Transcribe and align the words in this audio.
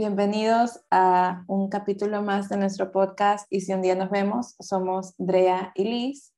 Bienvenidos 0.00 0.80
a 0.90 1.44
un 1.46 1.68
capítulo 1.68 2.22
más 2.22 2.48
de 2.48 2.56
nuestro 2.56 2.90
podcast 2.90 3.46
y 3.50 3.60
si 3.60 3.74
un 3.74 3.82
día 3.82 3.94
nos 3.94 4.08
vemos, 4.08 4.56
somos 4.58 5.12
Drea 5.18 5.72
y 5.74 5.84
Liz 5.84 6.32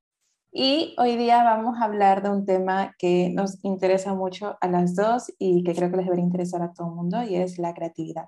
y 0.50 0.96
hoy 0.98 1.16
día 1.16 1.44
vamos 1.44 1.78
a 1.78 1.84
hablar 1.84 2.24
de 2.24 2.30
un 2.30 2.44
tema 2.44 2.96
que 2.98 3.30
nos 3.32 3.64
interesa 3.64 4.14
mucho 4.14 4.58
a 4.60 4.66
las 4.66 4.96
dos 4.96 5.32
y 5.38 5.62
que 5.62 5.76
creo 5.76 5.92
que 5.92 5.98
les 5.98 6.06
debería 6.06 6.24
interesar 6.24 6.60
a 6.60 6.72
todo 6.72 6.88
el 6.88 6.94
mundo 6.96 7.22
y 7.22 7.36
es 7.36 7.56
la 7.60 7.72
creatividad. 7.72 8.24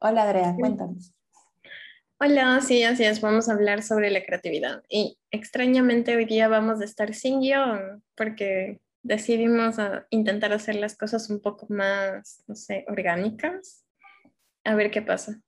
Hola 0.00 0.26
Drea, 0.26 0.56
cuéntanos. 0.58 1.14
Hola, 2.18 2.60
sí, 2.60 2.82
así 2.82 3.04
es, 3.04 3.20
vamos 3.20 3.48
a 3.48 3.52
hablar 3.52 3.84
sobre 3.84 4.10
la 4.10 4.24
creatividad 4.24 4.82
y 4.88 5.16
extrañamente 5.30 6.16
hoy 6.16 6.24
día 6.24 6.48
vamos 6.48 6.80
a 6.80 6.84
estar 6.84 7.14
sin 7.14 7.38
guion 7.38 8.02
porque 8.16 8.80
decidimos 9.04 9.76
intentar 10.10 10.52
hacer 10.52 10.74
las 10.74 10.96
cosas 10.96 11.30
un 11.30 11.38
poco 11.40 11.68
más, 11.68 12.42
no 12.48 12.56
sé, 12.56 12.84
orgánicas. 12.88 13.85
A 14.66 14.74
ver 14.74 14.90
qué 14.90 15.00
pasa. 15.00 15.40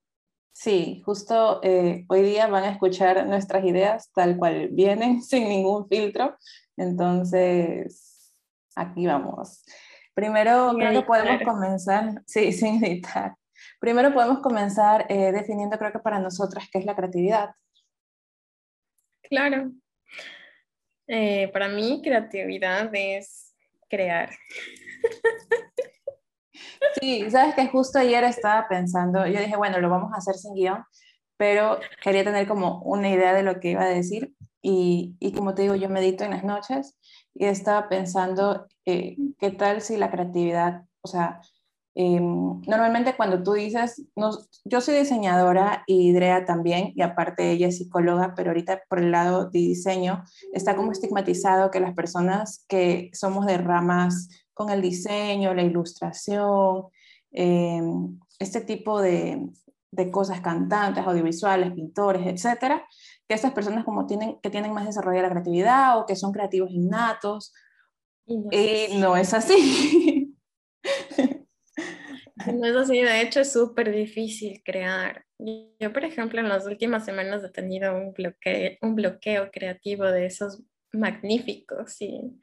Sí, 0.52 1.02
justo 1.04 1.60
eh, 1.62 2.04
hoy 2.08 2.22
día 2.22 2.46
van 2.46 2.64
a 2.64 2.70
escuchar 2.70 3.26
nuestras 3.26 3.64
ideas 3.64 4.12
tal 4.12 4.36
cual 4.36 4.68
vienen, 4.70 5.22
sin 5.22 5.48
ningún 5.48 5.88
filtro. 5.88 6.36
Entonces, 6.76 8.32
aquí 8.76 9.06
vamos. 9.06 9.64
Primero, 10.14 10.72
creo 10.76 10.92
que 10.92 11.06
podemos 11.06 11.42
comenzar, 11.42 12.22
sí, 12.26 12.52
sin 12.52 12.82
editar. 12.84 13.34
Primero 13.80 14.14
podemos 14.14 14.38
comenzar 14.38 15.06
eh, 15.08 15.32
definiendo, 15.32 15.78
creo 15.78 15.92
que 15.92 15.98
para 15.98 16.20
nosotras, 16.20 16.68
qué 16.72 16.78
es 16.78 16.84
la 16.84 16.94
creatividad. 16.94 17.50
Claro. 19.22 19.72
Eh, 21.08 21.48
para 21.52 21.68
mí, 21.68 22.00
creatividad 22.04 22.88
es 22.94 23.52
crear. 23.88 24.30
Sí, 27.00 27.30
sabes 27.30 27.54
que 27.54 27.68
justo 27.68 27.98
ayer 27.98 28.24
estaba 28.24 28.66
pensando, 28.68 29.26
yo 29.26 29.40
dije, 29.40 29.56
bueno, 29.56 29.80
lo 29.80 29.90
vamos 29.90 30.12
a 30.12 30.18
hacer 30.18 30.34
sin 30.34 30.54
guion, 30.54 30.84
pero 31.36 31.78
quería 32.02 32.24
tener 32.24 32.46
como 32.46 32.80
una 32.82 33.08
idea 33.08 33.34
de 33.34 33.42
lo 33.42 33.60
que 33.60 33.70
iba 33.70 33.82
a 33.82 33.88
decir 33.88 34.34
y, 34.62 35.16
y 35.20 35.32
como 35.32 35.54
te 35.54 35.62
digo, 35.62 35.74
yo 35.74 35.88
medito 35.88 36.24
en 36.24 36.30
las 36.30 36.44
noches 36.44 36.98
y 37.34 37.44
estaba 37.44 37.88
pensando, 37.88 38.66
eh, 38.84 39.16
¿qué 39.38 39.50
tal 39.50 39.80
si 39.80 39.96
la 39.96 40.10
creatividad, 40.10 40.82
o 41.02 41.08
sea, 41.08 41.40
Em, 42.00 42.60
normalmente 42.68 43.16
cuando 43.16 43.42
tú 43.42 43.54
dices, 43.54 44.04
no, 44.14 44.30
yo 44.64 44.80
soy 44.80 44.94
diseñadora 44.94 45.82
y 45.84 46.12
Drea 46.12 46.44
también, 46.44 46.92
y 46.94 47.02
aparte 47.02 47.50
ella 47.50 47.66
es 47.66 47.78
psicóloga, 47.78 48.34
pero 48.36 48.50
ahorita 48.50 48.82
por 48.88 49.00
el 49.00 49.10
lado 49.10 49.50
de 49.50 49.58
diseño 49.58 50.22
está 50.52 50.76
como 50.76 50.92
estigmatizado 50.92 51.72
que 51.72 51.80
las 51.80 51.94
personas 51.94 52.64
que 52.68 53.10
somos 53.14 53.46
de 53.46 53.58
ramas 53.58 54.28
con 54.58 54.70
el 54.70 54.82
diseño, 54.82 55.54
la 55.54 55.62
ilustración, 55.62 56.88
em, 57.30 58.18
este 58.40 58.60
tipo 58.60 59.00
de, 59.00 59.46
de, 59.92 60.10
cosas, 60.10 60.40
cantantes, 60.40 61.06
audiovisuales, 61.06 61.72
pintores, 61.72 62.26
etcétera, 62.26 62.84
que 63.28 63.34
estas 63.36 63.52
personas 63.52 63.84
como 63.84 64.04
tienen, 64.06 64.40
que 64.42 64.50
tienen 64.50 64.72
más 64.72 64.84
desarrollada 64.84 65.28
la 65.28 65.34
creatividad 65.34 66.00
o 66.00 66.06
que 66.06 66.16
son 66.16 66.32
creativos 66.32 66.72
innatos. 66.72 67.54
Y 68.26 68.98
no 68.98 69.16
es 69.16 69.32
así. 69.32 70.34
No 72.46 72.66
es 72.66 72.76
así, 72.76 73.02
de 73.02 73.20
hecho 73.20 73.40
es 73.40 73.52
súper 73.52 73.92
difícil 73.92 74.62
crear. 74.64 75.24
Yo, 75.38 75.92
por 75.92 76.04
ejemplo, 76.04 76.40
en 76.40 76.48
las 76.48 76.66
últimas 76.66 77.04
semanas 77.04 77.44
he 77.44 77.50
tenido 77.50 77.94
un 77.94 78.12
bloqueo, 78.12 78.78
un 78.80 78.94
bloqueo 78.94 79.50
creativo 79.50 80.04
de 80.04 80.26
esos 80.26 80.62
magníficos 80.92 82.00
y, 82.00 82.38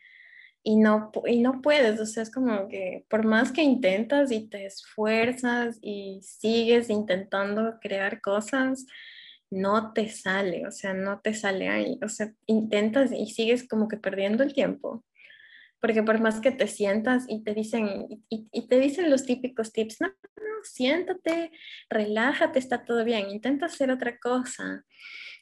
y, 0.67 0.77
no, 0.77 1.11
y 1.27 1.41
no 1.41 1.61
puedes, 1.61 1.99
o 1.99 2.07
sea, 2.07 2.23
es 2.23 2.31
como 2.31 2.67
que 2.67 3.05
por 3.07 3.23
más 3.23 3.51
que 3.51 3.61
intentas 3.61 4.31
y 4.31 4.49
te 4.49 4.65
esfuerzas 4.65 5.77
y 5.81 6.21
sigues 6.23 6.89
intentando 6.89 7.77
crear 7.79 8.19
cosas, 8.19 8.87
no 9.51 9.93
te 9.93 10.09
sale, 10.09 10.65
o 10.67 10.71
sea, 10.71 10.95
no 10.95 11.21
te 11.21 11.35
sale 11.35 11.69
ahí, 11.69 11.99
o 12.03 12.09
sea, 12.09 12.33
intentas 12.47 13.11
y 13.11 13.27
sigues 13.27 13.67
como 13.67 13.87
que 13.87 13.97
perdiendo 13.97 14.43
el 14.43 14.53
tiempo 14.53 15.05
porque 15.85 16.01
por 16.01 16.19
más 16.19 16.41
que 16.41 16.49
te 16.49 16.65
sientas 16.65 17.25
y 17.27 17.43
te 17.43 17.53
dicen, 17.53 18.07
y, 18.27 18.67
te 18.67 18.79
dicen 18.79 19.11
los 19.11 19.23
típicos 19.23 19.71
tips, 19.71 20.01
no, 20.01 20.07
no, 20.07 20.63
siéntate, 20.63 21.51
relájate, 21.91 22.57
está 22.57 22.83
todo 22.83 23.05
bien, 23.05 23.29
intenta 23.29 23.67
hacer 23.67 23.91
otra 23.91 24.17
cosa. 24.17 24.83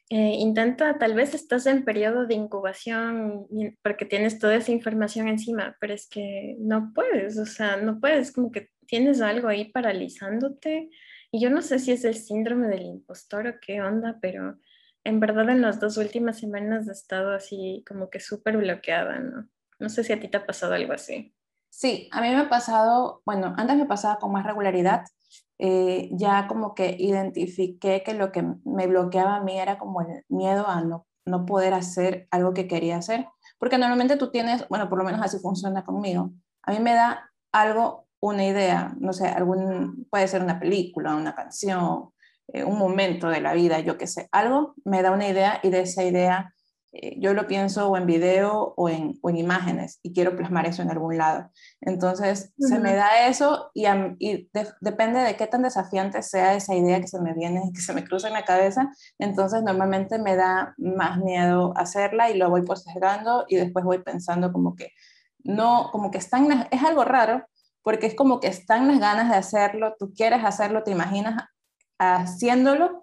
Eh, 0.10 0.36
intenta, 0.38 0.98
tal 1.00 1.16
vez 1.16 1.34
estás 1.34 1.66
en 1.66 1.86
periodo 1.86 2.28
de 2.28 2.36
incubación 2.36 3.48
porque 3.82 4.06
tienes 4.06 4.38
toda 4.38 4.56
esa 4.56 4.72
información 4.72 5.28
encima, 5.28 5.76
pero 5.80 5.94
es 5.94 6.08
que 6.08 6.56
no 6.60 6.92
puedes, 6.94 7.38
o 7.38 7.46
sea, 7.46 7.78
no 7.78 8.00
puedes, 8.00 8.32
como 8.32 8.52
que 8.52 8.70
tienes 8.86 9.22
algo 9.22 9.48
ahí 9.48 9.72
paralizándote. 9.72 10.90
Y 11.32 11.42
yo 11.42 11.50
no 11.50 11.62
sé 11.62 11.80
si 11.80 11.94
es 11.94 12.04
el 12.04 12.16
síndrome 12.16 12.68
del 12.68 12.84
impostor 12.84 13.48
o 13.48 13.60
qué 13.60 13.82
onda, 13.82 14.20
pero 14.22 14.60
en 15.04 15.20
verdad 15.20 15.50
en 15.50 15.62
las 15.62 15.80
dos 15.80 15.98
últimas 15.98 16.38
semanas 16.40 16.88
he 16.88 16.92
estado 16.92 17.34
así 17.34 17.84
como 17.88 18.10
que 18.10 18.20
súper 18.20 18.58
bloqueada, 18.58 19.20
¿no? 19.20 19.50
No 19.80 19.90
sé 19.90 20.04
si 20.04 20.14
a 20.14 20.20
ti 20.20 20.28
te 20.28 20.38
ha 20.38 20.46
pasado 20.46 20.74
algo 20.74 20.94
así. 20.94 21.34
Sí, 21.70 22.08
a 22.12 22.22
mí 22.22 22.30
me 22.30 22.38
ha 22.38 22.50
pasado, 22.50 23.24
bueno, 23.26 23.56
antes 23.58 23.76
me 23.76 23.88
pasaba 23.88 24.20
con 24.20 24.32
más 24.32 24.46
regularidad, 24.46 25.06
eh, 25.60 26.10
ya 26.14 26.48
como 26.48 26.76
que 26.76 26.96
identifiqué 27.00 28.04
que 28.04 28.14
lo 28.14 28.32
que 28.32 28.44
me 28.66 28.88
bloqueaba 28.88 29.38
a 29.38 29.44
mí 29.44 29.60
era 29.60 29.78
como 29.78 30.02
el 30.02 30.26
miedo 30.30 30.68
a 30.68 30.82
no, 30.82 31.08
no 31.26 31.46
poder 31.46 31.74
hacer 31.74 32.28
algo 32.32 32.54
que 32.54 32.68
quería 32.68 32.98
hacer, 32.98 33.28
porque 33.58 33.78
normalmente 33.78 34.18
tú 34.18 34.30
tienes, 34.32 34.68
bueno, 34.70 34.90
por 34.90 34.98
lo 34.98 35.06
menos 35.06 35.22
así 35.22 35.40
funciona 35.40 35.86
conmigo, 35.86 36.32
a 36.64 36.72
mí 36.72 36.80
me 36.80 36.94
da 36.94 37.32
algo, 37.52 38.08
una 38.20 38.46
idea, 38.46 38.96
no 39.00 39.14
sé, 39.14 39.28
algún, 39.28 40.08
puede 40.10 40.28
ser 40.28 40.42
una 40.42 40.60
película, 40.60 41.16
una 41.16 41.36
canción, 41.36 42.10
eh, 42.48 42.64
un 42.64 42.78
momento 42.78 43.30
de 43.30 43.42
la 43.42 43.54
vida, 43.54 43.80
yo 43.80 43.98
qué 43.98 44.08
sé, 44.08 44.28
algo 44.32 44.76
me 44.86 45.02
da 45.02 45.12
una 45.12 45.28
idea 45.28 45.60
y 45.64 45.70
de 45.70 45.82
esa 45.82 46.04
idea 46.04 46.54
eh, 46.96 47.16
yo 47.20 47.34
lo 47.34 47.48
pienso 47.48 47.90
o 47.90 47.98
en 47.98 48.06
video 48.06 48.76
o 48.78 48.88
en, 48.88 49.18
o 49.24 49.30
en, 49.32 49.38
imágenes 49.38 50.00
y 50.04 50.14
quiero 50.14 50.36
plasmar 50.36 50.68
eso 50.68 50.84
en 50.84 50.92
algún 50.92 51.18
lado. 51.18 51.50
Entonces, 51.82 52.54
se 52.58 52.78
me 52.78 52.94
da 52.94 53.28
eso 53.28 53.72
y, 53.74 53.86
y 54.20 54.50
depende 54.80 55.20
de 55.22 55.36
qué 55.36 55.48
tan 55.48 55.64
desafiante 55.64 56.22
sea 56.22 56.54
esa 56.54 56.76
idea 56.76 57.02
que 57.02 57.08
se 57.08 57.20
me 57.20 57.34
viene, 57.34 57.64
que 57.74 57.82
se 57.82 57.94
me 57.94 58.04
cruza 58.04 58.28
en 58.28 58.34
la 58.34 58.46
cabeza. 58.46 58.92
Entonces, 59.18 59.64
normalmente 59.64 60.20
me 60.20 60.36
da 60.36 60.76
más 60.78 61.18
miedo 61.18 61.74
hacerla 61.76 62.30
y 62.30 62.38
lo 62.38 62.52
voy 62.52 62.62
postergando 62.62 63.46
y 63.48 63.56
después 63.56 63.84
voy 63.84 64.00
pensando 64.00 64.54
como 64.54 64.76
que 64.76 64.92
no, 65.44 65.90
como 65.92 66.12
que 66.12 66.20
están, 66.20 66.68
es 66.70 66.84
algo 66.84 67.04
raro 67.04 67.44
porque 67.82 68.06
es 68.08 68.16
como 68.16 68.40
que 68.40 68.48
están 68.48 68.88
las 68.88 69.00
ganas 69.00 69.30
de 69.30 69.36
hacerlo, 69.36 69.96
tú 70.00 70.14
quieres 70.16 70.44
hacerlo, 70.46 70.84
te 70.84 70.92
imaginas 70.92 71.44
haciéndolo, 72.00 73.03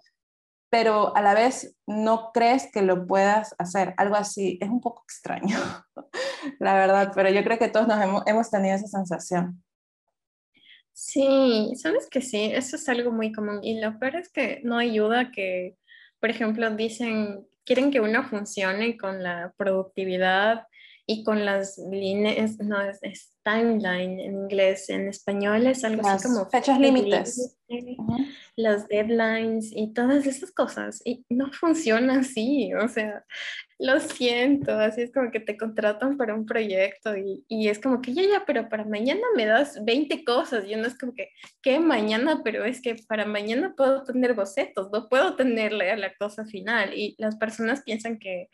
pero 0.70 1.14
a 1.16 1.20
la 1.20 1.34
vez 1.34 1.76
no 1.86 2.30
crees 2.32 2.70
que 2.72 2.82
lo 2.82 3.06
puedas 3.06 3.54
hacer. 3.58 3.92
Algo 3.96 4.14
así, 4.14 4.56
es 4.60 4.68
un 4.68 4.80
poco 4.80 5.02
extraño, 5.04 5.58
la 6.60 6.74
verdad, 6.74 7.12
pero 7.14 7.28
yo 7.28 7.42
creo 7.42 7.58
que 7.58 7.68
todos 7.68 7.88
nos 7.88 8.00
hemos, 8.26 8.50
tenido 8.50 8.76
esa 8.76 8.86
sensación. 8.86 9.62
Sí, 10.92 11.72
sabes 11.76 12.08
que 12.08 12.20
sí, 12.20 12.50
eso 12.52 12.76
es 12.76 12.88
algo 12.88 13.10
muy 13.10 13.32
común 13.32 13.60
y 13.62 13.80
lo 13.80 13.98
peor 13.98 14.16
es 14.16 14.30
que 14.30 14.60
no 14.64 14.78
ayuda 14.78 15.30
que, 15.32 15.76
por 16.20 16.30
ejemplo, 16.30 16.70
dicen, 16.70 17.46
quieren 17.64 17.90
que 17.90 18.00
uno 18.00 18.22
funcione 18.24 18.96
con 18.96 19.22
la 19.22 19.52
productividad 19.56 20.66
y 21.10 21.24
con 21.24 21.44
las 21.44 21.76
líneas, 21.76 22.56
no, 22.60 22.80
es, 22.80 23.34
timeline 23.42 24.20
en 24.20 24.34
inglés, 24.34 24.88
en 24.90 25.08
español 25.08 25.66
es 25.66 25.82
algo 25.82 26.06
así 26.06 26.28
como... 26.28 26.48
Fechas 26.48 26.78
límites. 26.78 27.58
Las 28.54 28.86
deadlines 28.86 29.72
y 29.74 29.92
todas 29.92 30.24
esas 30.24 30.52
cosas. 30.52 31.02
Y 31.04 31.24
no 31.28 31.50
funciona 31.52 32.20
así, 32.20 32.72
o 32.74 32.86
sea, 32.86 33.24
lo 33.80 33.98
siento, 33.98 34.70
así 34.78 35.02
es 35.02 35.12
como 35.12 35.32
que 35.32 35.40
te 35.40 35.56
contratan 35.56 36.16
para 36.16 36.32
un 36.32 36.46
proyecto 36.46 37.16
y, 37.16 37.44
y 37.48 37.68
es 37.68 37.80
como 37.80 38.00
que 38.00 38.14
ya, 38.14 38.22
ya, 38.22 38.44
pero 38.46 38.68
para 38.68 38.84
mañana 38.84 39.22
me 39.34 39.46
das 39.46 39.84
20 39.84 40.22
cosas 40.24 40.64
y 40.64 40.76
no 40.76 40.86
es 40.86 40.96
como 40.96 41.12
que, 41.12 41.30
¿qué 41.60 41.80
mañana? 41.80 42.42
Pero 42.44 42.64
es 42.64 42.80
que 42.80 42.94
para 43.08 43.26
mañana 43.26 43.74
puedo 43.76 44.04
tener 44.04 44.34
bocetos, 44.34 44.92
no 44.92 45.08
puedo 45.08 45.34
tenerle 45.34 45.90
a 45.90 45.96
la 45.96 46.14
cosa 46.14 46.44
final 46.44 46.96
y 46.96 47.16
las 47.18 47.34
personas 47.34 47.82
piensan 47.82 48.20
que 48.20 48.48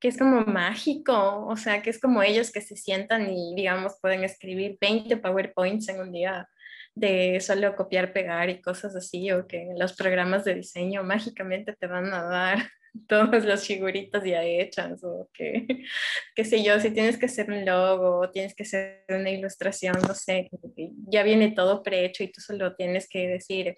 que 0.00 0.08
es 0.08 0.18
como 0.18 0.42
mágico, 0.42 1.46
o 1.46 1.56
sea, 1.56 1.82
que 1.82 1.90
es 1.90 2.00
como 2.00 2.22
ellos 2.22 2.52
que 2.52 2.60
se 2.60 2.76
sientan 2.76 3.30
y, 3.30 3.54
digamos, 3.54 3.98
pueden 4.00 4.24
escribir 4.24 4.78
20 4.80 5.16
PowerPoints 5.16 5.88
en 5.88 6.00
un 6.00 6.12
día 6.12 6.48
de 6.94 7.40
solo 7.40 7.76
copiar, 7.76 8.12
pegar 8.12 8.50
y 8.50 8.60
cosas 8.60 8.94
así, 8.96 9.30
o 9.32 9.46
que 9.46 9.68
los 9.76 9.94
programas 9.94 10.44
de 10.44 10.56
diseño 10.56 11.02
mágicamente 11.04 11.74
te 11.78 11.86
van 11.86 12.12
a 12.12 12.22
dar 12.24 12.58
todas 13.08 13.44
las 13.44 13.66
figuritas 13.66 14.24
ya 14.24 14.42
hechas, 14.44 15.02
o 15.04 15.28
que, 15.32 15.66
qué 16.34 16.44
sé 16.44 16.62
yo, 16.62 16.78
si 16.80 16.90
tienes 16.90 17.18
que 17.18 17.26
hacer 17.26 17.50
un 17.50 17.64
logo, 17.64 18.30
tienes 18.30 18.54
que 18.54 18.62
hacer 18.64 19.04
una 19.08 19.30
ilustración, 19.30 19.96
no 20.06 20.14
sé, 20.14 20.48
ya 21.08 21.22
viene 21.22 21.52
todo 21.52 21.82
prehecho 21.82 22.22
y 22.22 22.32
tú 22.32 22.40
solo 22.40 22.74
tienes 22.76 23.08
que 23.08 23.28
decir, 23.28 23.74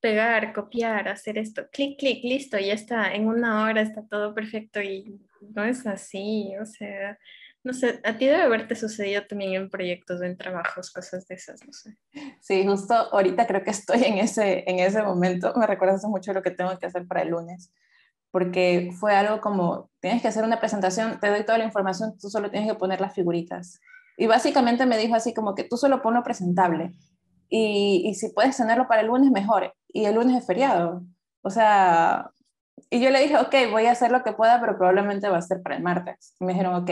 pegar, 0.00 0.52
copiar, 0.52 1.08
hacer 1.08 1.38
esto, 1.38 1.68
clic, 1.72 1.98
clic, 1.98 2.22
listo, 2.22 2.58
ya 2.58 2.74
está, 2.74 3.14
en 3.14 3.26
una 3.26 3.64
hora 3.64 3.80
está 3.80 4.06
todo 4.08 4.34
perfecto 4.34 4.80
y 4.80 5.20
no 5.40 5.64
es 5.64 5.86
así, 5.86 6.52
o 6.60 6.66
sea, 6.66 7.18
No 7.64 7.72
sé, 7.72 8.00
a 8.04 8.16
ti 8.16 8.26
debe 8.26 8.42
haberte 8.42 8.74
sucedido 8.76 9.26
también 9.26 9.54
en 9.54 9.68
proyectos, 9.68 10.22
en 10.22 10.36
trabajos, 10.36 10.90
cosas 10.92 11.26
de 11.26 11.34
esas, 11.34 11.60
no 11.66 11.72
sé. 11.72 11.96
Sí, 12.40 12.64
justo 12.66 12.94
ahorita 12.94 13.46
creo 13.46 13.62
que 13.64 13.70
estoy 13.70 14.04
en 14.04 14.18
ese, 14.18 14.64
en 14.66 14.78
ese 14.78 15.02
momento. 15.02 15.52
Me 15.56 15.66
recuerdas 15.66 16.04
mucho 16.04 16.32
lo 16.32 16.42
que 16.42 16.52
tengo 16.52 16.78
que 16.78 16.86
hacer 16.86 17.06
para 17.06 17.22
el 17.22 17.30
lunes, 17.30 17.72
porque 18.30 18.90
fue 18.98 19.14
algo 19.16 19.40
como, 19.40 19.90
tienes 20.00 20.22
que 20.22 20.28
hacer 20.28 20.44
una 20.44 20.60
presentación, 20.60 21.18
te 21.20 21.28
doy 21.28 21.44
toda 21.44 21.58
la 21.58 21.64
información, 21.64 22.16
tú 22.18 22.30
solo 22.30 22.50
tienes 22.50 22.70
que 22.70 22.78
poner 22.78 23.00
las 23.00 23.14
figuritas. 23.14 23.80
Y 24.16 24.26
básicamente 24.26 24.86
me 24.86 24.98
dijo 24.98 25.14
así 25.14 25.34
como 25.34 25.54
que 25.54 25.64
tú 25.64 25.76
solo 25.76 26.00
ponlo 26.00 26.22
presentable. 26.22 26.92
Y, 27.48 28.02
y 28.06 28.14
si 28.14 28.30
puedes 28.30 28.56
tenerlo 28.56 28.86
para 28.86 29.00
el 29.00 29.08
lunes, 29.08 29.30
mejor. 29.30 29.74
Y 29.88 30.04
el 30.04 30.14
lunes 30.14 30.36
es 30.36 30.46
feriado. 30.46 31.02
O 31.42 31.50
sea, 31.50 32.30
y 32.90 33.00
yo 33.00 33.10
le 33.10 33.20
dije, 33.20 33.36
ok, 33.36 33.54
voy 33.70 33.86
a 33.86 33.92
hacer 33.92 34.10
lo 34.10 34.22
que 34.22 34.32
pueda, 34.32 34.60
pero 34.60 34.76
probablemente 34.76 35.28
va 35.28 35.38
a 35.38 35.42
ser 35.42 35.62
para 35.62 35.76
el 35.76 35.82
martes. 35.82 36.34
Y 36.40 36.44
me 36.44 36.52
dijeron, 36.52 36.74
ok. 36.74 36.90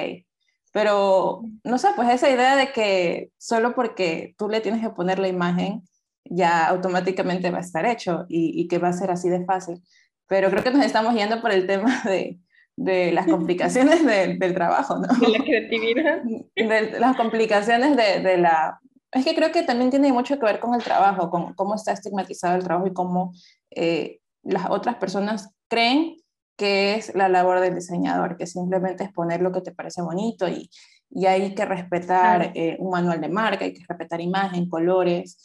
Pero, 0.72 1.42
no 1.64 1.78
sé, 1.78 1.88
pues 1.96 2.10
esa 2.10 2.30
idea 2.30 2.54
de 2.54 2.72
que 2.72 3.30
solo 3.38 3.74
porque 3.74 4.34
tú 4.36 4.48
le 4.48 4.60
tienes 4.60 4.82
que 4.82 4.90
poner 4.90 5.18
la 5.18 5.28
imagen, 5.28 5.82
ya 6.24 6.66
automáticamente 6.66 7.50
va 7.50 7.58
a 7.58 7.62
estar 7.62 7.86
hecho 7.86 8.26
y, 8.28 8.60
y 8.60 8.68
que 8.68 8.78
va 8.78 8.88
a 8.88 8.92
ser 8.92 9.10
así 9.10 9.28
de 9.28 9.44
fácil. 9.44 9.82
Pero 10.26 10.50
creo 10.50 10.62
que 10.62 10.70
nos 10.70 10.84
estamos 10.84 11.14
yendo 11.14 11.40
por 11.40 11.52
el 11.52 11.66
tema 11.66 12.02
de, 12.04 12.38
de 12.76 13.10
las 13.12 13.26
complicaciones 13.26 14.04
del 14.04 14.54
trabajo, 14.54 14.98
¿no? 14.98 15.06
De 15.06 15.28
la 15.28 15.44
creatividad. 15.44 16.22
De 16.54 17.00
las 17.00 17.16
complicaciones 17.16 17.96
de, 17.96 18.20
de, 18.20 18.36
la... 18.38 18.80
Es 19.12 19.24
que 19.24 19.34
creo 19.34 19.52
que 19.52 19.62
también 19.62 19.90
tiene 19.90 20.12
mucho 20.12 20.38
que 20.38 20.44
ver 20.44 20.60
con 20.60 20.74
el 20.74 20.82
trabajo, 20.82 21.30
con 21.30 21.54
cómo 21.54 21.74
está 21.74 21.92
estigmatizado 21.92 22.56
el 22.56 22.64
trabajo 22.64 22.86
y 22.86 22.92
cómo 22.92 23.32
eh, 23.70 24.20
las 24.42 24.68
otras 24.68 24.96
personas 24.96 25.55
creen 25.68 26.16
que 26.56 26.94
es 26.94 27.14
la 27.14 27.28
labor 27.28 27.60
del 27.60 27.74
diseñador, 27.74 28.36
que 28.36 28.46
simplemente 28.46 29.04
es 29.04 29.12
poner 29.12 29.42
lo 29.42 29.52
que 29.52 29.60
te 29.60 29.72
parece 29.72 30.00
bonito 30.02 30.48
y, 30.48 30.70
y 31.10 31.26
hay 31.26 31.54
que 31.54 31.64
respetar 31.64 32.52
eh, 32.54 32.76
un 32.78 32.90
manual 32.90 33.20
de 33.20 33.28
marca, 33.28 33.64
hay 33.64 33.74
que 33.74 33.84
respetar 33.86 34.20
imagen, 34.20 34.68
colores, 34.68 35.38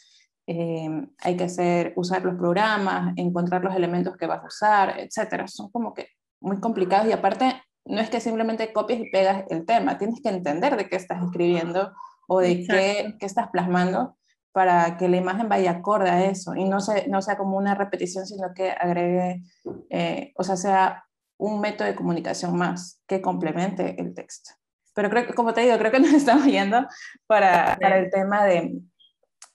eh, 0.48 0.90
hay 1.20 1.38
que 1.38 1.44
hacer, 1.44 1.94
usar 1.96 2.24
los 2.24 2.36
programas, 2.36 3.14
encontrar 3.18 3.64
los 3.64 3.76
elementos 3.76 4.18
que 4.18 4.26
vas 4.26 4.44
a 4.44 4.48
usar, 4.48 5.00
etcétera. 5.00 5.48
Son 5.48 5.70
como 5.70 5.94
que 5.94 6.08
muy 6.42 6.60
complicados 6.60 7.08
y 7.08 7.12
aparte 7.12 7.62
no 7.86 8.00
es 8.00 8.10
que 8.10 8.20
simplemente 8.20 8.74
copies 8.74 9.02
y 9.02 9.10
pegas 9.10 9.46
el 9.50 9.66
tema, 9.66 9.98
tienes 9.98 10.22
que 10.22 10.30
entender 10.30 10.78
de 10.78 10.88
qué 10.88 10.96
estás 10.96 11.24
escribiendo 11.24 11.94
o 12.28 12.40
de 12.40 12.66
qué, 12.66 13.16
qué, 13.20 13.26
estás 13.26 13.50
plasmando 13.50 14.18
para 14.52 14.98
que 14.98 15.08
la 15.08 15.18
imagen 15.18 15.50
vaya 15.50 15.72
acorde 15.72 16.10
a 16.10 16.26
eso 16.26 16.56
y 16.56 16.66
no, 16.66 16.80
se, 16.80 17.08
no 17.08 17.22
sea 17.22 17.38
como 17.38 17.58
una 17.58 17.76
repetición, 17.76 18.26
sino 18.26 18.54
que 18.54 18.72
agregue, 18.72 19.44
eh, 19.90 20.34
o 20.36 20.44
sea, 20.44 20.58
sea 20.58 21.06
un 21.38 21.60
método 21.60 21.88
de 21.88 21.96
comunicación 21.96 22.56
más 22.58 23.02
que 23.08 23.22
complemente 23.22 24.00
el 24.00 24.14
texto. 24.14 24.52
Pero 24.94 25.10
creo 25.10 25.26
que, 25.26 25.34
como 25.34 25.54
te 25.54 25.62
digo, 25.62 25.78
creo 25.78 25.92
que 25.92 26.00
nos 26.02 26.14
estamos 26.14 26.46
yendo 26.46 26.86
para, 27.28 27.78
para 27.80 27.98
el 27.98 28.10
tema 28.10 28.46
de 28.46 28.82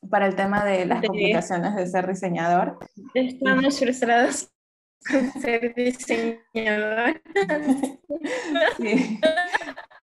para 0.08 0.26
el 0.26 0.36
tema 0.36 0.64
de 0.64 0.86
las 0.86 1.04
complicaciones 1.04 1.74
de 1.74 1.86
ser 1.86 2.06
diseñador. 2.06 2.78
Estamos 3.14 3.78
frustrados 3.78 4.48
con 5.08 5.32
ser 5.40 5.74
diseñador. 5.74 7.20
Sí. 8.78 9.20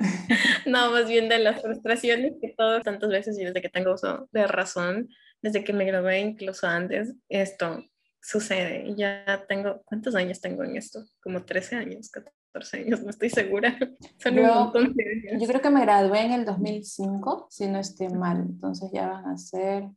No, 0.66 0.90
más 0.92 1.08
bien 1.08 1.28
de 1.28 1.38
las 1.38 1.62
frustraciones 1.62 2.34
que 2.40 2.54
todos 2.56 2.82
tantas 2.82 3.10
veces 3.10 3.38
y 3.38 3.44
desde 3.44 3.60
que 3.60 3.68
tengo 3.68 3.94
uso 3.94 4.28
de 4.32 4.46
razón, 4.46 5.08
desde 5.42 5.64
que 5.64 5.72
me 5.72 5.84
gradué, 5.84 6.20
incluso 6.20 6.66
antes, 6.66 7.14
esto 7.28 7.82
sucede. 8.20 8.86
Y 8.88 8.96
ya 8.96 9.44
tengo, 9.48 9.82
¿cuántos 9.84 10.14
años 10.14 10.40
tengo 10.40 10.64
en 10.64 10.76
esto? 10.76 11.04
Como 11.22 11.44
13 11.44 11.76
años, 11.76 12.10
14 12.10 12.78
años, 12.78 13.02
no 13.02 13.10
estoy 13.10 13.30
segura. 13.30 13.76
Son 14.18 14.34
yo, 14.34 14.42
un 14.42 14.48
montón 14.48 14.94
de 14.94 15.04
años. 15.04 15.42
Yo 15.42 15.48
creo 15.48 15.60
que 15.60 15.70
me 15.70 15.82
gradué 15.82 16.20
en 16.20 16.32
el 16.32 16.44
2005, 16.44 17.46
si 17.50 17.66
no 17.66 17.78
estoy 17.78 18.08
mal. 18.08 18.38
Entonces 18.40 18.90
ya 18.92 19.08
van 19.08 19.26
a 19.26 19.36
ser, 19.36 19.88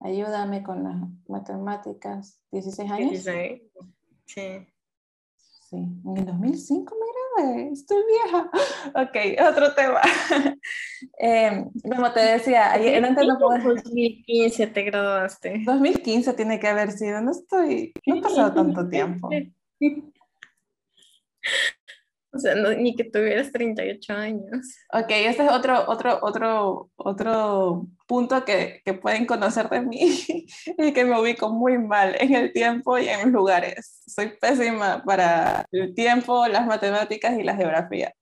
ayúdame 0.00 0.62
con 0.62 0.84
las 0.84 0.96
matemáticas, 1.28 2.42
16 2.50 2.90
años. 2.90 3.10
16, 3.10 3.62
sí. 4.26 4.66
Sí, 5.68 5.76
en 5.76 6.16
el 6.16 6.24
2005 6.24 6.96
me 6.98 7.17
estoy 7.72 7.98
vieja. 8.06 8.50
Ok, 8.94 9.16
otro 9.50 9.74
tema. 9.74 10.00
Eh, 11.20 11.64
como 11.94 12.10
te 12.12 12.20
decía, 12.20 12.72
ayer 12.72 13.04
antes 13.04 13.24
no 13.26 13.38
puedo... 13.38 13.74
2015 13.74 14.66
te 14.66 14.82
graduaste. 14.82 15.62
2015 15.64 16.32
tiene 16.34 16.58
que 16.58 16.66
haber 16.66 16.90
sido, 16.90 17.20
no 17.20 17.30
estoy, 17.30 17.92
no 18.04 18.16
ha 18.16 18.20
pasado 18.20 18.52
tanto 18.52 18.88
tiempo. 18.88 19.28
O 22.30 22.38
sea, 22.38 22.54
no, 22.54 22.70
ni 22.74 22.94
que 22.94 23.04
tuvieras 23.04 23.50
38 23.52 24.12
años. 24.12 24.76
Ok, 24.92 25.06
este 25.08 25.44
es 25.44 25.50
otro, 25.50 25.88
otro, 25.88 26.18
otro, 26.22 26.90
otro 26.96 27.86
punto 28.06 28.44
que, 28.44 28.82
que 28.84 28.94
pueden 28.94 29.24
conocer 29.24 29.68
de 29.70 29.80
mí 29.80 29.98
y 30.78 30.92
que 30.92 31.04
me 31.04 31.18
ubico 31.18 31.50
muy 31.50 31.78
mal 31.78 32.16
en 32.20 32.34
el 32.34 32.52
tiempo 32.52 32.98
y 32.98 33.08
en 33.08 33.20
los 33.22 33.32
lugares. 33.32 34.02
Soy 34.06 34.32
pésima 34.40 35.02
para 35.04 35.64
el 35.72 35.94
tiempo, 35.94 36.46
las 36.48 36.66
matemáticas 36.66 37.38
y 37.38 37.42
la 37.44 37.56
geografía. 37.56 38.12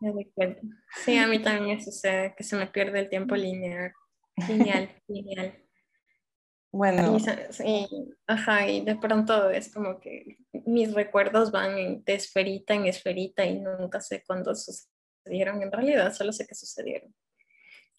Me 0.00 0.12
doy 0.12 0.32
cuenta. 0.34 0.60
Sí, 1.04 1.16
a 1.16 1.26
mí 1.26 1.38
también 1.40 1.76
me 1.76 1.84
sucede 1.84 2.34
que 2.36 2.44
se 2.44 2.56
me 2.56 2.66
pierde 2.66 3.00
el 3.00 3.08
tiempo 3.08 3.36
lineal. 3.36 3.92
Lineal, 4.48 4.90
lineal. 5.08 5.61
Bueno. 6.72 7.18
Y, 7.64 8.16
ajá, 8.26 8.66
y 8.66 8.82
de 8.82 8.96
pronto 8.96 9.50
es 9.50 9.72
como 9.72 10.00
que 10.00 10.38
mis 10.64 10.94
recuerdos 10.94 11.52
van 11.52 12.02
de 12.02 12.14
esferita 12.14 12.72
en 12.72 12.86
esferita 12.86 13.44
y 13.44 13.60
nunca 13.60 14.00
sé 14.00 14.24
cuándo 14.26 14.54
sucedieron 14.54 15.62
en 15.62 15.70
realidad, 15.70 16.14
solo 16.14 16.32
sé 16.32 16.46
que 16.46 16.54
sucedieron. 16.54 17.14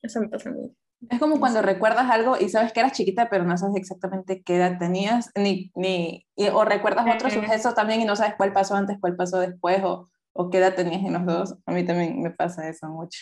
Eso 0.01 0.19
me 0.19 0.27
pasa 0.27 0.49
a 0.49 0.53
mí. 0.53 0.75
Es 1.09 1.19
como 1.19 1.39
cuando 1.39 1.61
recuerdas 1.61 2.09
algo 2.09 2.35
y 2.39 2.49
sabes 2.49 2.73
que 2.73 2.79
eras 2.79 2.93
chiquita, 2.93 3.29
pero 3.29 3.43
no 3.43 3.57
sabes 3.57 3.75
exactamente 3.75 4.41
qué 4.41 4.55
edad 4.55 4.79
tenías, 4.79 5.29
ni, 5.35 5.71
ni, 5.75 6.25
o 6.51 6.65
recuerdas 6.65 7.05
otro 7.13 7.29
suceso 7.29 7.73
también 7.73 8.01
y 8.01 8.05
no 8.05 8.15
sabes 8.15 8.35
cuál 8.37 8.53
pasó 8.53 8.75
antes, 8.75 8.97
cuál 8.99 9.15
pasó 9.15 9.39
después, 9.39 9.83
o, 9.83 10.09
o 10.33 10.49
qué 10.49 10.57
edad 10.57 10.75
tenías 10.75 11.03
en 11.03 11.13
los 11.13 11.25
dos. 11.25 11.57
A 11.65 11.71
mí 11.73 11.85
también 11.85 12.21
me 12.21 12.31
pasa 12.31 12.67
eso 12.69 12.87
mucho. 12.87 13.19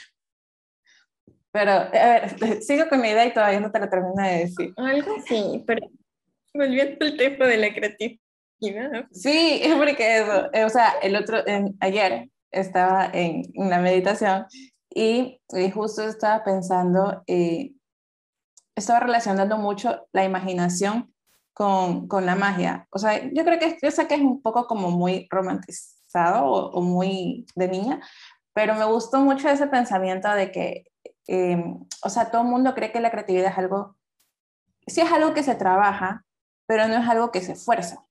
Pero, 1.51 1.71
a 1.71 1.89
ver, 1.89 2.30
sigo 2.63 2.88
con 2.89 3.01
mi 3.01 3.09
idea 3.09 3.25
y 3.25 3.33
todavía 3.33 3.59
no 3.59 3.71
te 3.71 3.80
la 3.80 3.89
termino 3.89 4.24
de 4.24 4.40
decir. 4.40 4.73
Algo 4.78 5.16
sí, 5.28 5.64
pero 5.68 5.87
volviendo 6.54 7.06
al 7.06 7.18
tema 7.18 7.47
de 7.47 7.57
la 7.57 7.73
creatividad. 7.73 8.21
Sí, 9.11 9.59
es 9.64 9.76
porque 9.76 10.19
eso, 10.19 10.54
eh, 10.54 10.66
o 10.66 10.69
sea, 10.69 10.94
el 11.02 11.16
otro, 11.16 11.45
en, 11.47 11.76
ayer 11.80 12.30
estaba 12.52 13.09
en, 13.11 13.44
en, 13.56 13.69
la 13.69 13.80
meditación 13.80 14.45
y, 14.90 15.42
y 15.49 15.71
justo 15.71 16.04
estaba 16.04 16.44
pensando, 16.44 17.23
eh, 17.26 17.71
estaba 18.76 18.99
relacionando 18.99 19.57
mucho 19.57 20.07
la 20.11 20.26
imaginación 20.26 21.11
con, 21.54 22.07
con, 22.07 22.26
la 22.26 22.35
magia. 22.35 22.87
O 22.92 22.99
sea, 22.99 23.19
yo 23.33 23.44
creo 23.44 23.57
que, 23.57 23.78
yo 23.81 23.90
sé 23.90 24.07
que 24.07 24.16
es 24.16 24.21
un 24.21 24.42
poco 24.42 24.68
como 24.68 24.92
muy 24.92 25.28
romantizado 25.31 26.45
o, 26.45 26.71
o 26.71 26.81
muy 26.81 27.45
de 27.56 27.68
niña, 27.68 27.99
pero 28.54 28.76
me 28.76 28.85
gustó 28.85 29.19
mucho 29.21 29.49
ese 29.49 29.68
pensamiento 29.68 30.30
de 30.30 30.52
que 30.52 30.83
eh, 31.28 31.63
o 32.04 32.09
sea, 32.09 32.31
todo 32.31 32.42
el 32.42 32.47
mundo 32.47 32.73
cree 32.73 32.92
que 32.92 32.99
la 32.99 33.11
creatividad 33.11 33.51
es 33.51 33.57
algo, 33.57 33.97
sí 34.87 35.01
es 35.01 35.11
algo 35.11 35.33
que 35.33 35.44
se 35.44 35.56
trabaja, 35.56 36.25
pero 36.66 36.87
no 36.87 36.95
es 36.95 37.07
algo 37.07 37.31
que 37.31 37.42
se 37.42 37.54
esfuerza. 37.54 38.06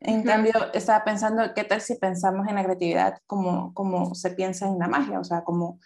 En 0.00 0.22
cambio, 0.22 0.52
estaba 0.74 1.04
pensando, 1.04 1.42
¿qué 1.54 1.64
tal 1.64 1.80
si 1.80 1.96
pensamos 1.96 2.46
en 2.46 2.54
la 2.54 2.62
creatividad 2.62 3.18
como, 3.26 3.74
como 3.74 4.14
se 4.14 4.30
piensa 4.30 4.66
en 4.66 4.78
la 4.78 4.86
magia? 4.86 5.18
O 5.18 5.24
sea, 5.24 5.42
como 5.42 5.80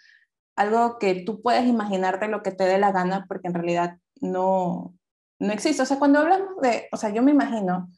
algo 0.55 0.99
que 0.99 1.15
tú 1.15 1.41
puedes 1.41 1.65
imaginarte 1.65 2.27
lo 2.27 2.43
que 2.43 2.51
te 2.51 2.65
dé 2.65 2.77
la 2.77 2.91
gana, 2.91 3.25
porque 3.27 3.47
en 3.47 3.55
realidad 3.55 3.97
no, 4.21 4.93
no 5.39 5.51
existe. 5.51 5.81
O 5.81 5.85
sea, 5.85 5.97
cuando 5.97 6.19
hablamos 6.19 6.61
de, 6.61 6.87
o 6.91 6.97
sea, 6.97 7.09
yo 7.09 7.23
me 7.23 7.31
imagino, 7.31 7.89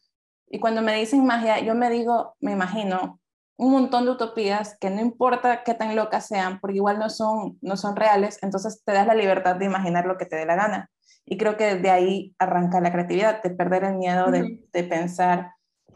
y 0.47 0.59
cuando 0.59 0.81
me 0.81 0.95
dicen 0.95 1.25
magia, 1.25 1.59
yo 1.59 1.75
me 1.75 1.89
digo, 1.89 2.35
me 2.39 2.53
imagino 2.53 3.19
un 3.57 3.71
montón 3.71 4.05
de 4.05 4.11
utopías 4.11 4.77
que 4.79 4.89
no 4.89 5.01
importa 5.01 5.63
qué 5.63 5.73
tan 5.73 5.95
locas 5.95 6.27
sean, 6.27 6.59
porque 6.59 6.77
igual 6.77 6.99
no 6.99 7.09
son, 7.09 7.57
no 7.61 7.77
son 7.77 7.95
reales, 7.95 8.39
entonces 8.41 8.83
te 8.83 8.93
das 8.93 9.07
la 9.07 9.15
libertad 9.15 9.55
de 9.55 9.65
imaginar 9.65 10.05
lo 10.05 10.17
que 10.17 10.25
te 10.25 10.35
dé 10.35 10.45
la 10.45 10.55
gana. 10.55 10.89
Y 11.25 11.37
creo 11.37 11.57
que 11.57 11.75
de 11.75 11.89
ahí 11.89 12.35
arranca 12.37 12.81
la 12.81 12.91
creatividad, 12.91 13.41
de 13.41 13.49
perder 13.49 13.83
el 13.83 13.95
miedo 13.95 14.29
de, 14.29 14.61
de 14.71 14.83
pensar 14.83 15.51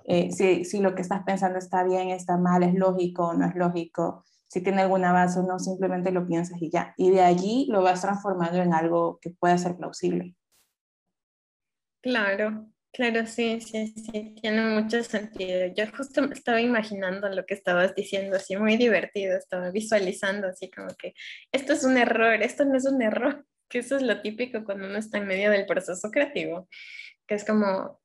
eh, 0.06 0.32
si, 0.32 0.66
si, 0.66 0.80
lo 0.80 0.96
que 0.96 1.04
estás 1.04 1.22
pensando 1.24 1.60
está 1.60 1.84
bien, 1.84 2.10
está 2.10 2.36
mal, 2.36 2.64
es 2.64 2.74
lógico, 2.74 3.34
no 3.36 3.46
es 3.46 3.56
lógico, 3.56 4.24
si 4.48 4.62
tiene 4.62 4.82
alguna 4.82 5.14
base 5.14 5.40
o 5.40 5.44
no, 5.44 5.60
simplemente 5.60 6.12
lo 6.12 6.26
piensas 6.26 6.60
y 6.60 6.72
ya. 6.72 6.96
Y 6.98 7.12
de 7.12 7.22
allí 7.22 7.68
lo 7.70 7.84
vas 7.84 8.02
transformando 8.02 8.58
en 8.58 8.74
algo 8.74 9.20
que 9.22 9.30
pueda 9.30 9.56
ser 9.60 9.78
plausible. 9.78 10.36
Claro, 12.02 12.66
Claro, 12.92 13.26
sí, 13.28 13.62
sí, 13.62 13.94
sí, 13.96 14.36
tiene 14.42 14.62
mucho 14.64 15.04
sentido. 15.04 15.68
Yo 15.76 15.86
justo 15.96 16.24
estaba 16.32 16.60
imaginando 16.60 17.30
lo 17.30 17.46
que 17.46 17.54
estabas 17.54 17.94
diciendo, 17.96 18.36
así 18.38 18.58
muy 18.58 18.78
divertido, 18.78 19.38
estaba 19.38 19.70
visualizando 19.72 20.48
así 20.48 20.70
como 20.72 20.88
que 20.98 21.14
esto 21.52 21.74
es 21.74 21.84
un 21.84 21.98
error, 21.98 22.42
esto 22.42 22.66
no 22.66 22.76
es 22.76 22.86
un 22.86 23.02
error, 23.02 23.46
que 23.70 23.80
eso 23.80 23.96
es 23.98 24.02
lo 24.02 24.22
típico 24.22 24.64
cuando 24.66 24.88
uno 24.88 24.98
está 24.98 25.20
en 25.20 25.28
medio 25.28 25.52
del 25.52 25.68
proceso 25.68 26.10
creativo, 26.12 26.68
que 27.28 27.36
es 27.36 27.46
como 27.46 28.02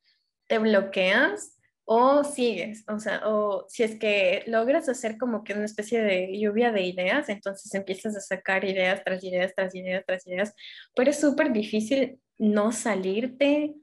te 0.48 0.58
bloqueas 0.58 1.58
o 1.86 2.24
sigues, 2.24 2.84
o 2.88 2.98
sea, 3.00 3.22
o 3.26 3.66
si 3.68 3.82
es 3.84 3.98
que 3.98 4.44
logras 4.46 4.88
hacer 4.88 5.18
como 5.18 5.44
que 5.44 5.54
una 5.54 5.64
especie 5.66 6.02
de 6.02 6.38
lluvia 6.38 6.72
de 6.72 6.82
ideas, 6.82 7.28
entonces 7.30 7.74
empiezas 7.74 8.16
a 8.16 8.20
sacar 8.20 8.64
ideas 8.64 9.02
tras 9.04 9.24
ideas, 9.24 9.54
tras 9.56 9.74
ideas, 9.74 10.04
tras 10.06 10.26
ideas, 10.26 10.54
pero 10.94 11.10
es 11.10 11.20
súper 11.20 11.52
difícil 11.52 12.20
no 12.38 12.72
salirte 12.72 13.74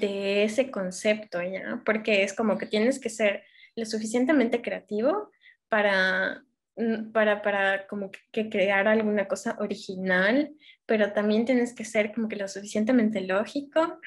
de 0.00 0.44
ese 0.44 0.70
concepto, 0.70 1.42
¿ya? 1.42 1.82
Porque 1.84 2.22
es 2.22 2.32
como 2.32 2.56
que 2.56 2.66
tienes 2.66 2.98
que 2.98 3.10
ser 3.10 3.44
lo 3.76 3.84
suficientemente 3.84 4.62
creativo 4.62 5.30
para, 5.68 6.44
mm, 6.76 7.12
para, 7.12 7.42
para 7.42 7.86
como 7.86 8.10
que 8.32 8.48
crear 8.48 8.88
alguna 8.88 9.28
cosa 9.28 9.56
original, 9.60 10.54
pero 10.86 11.12
también 11.12 11.44
tienes 11.44 11.74
que 11.74 11.84
ser 11.84 12.12
como 12.14 12.28
que 12.28 12.36
lo 12.36 12.48
suficientemente 12.48 13.20
lógico 13.20 14.00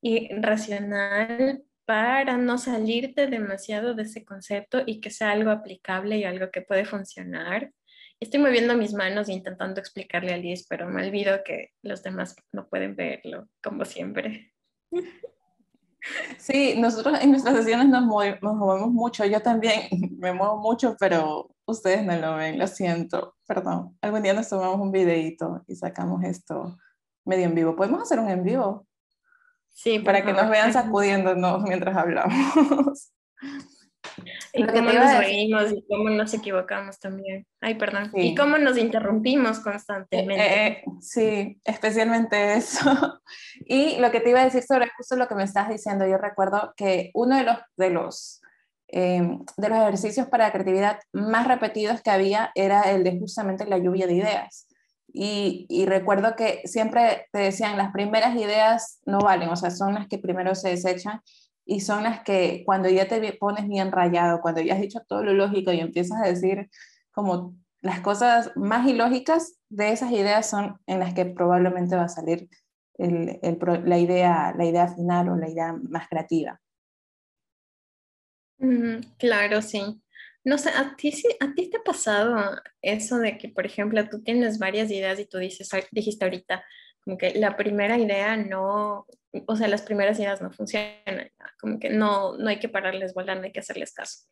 y 0.00 0.28
racional 0.40 1.64
para 1.86 2.36
no 2.36 2.58
salirte 2.58 3.26
demasiado 3.26 3.94
de 3.94 4.04
ese 4.04 4.24
concepto 4.24 4.82
y 4.86 5.00
que 5.00 5.10
sea 5.10 5.32
algo 5.32 5.50
aplicable 5.50 6.18
y 6.18 6.24
algo 6.24 6.50
que 6.52 6.62
puede 6.62 6.84
funcionar. 6.84 7.72
Estoy 8.20 8.40
moviendo 8.40 8.76
mis 8.76 8.94
manos 8.94 9.28
intentando 9.28 9.80
explicarle 9.80 10.32
a 10.32 10.38
Liz, 10.38 10.66
pero 10.68 10.88
me 10.88 11.04
olvido 11.06 11.42
que 11.44 11.72
los 11.82 12.02
demás 12.02 12.36
no 12.52 12.68
pueden 12.68 12.96
verlo, 12.96 13.48
como 13.62 13.84
siempre. 13.84 14.55
Sí, 16.38 16.74
nosotros 16.78 17.18
en 17.20 17.30
nuestras 17.30 17.56
sesiones 17.56 17.88
nos, 17.88 18.04
movemos 18.04 18.90
mucho, 18.90 19.24
yo 19.24 19.40
también 19.42 19.88
me 20.18 20.32
muevo 20.32 20.58
mucho, 20.58 20.96
pero 20.98 21.48
ustedes 21.66 22.04
no 22.04 22.16
lo 22.16 22.36
ven, 22.36 22.58
lo 22.58 22.66
siento, 22.66 23.34
perdón. 23.46 23.96
Algún 24.00 24.22
día 24.22 24.32
nos 24.32 24.48
tomamos 24.48 24.80
un 24.80 24.92
videito 24.92 25.64
y 25.66 25.74
sacamos 25.74 26.22
esto 26.24 26.78
medio 27.24 27.46
en 27.46 27.54
vivo. 27.54 27.74
¿Podemos 27.74 28.02
hacer 28.02 28.20
un 28.20 28.30
en 28.30 28.44
vivo? 28.44 28.86
Sí, 29.68 29.98
para 29.98 30.24
que 30.24 30.32
nos 30.32 30.48
vean 30.48 30.72
sacudiéndonos 30.72 31.62
mientras 31.68 31.96
hablamos. 31.96 33.12
Y 34.52 34.64
cómo 34.64 34.92
nos 34.92 35.18
reímos 35.18 35.72
y 35.72 35.84
cómo 35.88 36.10
nos 36.10 36.34
equivocamos 36.34 36.98
también. 36.98 37.46
Ay, 37.60 37.74
perdón. 37.74 38.10
Y 38.14 38.34
cómo 38.34 38.58
nos 38.58 38.78
interrumpimos 38.78 39.60
constantemente. 39.60 40.44
Eh, 40.44 40.66
eh, 40.66 40.84
sí, 41.00 41.60
especialmente 41.64 42.54
eso. 42.54 43.20
Y 43.66 43.98
lo 43.98 44.10
que 44.10 44.20
te 44.20 44.30
iba 44.30 44.40
a 44.40 44.44
decir 44.44 44.62
sobre 44.62 44.90
justo 44.96 45.16
lo 45.16 45.28
que 45.28 45.34
me 45.34 45.44
estás 45.44 45.68
diciendo, 45.68 46.06
yo 46.06 46.18
recuerdo 46.18 46.74
que 46.76 47.10
uno 47.14 47.36
de 47.36 47.42
los, 47.42 47.56
de 47.76 47.90
los, 47.90 48.40
em, 48.88 49.44
de 49.56 49.68
los 49.68 49.78
ejercicios 49.78 50.28
para 50.28 50.46
la 50.46 50.52
creatividad 50.52 51.00
más 51.12 51.48
repetidos 51.48 52.00
que 52.02 52.10
había 52.10 52.52
era 52.54 52.82
el 52.92 53.02
de 53.02 53.18
justamente 53.18 53.66
la 53.66 53.78
lluvia 53.78 54.06
de 54.06 54.14
ideas. 54.14 54.66
Y, 55.18 55.86
recuerdo 55.86 56.36
que 56.36 56.60
siempre 56.66 57.26
te 57.32 57.38
decían, 57.38 57.78
las 57.78 57.90
primeras 57.90 58.36
ideas 58.36 59.00
no 59.06 59.18
valen, 59.18 59.48
o 59.48 59.56
sea, 59.56 59.70
son 59.70 59.94
las 59.94 60.08
que 60.08 60.18
primero 60.18 60.54
se 60.54 60.68
desechan 60.68 61.22
y 61.66 61.80
son 61.80 62.04
las 62.04 62.22
que 62.22 62.62
cuando 62.64 62.88
ya 62.88 63.08
te 63.08 63.32
pones 63.34 63.68
bien 63.68 63.90
rayado, 63.90 64.40
cuando 64.40 64.60
ya 64.60 64.74
has 64.74 64.80
dicho 64.80 65.00
todo 65.06 65.24
lo 65.24 65.34
lógico 65.34 65.72
y 65.72 65.80
empiezas 65.80 66.22
a 66.22 66.28
decir 66.28 66.70
como 67.10 67.56
las 67.80 68.00
cosas 68.00 68.52
más 68.56 68.88
ilógicas 68.88 69.58
de 69.68 69.90
esas 69.92 70.12
ideas 70.12 70.48
son 70.48 70.78
en 70.86 71.00
las 71.00 71.12
que 71.12 71.26
probablemente 71.26 71.96
va 71.96 72.04
a 72.04 72.08
salir 72.08 72.48
la, 72.98 73.98
idea, 73.98 74.54
la 74.56 74.64
idea 74.64 74.88
final 74.88 75.28
o 75.28 75.36
la 75.36 75.50
idea 75.50 75.74
más 75.90 76.08
creativa. 76.08 76.60
claro, 79.18 79.60
sí. 79.60 80.00
No 80.44 80.58
sé, 80.58 80.70
¿a 80.70 80.94
ti, 80.96 81.12
¿a 81.40 81.54
ti 81.54 81.68
te 81.68 81.78
ha 81.78 81.82
pasado 81.82 82.36
eso 82.80 83.18
de 83.18 83.36
que, 83.36 83.48
por 83.48 83.66
ejemplo, 83.66 84.08
tú 84.08 84.22
tienes 84.22 84.60
varias 84.60 84.90
ideas 84.92 85.18
y 85.18 85.26
tú 85.26 85.38
dices, 85.38 85.68
dijiste 85.90 86.24
ahorita, 86.24 86.64
como 87.06 87.18
que 87.18 87.34
la 87.38 87.56
primera 87.56 87.96
idea 87.96 88.36
no, 88.36 89.06
o 89.46 89.56
sea, 89.56 89.68
las 89.68 89.82
primeras 89.82 90.18
ideas 90.18 90.42
no 90.42 90.50
funcionan, 90.50 91.30
como 91.60 91.78
que 91.78 91.88
no, 91.88 92.36
no 92.36 92.48
hay 92.48 92.58
que 92.58 92.68
pararles 92.68 93.14
volando, 93.14 93.44
hay 93.44 93.52
que 93.52 93.60
hacerles 93.60 93.94
caso. 93.94 94.26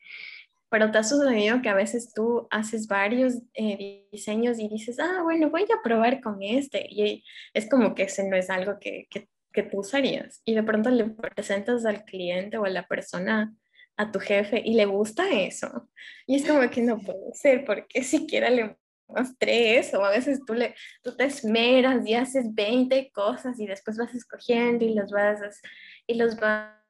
Pero 0.71 0.91
te 0.91 0.99
ha 0.99 1.05
sucedido 1.05 1.63
que 1.63 1.69
a 1.69 1.75
veces 1.75 2.13
tú 2.13 2.49
haces 2.51 2.89
varios 2.89 3.35
eh, 3.55 4.09
diseños 4.11 4.59
y 4.59 4.69
dices, 4.69 4.99
ah, 4.99 5.21
bueno, 5.23 5.51
voy 5.51 5.63
a 5.63 5.83
probar 5.85 6.21
con 6.21 6.43
este. 6.43 6.85
Y 6.91 7.23
es 7.53 7.71
como 7.71 7.95
que 7.95 8.05
ese 8.05 8.29
no 8.29 8.37
es 8.37 8.51
algo 8.51 8.81
que, 8.81 9.07
que, 9.09 9.29
que 9.53 9.63
tú 9.63 9.79
usarías. 9.79 10.43
Y 10.45 10.55
de 10.55 10.65
pronto 10.65 10.91
le 10.91 11.05
presentas 11.05 11.87
al 11.87 12.05
cliente 12.05 12.59
o 12.59 12.65
a 12.65 12.71
la 12.71 12.89
persona 12.89 13.55
a 13.97 14.11
tu 14.11 14.19
jefe 14.19 14.61
y 14.65 14.75
le 14.75 14.87
gusta 14.87 15.31
eso. 15.31 15.89
Y 16.27 16.35
es 16.35 16.45
como 16.45 16.69
que 16.69 16.83
no 16.83 16.99
puede 16.99 17.33
ser, 17.35 17.65
porque 17.65 18.03
siquiera 18.03 18.51
le 18.51 18.77
mostré 19.17 19.79
eso. 19.79 20.05
A 20.05 20.11
veces 20.11 20.41
tú, 20.47 20.55
le, 20.55 20.75
tú 21.03 21.17
te 21.17 21.25
esmeras 21.25 22.07
y 22.07 22.15
haces 22.15 22.55
20 22.55 23.11
cosas 23.13 23.59
y 23.61 23.67
después 23.67 23.97
vas 23.97 24.15
escogiendo 24.15 24.85
y 24.85 24.95
los 24.95 25.11
vas, 25.11 25.61
y 26.07 26.15
los 26.15 26.37
vas 26.37 26.85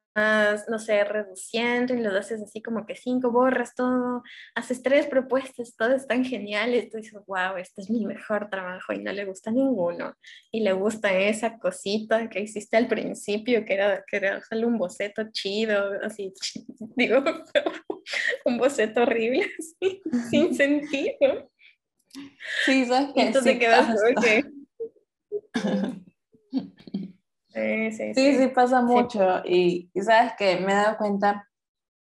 no 0.69 0.79
sé, 0.79 1.03
reduciendo 1.03 1.93
y 1.93 2.01
lo 2.01 2.17
haces 2.17 2.41
así 2.41 2.61
como 2.61 2.85
que 2.85 2.95
cinco, 2.95 3.31
borras 3.31 3.75
todo, 3.75 4.23
haces 4.55 4.81
tres 4.81 5.07
propuestas, 5.07 5.75
todas 5.75 6.01
están 6.01 6.23
geniales, 6.23 6.89
tú 6.89 6.97
dices, 6.97 7.19
wow, 7.27 7.57
este 7.57 7.81
es 7.81 7.89
mi 7.89 8.05
mejor 8.05 8.49
trabajo 8.49 8.93
y 8.93 8.99
no 8.99 9.11
le 9.11 9.25
gusta 9.25 9.51
ninguno. 9.51 10.15
Y 10.51 10.61
le 10.61 10.71
gusta 10.71 11.17
esa 11.17 11.59
cosita 11.59 12.29
que 12.29 12.41
hiciste 12.41 12.77
al 12.77 12.87
principio, 12.87 13.65
que 13.65 13.73
era, 13.73 14.03
que 14.07 14.17
era 14.17 14.41
solo 14.41 14.67
un 14.67 14.77
boceto 14.77 15.23
chido, 15.31 15.91
así, 16.01 16.33
digo, 16.95 17.21
un 18.45 18.57
boceto 18.57 19.01
horrible, 19.01 19.51
así, 19.59 20.01
sin 20.29 20.55
sentido. 20.55 21.51
Sí, 22.65 22.85
sabes 22.85 23.13
que 23.13 23.21
Entonces 23.21 23.53
sí, 23.53 23.59
quedas 23.59 23.89
que... 24.21 24.43
Sí, 27.55 27.91
sí, 28.13 28.13
sí, 28.13 28.47
pasa 28.53 28.81
mucho. 28.81 29.41
Y, 29.45 29.89
sabes 30.01 30.33
que 30.37 30.57
me 30.57 30.73
he 30.73 30.75
dado 30.75 30.97
cuenta 30.97 31.47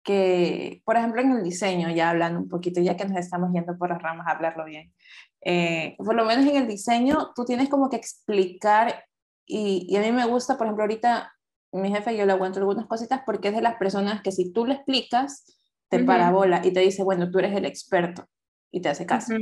que, 0.02 0.82
por 0.86 0.96
ejemplo, 0.96 1.22
en 1.22 1.34
el 1.34 1.44
diseño, 1.44 1.90
ya 1.92 2.12
hablando 2.12 2.40
un 2.40 2.48
poquito, 2.48 2.80
ya 2.80 2.96
que 2.96 3.04
nos 3.06 3.18
estamos 3.18 3.52
yendo 3.52 3.78
por 3.78 3.90
las 3.90 4.02
ramas 4.02 4.26
a 4.28 4.32
hablarlo 4.32 4.64
bien, 4.64 4.94
eh, 5.42 5.96
por 5.98 6.16
lo 6.16 6.24
menos 6.24 6.46
en 6.46 6.56
el 6.56 6.68
diseño, 6.68 7.34
tú 7.36 7.44
tienes 7.44 7.68
como 7.68 7.90
que 7.90 7.98
explicar, 7.98 9.06
y, 9.46 9.86
y, 9.90 9.98
a 9.98 10.02
mí 10.02 10.14
me 10.14 10.26
gusta, 10.26 10.58
por 10.58 10.68
ejemplo, 10.68 10.84
ahorita 10.84 11.34
mi 11.74 11.90
jefe, 11.90 12.16
yo 12.16 12.26
le 12.26 12.32
aguanto 12.32 12.60
algunas 12.60 12.86
cositas 12.86 13.22
porque 13.26 13.50
es 13.50 13.56
de 13.56 13.62
las 13.62 13.76
personas 13.76 14.22
que 14.22 14.32
si 14.32 14.52
tú 14.54 14.66
le 14.66 14.76
explicas, 14.76 15.46
te 15.90 16.00
parabola 16.04 16.62
y 16.64 16.72
te 16.72 16.80
dice, 16.80 17.04
bueno, 17.04 17.30
tú 17.30 17.40
eres 17.40 17.56
el 17.56 17.66
experto 17.66 18.28
y 18.72 18.82
te 18.82 18.90
hace 18.90 19.06
caso. 19.06 19.34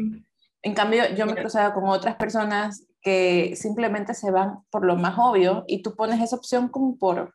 En 0.63 0.73
cambio, 0.73 1.03
yo 1.15 1.25
me 1.25 1.33
he 1.33 1.35
cruzado 1.35 1.73
con 1.73 1.87
otras 1.89 2.15
personas 2.15 2.85
que 3.01 3.55
simplemente 3.55 4.13
se 4.13 4.31
van 4.31 4.63
por 4.69 4.85
lo 4.85 4.95
más 4.95 5.17
obvio 5.17 5.63
y 5.67 5.81
tú 5.81 5.95
pones 5.95 6.21
esa 6.21 6.35
opción 6.35 6.69
como 6.69 6.97
por, 6.97 7.33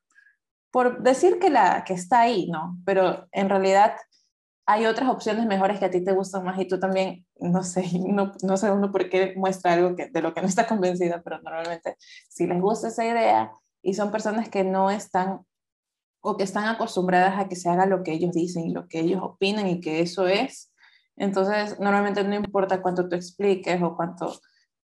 por 0.71 1.03
decir 1.03 1.39
que, 1.39 1.51
la, 1.51 1.85
que 1.85 1.95
está 1.95 2.21
ahí, 2.21 2.49
¿no? 2.49 2.79
Pero 2.85 3.27
en 3.33 3.49
realidad 3.49 3.97
hay 4.67 4.87
otras 4.87 5.09
opciones 5.09 5.47
mejores 5.47 5.79
que 5.79 5.85
a 5.85 5.91
ti 5.91 6.05
te 6.05 6.13
gustan 6.13 6.45
más 6.45 6.61
y 6.61 6.67
tú 6.67 6.79
también, 6.79 7.25
no 7.41 7.63
sé, 7.63 7.85
no, 7.99 8.33
no 8.43 8.57
sé 8.57 8.71
uno 8.71 8.93
por 8.93 9.09
qué 9.09 9.35
muestra 9.37 9.73
algo 9.73 9.97
que, 9.97 10.09
de 10.09 10.23
lo 10.23 10.35
que 10.35 10.43
no 10.43 10.49
está 10.49 10.67
convencida, 10.67 11.23
pero 11.23 11.41
normalmente 11.41 11.97
si 12.29 12.47
les 12.47 12.61
gusta 12.61 12.89
esa 12.89 13.05
idea 13.05 13.53
y 13.83 13.95
son 13.95 14.11
personas 14.11 14.49
que 14.49 14.65
no 14.65 14.91
están 14.91 15.41
o 16.21 16.37
que 16.37 16.43
están 16.43 16.65
acostumbradas 16.65 17.39
a 17.39 17.49
que 17.49 17.55
se 17.55 17.69
haga 17.69 17.87
lo 17.87 18.03
que 18.03 18.13
ellos 18.13 18.33
dicen 18.33 18.67
y 18.67 18.73
lo 18.73 18.89
que 18.89 18.99
ellos 18.99 19.21
opinan 19.23 19.69
y 19.69 19.81
que 19.81 20.01
eso 20.01 20.27
es, 20.27 20.73
entonces 21.17 21.79
normalmente 21.81 22.23
no 22.25 22.35
importa 22.35 22.83
cuánto 22.83 23.09
tú 23.09 23.17
expliques 23.17 23.81
o 23.83 23.97
cuánto 23.97 24.39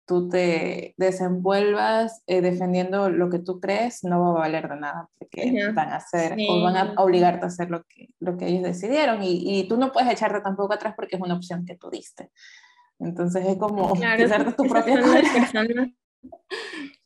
tú 0.06 0.28
te 0.28 0.94
desenvuelvas 0.96 2.22
eh, 2.26 2.40
defendiendo 2.40 3.08
lo 3.08 3.30
que 3.30 3.38
tú 3.38 3.60
crees, 3.60 4.02
no 4.02 4.20
va 4.20 4.28
a 4.30 4.40
valer 4.40 4.68
de 4.68 4.76
nada, 4.76 5.08
porque 5.18 5.70
van 5.74 5.90
a 5.90 5.96
hacer 5.96 6.36
o 6.48 6.62
van 6.62 6.76
a 6.76 6.94
obligarte 6.96 7.44
a 7.44 7.48
hacer 7.48 7.70
lo 7.70 7.84
que, 7.84 8.08
lo 8.18 8.36
que 8.36 8.46
ellos 8.48 8.62
decidieron 8.62 9.22
y, 9.22 9.60
y, 9.60 9.68
tú 9.68 9.76
no 9.76 9.92
puedes 9.92 10.10
echarte 10.10 10.40
tampoco 10.40 10.74
atrás 10.74 10.94
porque 10.96 11.16
es 11.16 11.22
una 11.22 11.34
opción 11.34 11.64
que 11.64 11.76
tú 11.76 11.88
diste. 11.90 12.30
Entonces 12.98 13.46
es 13.46 13.56
como 13.56 13.92
claro, 13.94 14.52
tu 14.56 14.64
propia 14.64 15.00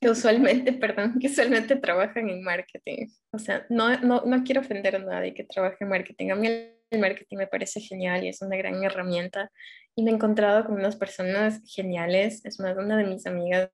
que 0.00 0.10
usualmente, 0.10 0.72
perdón, 0.72 1.18
que 1.18 1.28
usualmente 1.28 1.76
trabajan 1.76 2.28
en 2.28 2.42
marketing. 2.42 3.06
O 3.30 3.38
sea, 3.38 3.64
no, 3.70 3.98
no, 4.00 4.22
no 4.26 4.44
quiero 4.44 4.60
ofender 4.60 4.96
a 4.96 4.98
nadie 4.98 5.34
que 5.34 5.44
trabaje 5.44 5.78
en 5.80 5.88
marketing. 5.88 6.30
A 6.30 6.34
mí 6.34 6.48
el 6.90 7.00
marketing 7.00 7.36
me 7.38 7.46
parece 7.46 7.80
genial 7.80 8.24
y 8.24 8.28
es 8.28 8.42
una 8.42 8.56
gran 8.56 8.82
herramienta. 8.82 9.50
Y 9.94 10.02
me 10.02 10.10
he 10.10 10.14
encontrado 10.14 10.64
con 10.64 10.74
unas 10.74 10.96
personas 10.96 11.60
geniales. 11.66 12.44
Es 12.44 12.60
más, 12.60 12.76
una 12.76 12.96
de 12.96 13.04
mis 13.04 13.26
amigas 13.26 13.70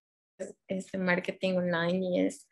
es 0.69 0.91
de 0.91 0.99
marketing 0.99 1.57
online 1.57 2.07
y 2.07 2.21
es, 2.21 2.49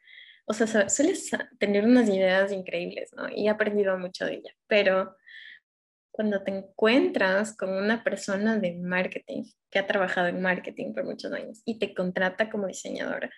o 0.46 0.52
sea, 0.52 0.88
suele 0.88 1.14
tener 1.58 1.84
unas 1.84 2.08
ideas 2.08 2.52
increíbles, 2.52 3.10
¿no? 3.16 3.28
Y 3.28 3.46
he 3.46 3.50
aprendido 3.50 3.96
mucho 3.98 4.26
de 4.26 4.34
ella. 4.34 4.54
Pero 4.66 5.16
cuando 6.10 6.42
te 6.42 6.50
encuentras 6.50 7.56
con 7.56 7.70
una 7.70 8.02
persona 8.04 8.58
de 8.58 8.76
marketing 8.76 9.44
que 9.70 9.78
ha 9.78 9.86
trabajado 9.86 10.28
en 10.28 10.42
marketing 10.42 10.92
por 10.92 11.04
muchos 11.04 11.32
años 11.32 11.62
y 11.64 11.78
te 11.78 11.94
contrata 11.94 12.50
como 12.50 12.66
diseñadora, 12.66 13.30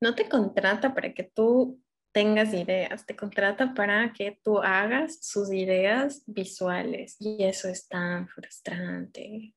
no 0.00 0.14
te 0.14 0.28
contrata 0.28 0.94
para 0.94 1.12
que 1.12 1.24
tú 1.24 1.80
tengas 2.14 2.54
ideas, 2.54 3.04
te 3.04 3.16
contrata 3.16 3.74
para 3.74 4.12
que 4.12 4.38
tú 4.44 4.60
hagas 4.60 5.18
sus 5.20 5.52
ideas 5.52 6.22
visuales 6.26 7.16
y 7.18 7.42
eso 7.42 7.68
es 7.68 7.88
tan 7.88 8.28
frustrante. 8.28 9.52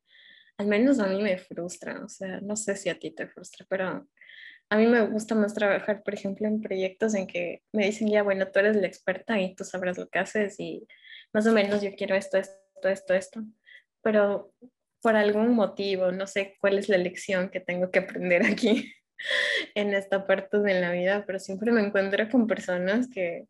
Al 0.57 0.65
menos 0.65 0.99
a 0.99 1.05
mí 1.05 1.21
me 1.21 1.37
frustra, 1.37 2.03
o 2.03 2.09
sea, 2.09 2.41
no 2.41 2.55
sé 2.55 2.75
si 2.75 2.89
a 2.89 2.97
ti 2.97 3.11
te 3.11 3.27
frustra, 3.27 3.67
pero 3.69 4.07
a 4.69 4.75
mí 4.75 4.87
me 4.87 5.05
gusta 5.05 5.35
más 5.35 5.53
trabajar, 5.53 6.01
por 6.01 6.15
ejemplo, 6.15 6.47
en 6.47 6.59
proyectos 6.59 7.13
en 7.13 7.27
que 7.27 7.61
me 7.71 7.85
dicen, 7.85 8.09
ya, 8.09 8.23
bueno, 8.23 8.47
tú 8.47 8.57
eres 8.57 8.75
la 8.75 8.87
experta 8.87 9.39
y 9.39 9.53
tú 9.55 9.63
sabrás 9.63 9.99
lo 9.99 10.09
que 10.09 10.17
haces 10.17 10.59
y 10.59 10.87
más 11.33 11.45
o 11.45 11.53
menos 11.53 11.83
yo 11.83 11.91
quiero 11.95 12.15
esto, 12.15 12.39
esto, 12.39 12.89
esto, 12.89 13.13
esto, 13.13 13.43
pero 14.01 14.51
por 15.03 15.15
algún 15.15 15.53
motivo, 15.53 16.11
no 16.11 16.25
sé 16.25 16.57
cuál 16.59 16.79
es 16.79 16.89
la 16.89 16.97
lección 16.97 17.51
que 17.51 17.59
tengo 17.59 17.91
que 17.91 17.99
aprender 17.99 18.43
aquí 18.43 18.91
en 19.75 19.93
esta 19.93 20.25
parte 20.25 20.59
de 20.59 20.79
la 20.79 20.91
vida, 20.91 21.23
pero 21.25 21.39
siempre 21.39 21.71
me 21.71 21.81
encuentro 21.81 22.29
con 22.29 22.47
personas 22.47 23.07
que, 23.09 23.47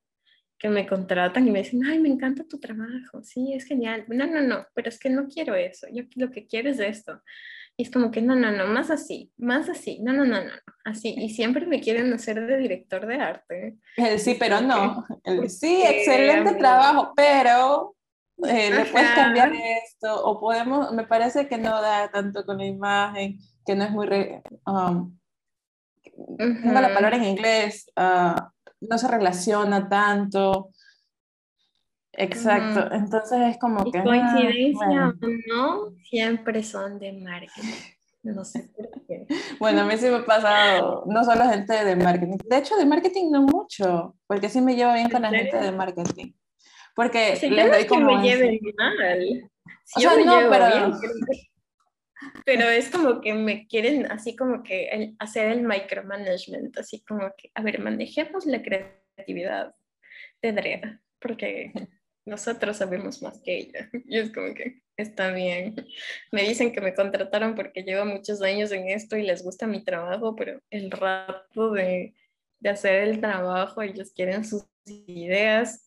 que 0.57 0.69
me 0.69 0.87
contratan 0.87 1.47
y 1.47 1.51
me 1.51 1.59
dicen, 1.59 1.85
ay, 1.85 1.99
me 1.99 2.09
encanta 2.09 2.43
tu 2.47 2.59
trabajo, 2.59 3.23
sí, 3.23 3.53
es 3.53 3.65
genial. 3.65 4.05
No, 4.07 4.25
no, 4.25 4.41
no, 4.41 4.65
pero 4.73 4.89
es 4.89 4.99
que 4.99 5.09
no 5.09 5.27
quiero 5.27 5.55
eso, 5.55 5.87
yo 5.91 6.03
lo 6.15 6.31
que 6.31 6.47
quiero 6.47 6.69
es 6.69 6.79
esto. 6.79 7.21
Y 7.79 7.83
es 7.83 7.91
como 7.91 8.09
que, 8.09 8.23
no, 8.23 8.35
no, 8.35 8.51
no, 8.51 8.65
más 8.65 8.89
así, 8.89 9.31
más 9.37 9.69
así, 9.69 9.99
no, 10.01 10.11
no, 10.11 10.25
no, 10.25 10.43
no, 10.43 10.51
así. 10.83 11.13
Y 11.15 11.29
siempre 11.29 11.67
me 11.67 11.79
quieren 11.79 12.11
hacer 12.11 12.47
de 12.47 12.57
director 12.57 13.05
de 13.05 13.15
arte. 13.15 13.77
sí, 14.17 14.35
pero 14.39 14.61
no. 14.61 15.05
sí, 15.47 15.83
excelente 15.85 16.55
trabajo, 16.55 17.13
pero 17.15 17.95
eh, 18.45 18.71
le 18.71 18.85
puedes 18.85 19.11
cambiar 19.11 19.51
esto, 19.53 20.25
o 20.25 20.39
podemos, 20.39 20.91
me 20.91 21.05
parece 21.05 21.47
que 21.47 21.59
no 21.59 21.79
da 21.79 22.09
tanto 22.09 22.45
con 22.45 22.57
la 22.57 22.65
imagen, 22.65 23.37
que 23.63 23.75
no 23.75 23.83
es 23.83 23.91
muy, 23.91 24.07
um, 24.65 25.15
tengo 26.37 26.81
la 26.81 26.93
palabra 26.93 27.17
en 27.17 27.25
inglés, 27.25 27.91
uh, 27.97 28.39
no 28.81 28.97
se 28.97 29.07
relaciona 29.07 29.87
tanto. 29.87 30.69
Exacto, 32.13 32.91
entonces 32.93 33.39
es 33.51 33.57
como 33.59 33.91
que... 33.91 33.99
Ah, 33.99 34.03
coincidencia 34.03 35.09
o 35.09 35.27
no, 35.47 35.91
siempre 36.09 36.63
son 36.63 36.97
de 36.97 37.13
marketing. 37.13 37.73
No 38.23 38.43
sé 38.43 38.69
por 38.75 38.89
qué. 39.05 39.27
Bueno, 39.59 39.81
a 39.81 39.85
mí 39.85 39.97
sí 39.97 40.07
me 40.07 40.17
ha 40.17 40.25
pasado, 40.25 41.03
no 41.05 41.23
solo 41.23 41.47
gente 41.49 41.85
de 41.85 41.95
marketing, 41.95 42.37
de 42.43 42.57
hecho 42.57 42.75
de 42.75 42.85
marketing 42.85 43.29
no 43.31 43.43
mucho, 43.43 44.15
porque 44.25 44.49
sí 44.49 44.61
me 44.61 44.75
llevo 44.75 44.93
bien 44.93 45.09
con 45.09 45.21
la 45.21 45.29
gente 45.29 45.57
de 45.57 45.71
marketing. 45.71 46.33
Porque 46.95 47.35
sí, 47.35 47.49
les 47.49 47.71
doy 47.71 47.85
como... 47.85 48.07
Que 48.07 48.15
me 48.15 48.23
lleven 48.23 48.59
mal. 48.75 49.51
o 49.95 49.99
sea, 49.99 50.15
no, 50.25 50.49
pero... 50.49 50.89
Bien, 50.89 50.99
pero 52.45 52.69
es 52.69 52.89
como 52.89 53.21
que 53.21 53.33
me 53.33 53.67
quieren 53.67 54.11
así 54.11 54.35
como 54.35 54.63
que 54.63 55.15
hacer 55.19 55.51
el 55.51 55.63
micromanagement, 55.63 56.77
así 56.77 57.03
como 57.03 57.33
que, 57.37 57.51
a 57.55 57.61
ver, 57.61 57.79
manejemos 57.79 58.45
la 58.45 58.61
creatividad 58.61 59.75
de 60.41 60.51
Drea, 60.51 61.01
porque 61.19 61.71
nosotros 62.25 62.77
sabemos 62.77 63.21
más 63.21 63.39
que 63.39 63.57
ella. 63.57 63.89
Y 64.07 64.19
es 64.19 64.31
como 64.31 64.53
que 64.53 64.81
está 64.97 65.31
bien. 65.31 65.75
Me 66.31 66.43
dicen 66.43 66.73
que 66.73 66.81
me 66.81 66.93
contrataron 66.93 67.55
porque 67.55 67.83
llevo 67.83 68.05
muchos 68.05 68.41
años 68.41 68.71
en 68.71 68.87
esto 68.89 69.17
y 69.17 69.23
les 69.23 69.43
gusta 69.43 69.67
mi 69.67 69.83
trabajo, 69.83 70.35
pero 70.35 70.59
el 70.69 70.91
rato 70.91 71.71
de, 71.71 72.15
de 72.59 72.69
hacer 72.69 73.03
el 73.03 73.19
trabajo, 73.19 73.81
ellos 73.81 74.11
quieren 74.13 74.43
sus 74.45 74.65
ideas 74.85 75.86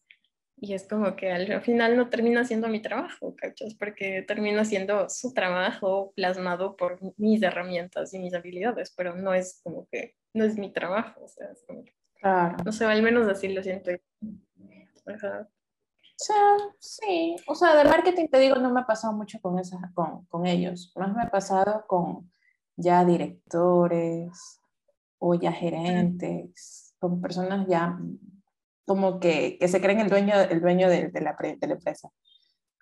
y 0.60 0.74
es 0.74 0.86
como 0.86 1.16
que 1.16 1.32
al 1.32 1.62
final 1.62 1.96
no 1.96 2.10
termina 2.10 2.44
siendo 2.44 2.68
mi 2.68 2.82
trabajo, 2.82 3.34
¿cachas? 3.34 3.74
Porque 3.74 4.22
termina 4.22 4.64
siendo 4.64 5.08
su 5.08 5.32
trabajo 5.32 6.12
plasmado 6.14 6.76
por 6.76 6.98
mis 7.16 7.42
herramientas 7.42 8.12
y 8.12 8.18
mis 8.18 8.34
habilidades, 8.34 8.92
pero 8.94 9.16
no 9.16 9.32
es 9.32 9.60
como 9.64 9.88
que, 9.90 10.16
no 10.34 10.44
es 10.44 10.58
mi 10.58 10.70
trabajo, 10.70 11.24
o 11.24 11.28
sea, 11.28 11.50
es 11.50 11.64
como 11.66 11.84
que, 11.84 11.94
no 12.64 12.72
sé, 12.72 12.84
al 12.84 13.02
menos 13.02 13.26
así 13.26 13.48
lo 13.48 13.62
siento. 13.62 13.90
Ajá. 15.06 15.48
O 15.48 16.22
sea, 16.22 16.56
sí, 16.78 17.36
o 17.46 17.54
sea, 17.54 17.74
de 17.76 17.88
marketing 17.88 18.28
te 18.28 18.38
digo, 18.38 18.56
no 18.56 18.70
me 18.70 18.80
ha 18.80 18.86
pasado 18.86 19.14
mucho 19.14 19.40
con, 19.40 19.58
esa, 19.58 19.78
con, 19.94 20.26
con 20.26 20.46
ellos, 20.46 20.92
más 20.94 21.14
me 21.16 21.22
ha 21.22 21.30
pasado 21.30 21.86
con 21.86 22.30
ya 22.76 23.02
directores 23.06 24.60
o 25.18 25.34
ya 25.34 25.52
gerentes, 25.52 26.94
con 26.98 27.22
personas 27.22 27.66
ya 27.66 27.98
como 28.90 29.20
que, 29.20 29.56
que 29.60 29.68
se 29.68 29.80
creen 29.80 30.00
el 30.00 30.08
dueño, 30.08 30.34
el 30.34 30.60
dueño 30.60 30.88
de, 30.88 31.10
de, 31.10 31.20
la, 31.20 31.36
de 31.38 31.64
la 31.68 31.74
empresa. 31.74 32.10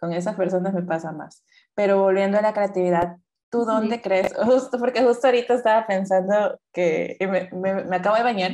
Con 0.01 0.15
esas 0.15 0.37
personas 0.37 0.73
me 0.73 0.81
pasa 0.81 1.13
más. 1.13 1.45
Pero 1.75 2.01
volviendo 2.01 2.39
a 2.39 2.41
la 2.41 2.55
creatividad, 2.55 3.19
¿tú 3.51 3.67
dónde 3.67 4.01
crees? 4.01 4.33
Justo, 4.43 4.79
porque 4.79 5.03
justo 5.03 5.27
ahorita 5.27 5.53
estaba 5.53 5.87
pensando 5.87 6.59
que 6.73 7.19
me, 7.21 7.51
me, 7.53 7.85
me, 7.85 7.97
acabo 7.97 8.17
de 8.17 8.23
bañar 8.23 8.53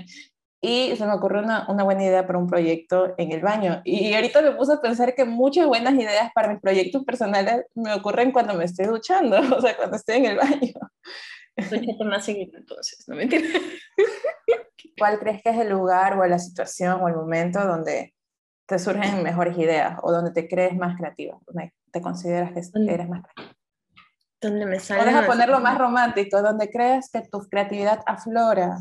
y 0.60 0.96
se 0.96 1.06
me 1.06 1.12
ocurrió 1.12 1.42
una, 1.44 1.64
una, 1.68 1.84
buena 1.84 2.02
idea 2.02 2.26
para 2.26 2.40
un 2.40 2.48
proyecto 2.48 3.14
en 3.18 3.30
el 3.30 3.40
baño. 3.40 3.80
Y 3.84 4.12
ahorita 4.14 4.42
me 4.42 4.50
puse 4.50 4.72
a 4.72 4.80
pensar 4.80 5.14
que 5.14 5.24
muchas 5.24 5.68
buenas 5.68 5.94
ideas 5.94 6.32
para 6.34 6.48
mis 6.48 6.60
proyectos 6.60 7.04
personales 7.04 7.66
me 7.76 7.94
ocurren 7.94 8.32
cuando 8.32 8.54
me 8.54 8.64
estoy 8.64 8.86
duchando, 8.86 9.38
o 9.56 9.60
sea, 9.60 9.76
cuando 9.76 9.96
estoy 9.96 10.16
en 10.16 10.24
el 10.24 10.38
baño. 10.38 10.72
Duchate 11.56 12.04
más 12.04 12.24
seguido 12.24 12.58
entonces, 12.58 13.08
no 13.08 13.14
mentira. 13.14 13.48
¿Cuál 14.98 15.18
crees 15.18 15.42
que 15.42 15.50
es 15.50 15.58
el 15.58 15.70
lugar 15.70 16.18
o 16.18 16.26
la 16.26 16.38
situación 16.38 17.00
o 17.00 17.08
el 17.08 17.14
momento 17.14 17.64
donde 17.64 18.14
te 18.66 18.78
surgen 18.78 19.22
mejores 19.22 19.56
ideas 19.58 19.98
o 20.02 20.12
donde 20.12 20.32
te 20.32 20.48
crees 20.48 20.76
más 20.76 20.96
creativa? 20.96 21.38
Donde 21.46 21.72
te 21.90 22.00
consideras 22.00 22.52
que 22.52 22.60
eres 22.60 23.08
más 23.08 23.22
creativa. 23.22 23.56
Donde 24.40 24.66
me 24.66 24.78
sale. 24.78 25.10
Puedes 25.10 25.26
ponerlo 25.26 25.60
más 25.60 25.78
romántico, 25.78 26.42
donde 26.42 26.70
crees 26.70 27.10
que 27.10 27.22
tu 27.22 27.40
creatividad 27.48 28.02
aflora. 28.06 28.78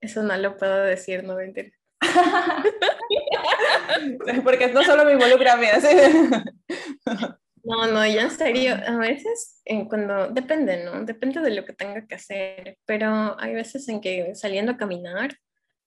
Eso 0.00 0.22
no 0.22 0.36
lo 0.36 0.56
puedo 0.56 0.82
decir, 0.82 1.24
no 1.24 1.34
mentira. 1.34 1.70
Porque 4.44 4.72
no 4.72 4.82
solo 4.82 5.04
me 5.04 5.12
involucra 5.12 5.54
a 5.54 5.56
mí, 5.56 5.66
así. 5.66 5.88
No, 7.64 7.86
no, 7.86 8.06
ya 8.06 8.22
en 8.24 8.30
serio, 8.30 8.74
a 8.74 8.96
veces 8.98 9.62
eh, 9.64 9.86
cuando, 9.88 10.28
depende, 10.28 10.84
¿no? 10.84 11.02
Depende 11.04 11.40
de 11.40 11.50
lo 11.50 11.64
que 11.64 11.72
tenga 11.72 12.06
que 12.06 12.14
hacer, 12.14 12.76
pero 12.84 13.40
hay 13.40 13.54
veces 13.54 13.88
en 13.88 14.02
que 14.02 14.34
saliendo 14.34 14.72
a 14.72 14.76
caminar 14.76 15.30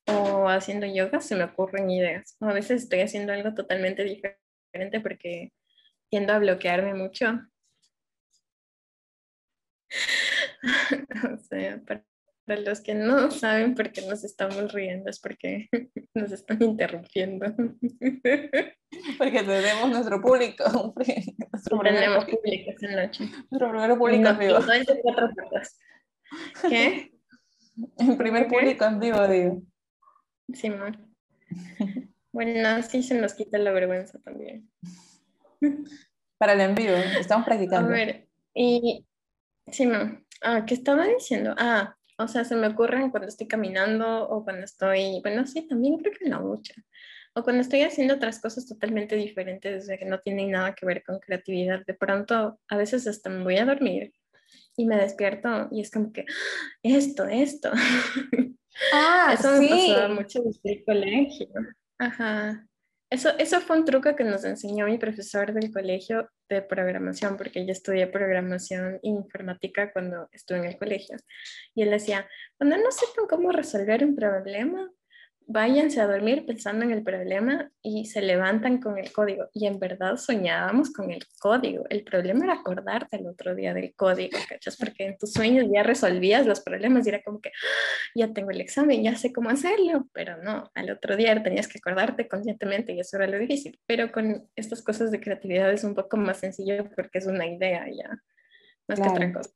o 0.08 0.50
haciendo 0.50 0.88
yoga 0.88 1.22
se 1.22 1.36
me 1.36 1.44
ocurren 1.46 1.90
ideas. 1.92 2.36
A 2.42 2.54
veces 2.54 2.84
estoy 2.84 3.02
haciendo 3.02 3.34
algo 3.34 3.54
totalmente 3.54 4.04
diferente 4.04 5.02
porque 5.02 5.54
tiendo 6.10 6.34
a 6.34 6.40
bloquearme 6.40 6.94
mucho. 6.96 7.42
o 11.34 11.38
sea, 11.38 11.82
para 11.86 12.07
para 12.48 12.62
los 12.62 12.82
que 12.82 12.96
no 12.96 13.30
saben 13.32 13.76
por 13.76 13.92
qué 13.92 14.02
nos 14.08 14.24
estamos 14.24 14.74
riendo, 14.74 15.10
es 15.10 15.20
porque 15.20 15.68
nos 16.16 16.32
están 16.32 16.62
interrumpiendo. 16.64 17.46
Porque 19.18 19.44
tenemos 19.44 19.90
nuestro 19.90 20.22
público. 20.22 20.64
Nuestro 20.96 21.80
tenemos 21.80 22.24
público 22.24 22.72
esta 22.72 22.96
noche. 22.96 23.26
Nuestro 23.52 23.70
primer 23.70 23.98
público 23.98 24.30
en 24.30 24.40
vivo. 24.40 24.60
¿Qué? 26.70 27.12
El 27.98 28.18
primer 28.18 28.48
público 28.48 28.86
en 28.86 29.00
vivo, 29.02 29.28
digo. 29.28 29.62
Sí, 30.54 30.72
Bueno, 32.32 32.70
así 32.70 33.04
se 33.04 33.20
nos 33.20 33.34
quita 33.34 33.58
la 33.58 33.72
vergüenza 33.72 34.20
también. 34.20 34.70
Para 36.38 36.54
el 36.54 36.62
envío, 36.62 36.96
estamos 36.96 37.46
practicando. 37.46 37.90
A 37.90 37.92
ver, 37.92 38.30
y 38.54 39.06
sí, 39.70 39.86
Ah, 40.42 40.66
¿qué 40.66 40.76
estaba 40.76 41.06
diciendo? 41.08 41.56
Ah, 41.58 41.97
o 42.18 42.28
sea, 42.28 42.44
se 42.44 42.56
me 42.56 42.68
ocurren 42.68 43.12
cuando 43.12 43.28
estoy 43.28 43.48
caminando 43.48 44.28
o 44.28 44.44
cuando 44.44 44.64
estoy, 44.64 45.20
bueno, 45.22 45.46
sí, 45.46 45.68
también 45.68 45.98
creo 45.98 46.14
que 46.14 46.26
en 46.26 46.32
la 46.32 46.40
ducha. 46.40 46.74
O 47.36 47.44
cuando 47.44 47.62
estoy 47.62 47.82
haciendo 47.82 48.16
otras 48.16 48.42
cosas 48.42 48.68
totalmente 48.68 49.16
diferentes, 49.16 49.84
o 49.84 49.86
sea, 49.86 49.98
que 49.98 50.06
no 50.06 50.20
tienen 50.20 50.52
nada 50.52 50.74
que 50.74 50.86
ver 50.86 51.04
con 51.04 51.20
creatividad. 51.20 51.86
De 51.86 51.94
pronto, 51.94 52.60
a 52.68 52.78
veces 52.78 53.06
hasta 53.06 53.30
me 53.30 53.44
voy 53.44 53.58
a 53.58 53.66
dormir 53.66 54.12
y 54.76 54.86
me 54.86 54.98
despierto 54.98 55.68
y 55.72 55.82
es 55.82 55.92
como 55.92 56.12
que, 56.12 56.26
esto, 56.84 57.26
esto. 57.26 57.72
Ah, 58.94 59.32
Eso 59.34 59.60
me 59.60 59.70
pasó 59.70 60.10
mucho 60.10 60.44
desde 60.44 60.74
el 60.74 60.86
colegio. 60.86 61.48
Ajá. 61.98 62.67
Eso, 63.10 63.30
eso 63.38 63.62
fue 63.62 63.78
un 63.78 63.86
truco 63.86 64.16
que 64.16 64.26
nos 64.26 64.44
enseñó 64.44 64.86
mi 64.86 64.98
profesor 64.98 65.54
del 65.54 65.72
colegio 65.72 66.30
de 66.50 66.62
programación, 66.62 67.38
porque 67.38 67.66
yo 67.66 67.72
estudié 67.72 68.08
programación 68.08 69.00
informática 69.02 69.94
cuando 69.94 70.28
estuve 70.34 70.58
en 70.58 70.66
el 70.66 70.78
colegio. 70.78 71.16
Y 71.74 71.84
él 71.84 71.92
decía, 71.92 72.28
cuando 72.58 72.76
no 72.78 72.92
sepan 72.92 73.28
cómo 73.30 73.54
resolver 73.54 74.04
un 74.04 74.16
problema, 74.16 74.92
váyanse 75.48 76.02
a 76.02 76.08
dormir 76.08 76.46
pensando 76.46 76.84
en 76.84 76.92
el 76.92 77.04
problema 77.04 77.72
y 77.82 78.06
se 78.06 78.22
levantan 78.22 78.80
con 78.82 78.98
el 78.98 79.12
código. 79.14 79.48
Y 79.54 79.66
en 79.66 79.80
verdad 79.80 80.18
soñábamos 80.18 80.92
con 80.92 81.10
el 81.10 81.26
código. 81.40 81.86
El 81.90 82.04
problema 82.04 82.44
era 82.44 82.56
acordarte 82.56 83.16
el 83.16 83.28
otro 83.28 83.56
día 83.56 83.74
del 83.74 83.96
código, 83.96 84.38
¿cachas? 84.50 84.76
Porque 84.76 85.06
en 85.06 85.18
tus 85.18 85.32
sueños 85.32 85.66
ya 85.74 85.84
resolvías 85.84 86.46
los 86.46 86.60
problemas 86.60 87.06
y 87.06 87.10
era 87.10 87.24
como 87.24 87.40
que 87.40 87.50
ah, 87.50 88.12
ya 88.14 88.34
tengo 88.34 88.52
el 88.52 88.60
examen, 88.60 89.04
ya 89.04 89.16
sé 89.16 89.32
cómo 89.32 89.50
hacerlo. 89.50 90.08
Pero 90.12 90.36
no, 90.44 90.70
al 90.76 90.92
otro 90.92 91.16
día 91.16 91.42
tenías 91.42 91.70
que 91.70 91.78
acordarte 91.78 92.28
conscientemente 92.28 92.92
y 92.94 93.00
eso 93.00 93.16
era 93.16 93.28
lo 93.28 93.40
difícil. 93.40 93.80
Pero 93.86 94.12
con 94.12 94.50
estas 94.56 94.82
cosas 94.82 95.12
de 95.12 95.22
creatividad 95.22 95.72
es 95.72 95.86
un 95.86 95.96
poco 95.96 96.18
más 96.18 96.40
sencillo 96.40 96.90
porque 96.94 97.20
es 97.20 97.26
una 97.26 97.48
idea 97.48 97.86
ya, 97.90 98.22
más 98.88 99.00
que 99.00 99.08
otra 99.08 99.34
cosa. 99.34 99.52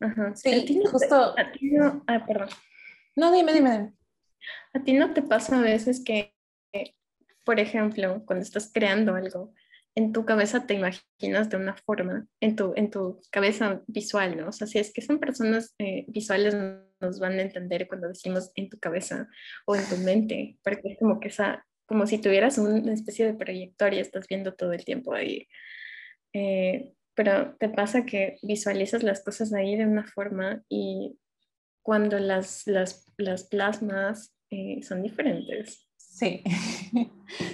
Ajá. 0.00 0.34
Sí, 0.34 0.82
justo. 0.90 1.34
no, 1.60 2.04
ah, 2.06 2.24
perdón. 2.26 2.48
No, 3.14 3.32
dime, 3.32 3.52
dime. 3.52 3.92
¿A 4.76 4.84
ti 4.84 4.92
no 4.92 5.14
te 5.14 5.22
pasa 5.22 5.58
a 5.58 5.62
veces 5.62 6.04
que, 6.04 6.34
por 7.44 7.60
ejemplo, 7.60 8.22
cuando 8.26 8.42
estás 8.42 8.70
creando 8.70 9.14
algo, 9.14 9.54
en 9.94 10.12
tu 10.12 10.26
cabeza 10.26 10.66
te 10.66 10.74
imaginas 10.74 11.48
de 11.48 11.56
una 11.56 11.74
forma, 11.74 12.26
en 12.40 12.56
tu, 12.56 12.74
en 12.76 12.90
tu 12.90 13.22
cabeza 13.30 13.80
visual, 13.86 14.36
¿no? 14.36 14.48
O 14.48 14.52
sea, 14.52 14.66
si 14.66 14.78
es 14.78 14.92
que 14.92 15.00
son 15.00 15.18
personas 15.18 15.74
eh, 15.78 16.04
visuales 16.08 16.54
nos 17.00 17.18
van 17.18 17.38
a 17.38 17.42
entender 17.42 17.88
cuando 17.88 18.08
decimos 18.08 18.52
en 18.54 18.68
tu 18.68 18.78
cabeza 18.78 19.28
o 19.64 19.74
en 19.74 19.88
tu 19.88 19.96
mente, 19.96 20.58
porque 20.62 20.92
es 20.92 20.98
como 20.98 21.20
que 21.20 21.28
esa 21.28 21.66
como 21.86 22.06
si 22.06 22.18
tuvieras 22.18 22.58
una 22.58 22.92
especie 22.92 23.24
de 23.24 23.32
proyector 23.32 23.94
y 23.94 24.00
estás 24.00 24.26
viendo 24.28 24.54
todo 24.54 24.74
el 24.74 24.84
tiempo 24.84 25.14
ahí. 25.14 25.48
Eh, 26.34 26.92
pero 27.14 27.56
te 27.56 27.70
pasa 27.70 28.04
que 28.04 28.36
visualizas 28.42 29.02
las 29.02 29.24
cosas 29.24 29.54
ahí 29.54 29.74
de 29.76 29.86
una 29.86 30.04
forma 30.04 30.62
y 30.68 31.18
cuando 31.82 32.18
las, 32.18 32.66
las, 32.66 33.10
las 33.16 33.44
plasmas 33.44 34.35
eh, 34.50 34.82
son 34.82 35.02
diferentes. 35.02 35.88
Sí, 35.96 36.42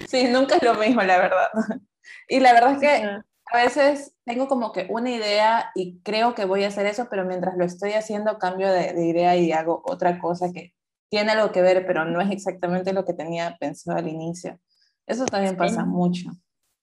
sí, 0.09 0.29
nunca 0.29 0.57
es 0.57 0.63
lo 0.63 0.75
mismo, 0.75 1.03
la 1.03 1.19
verdad. 1.19 1.49
Y 2.29 2.41
la 2.41 2.53
verdad 2.53 2.73
es 2.73 2.81
que 2.81 3.07
a 3.53 3.57
veces 3.57 4.17
tengo 4.25 4.49
como 4.49 4.73
que 4.73 4.87
una 4.91 5.11
idea 5.11 5.71
y 5.75 6.01
creo 6.01 6.35
que 6.35 6.47
voy 6.47 6.65
a 6.65 6.69
hacer 6.69 6.87
eso, 6.87 7.07
pero 7.09 7.25
mientras 7.25 7.57
lo 7.57 7.65
estoy 7.65 7.93
haciendo 7.93 8.39
cambio 8.39 8.73
de, 8.73 8.93
de 8.93 9.07
idea 9.07 9.37
y 9.37 9.53
hago 9.53 9.83
otra 9.85 10.19
cosa 10.19 10.53
que 10.53 10.75
tiene 11.13 11.33
algo 11.33 11.53
que 11.53 11.63
ver, 11.63 11.87
pero 11.87 12.05
no 12.05 12.21
es 12.21 12.31
exactamente 12.31 12.93
lo 12.93 13.05
que 13.05 13.13
tenía 13.13 13.57
pensado 13.61 13.99
al 13.99 14.09
inicio. 14.09 14.59
Eso 15.07 15.27
también 15.27 15.57
pasa 15.57 15.85
mucho. 15.85 16.31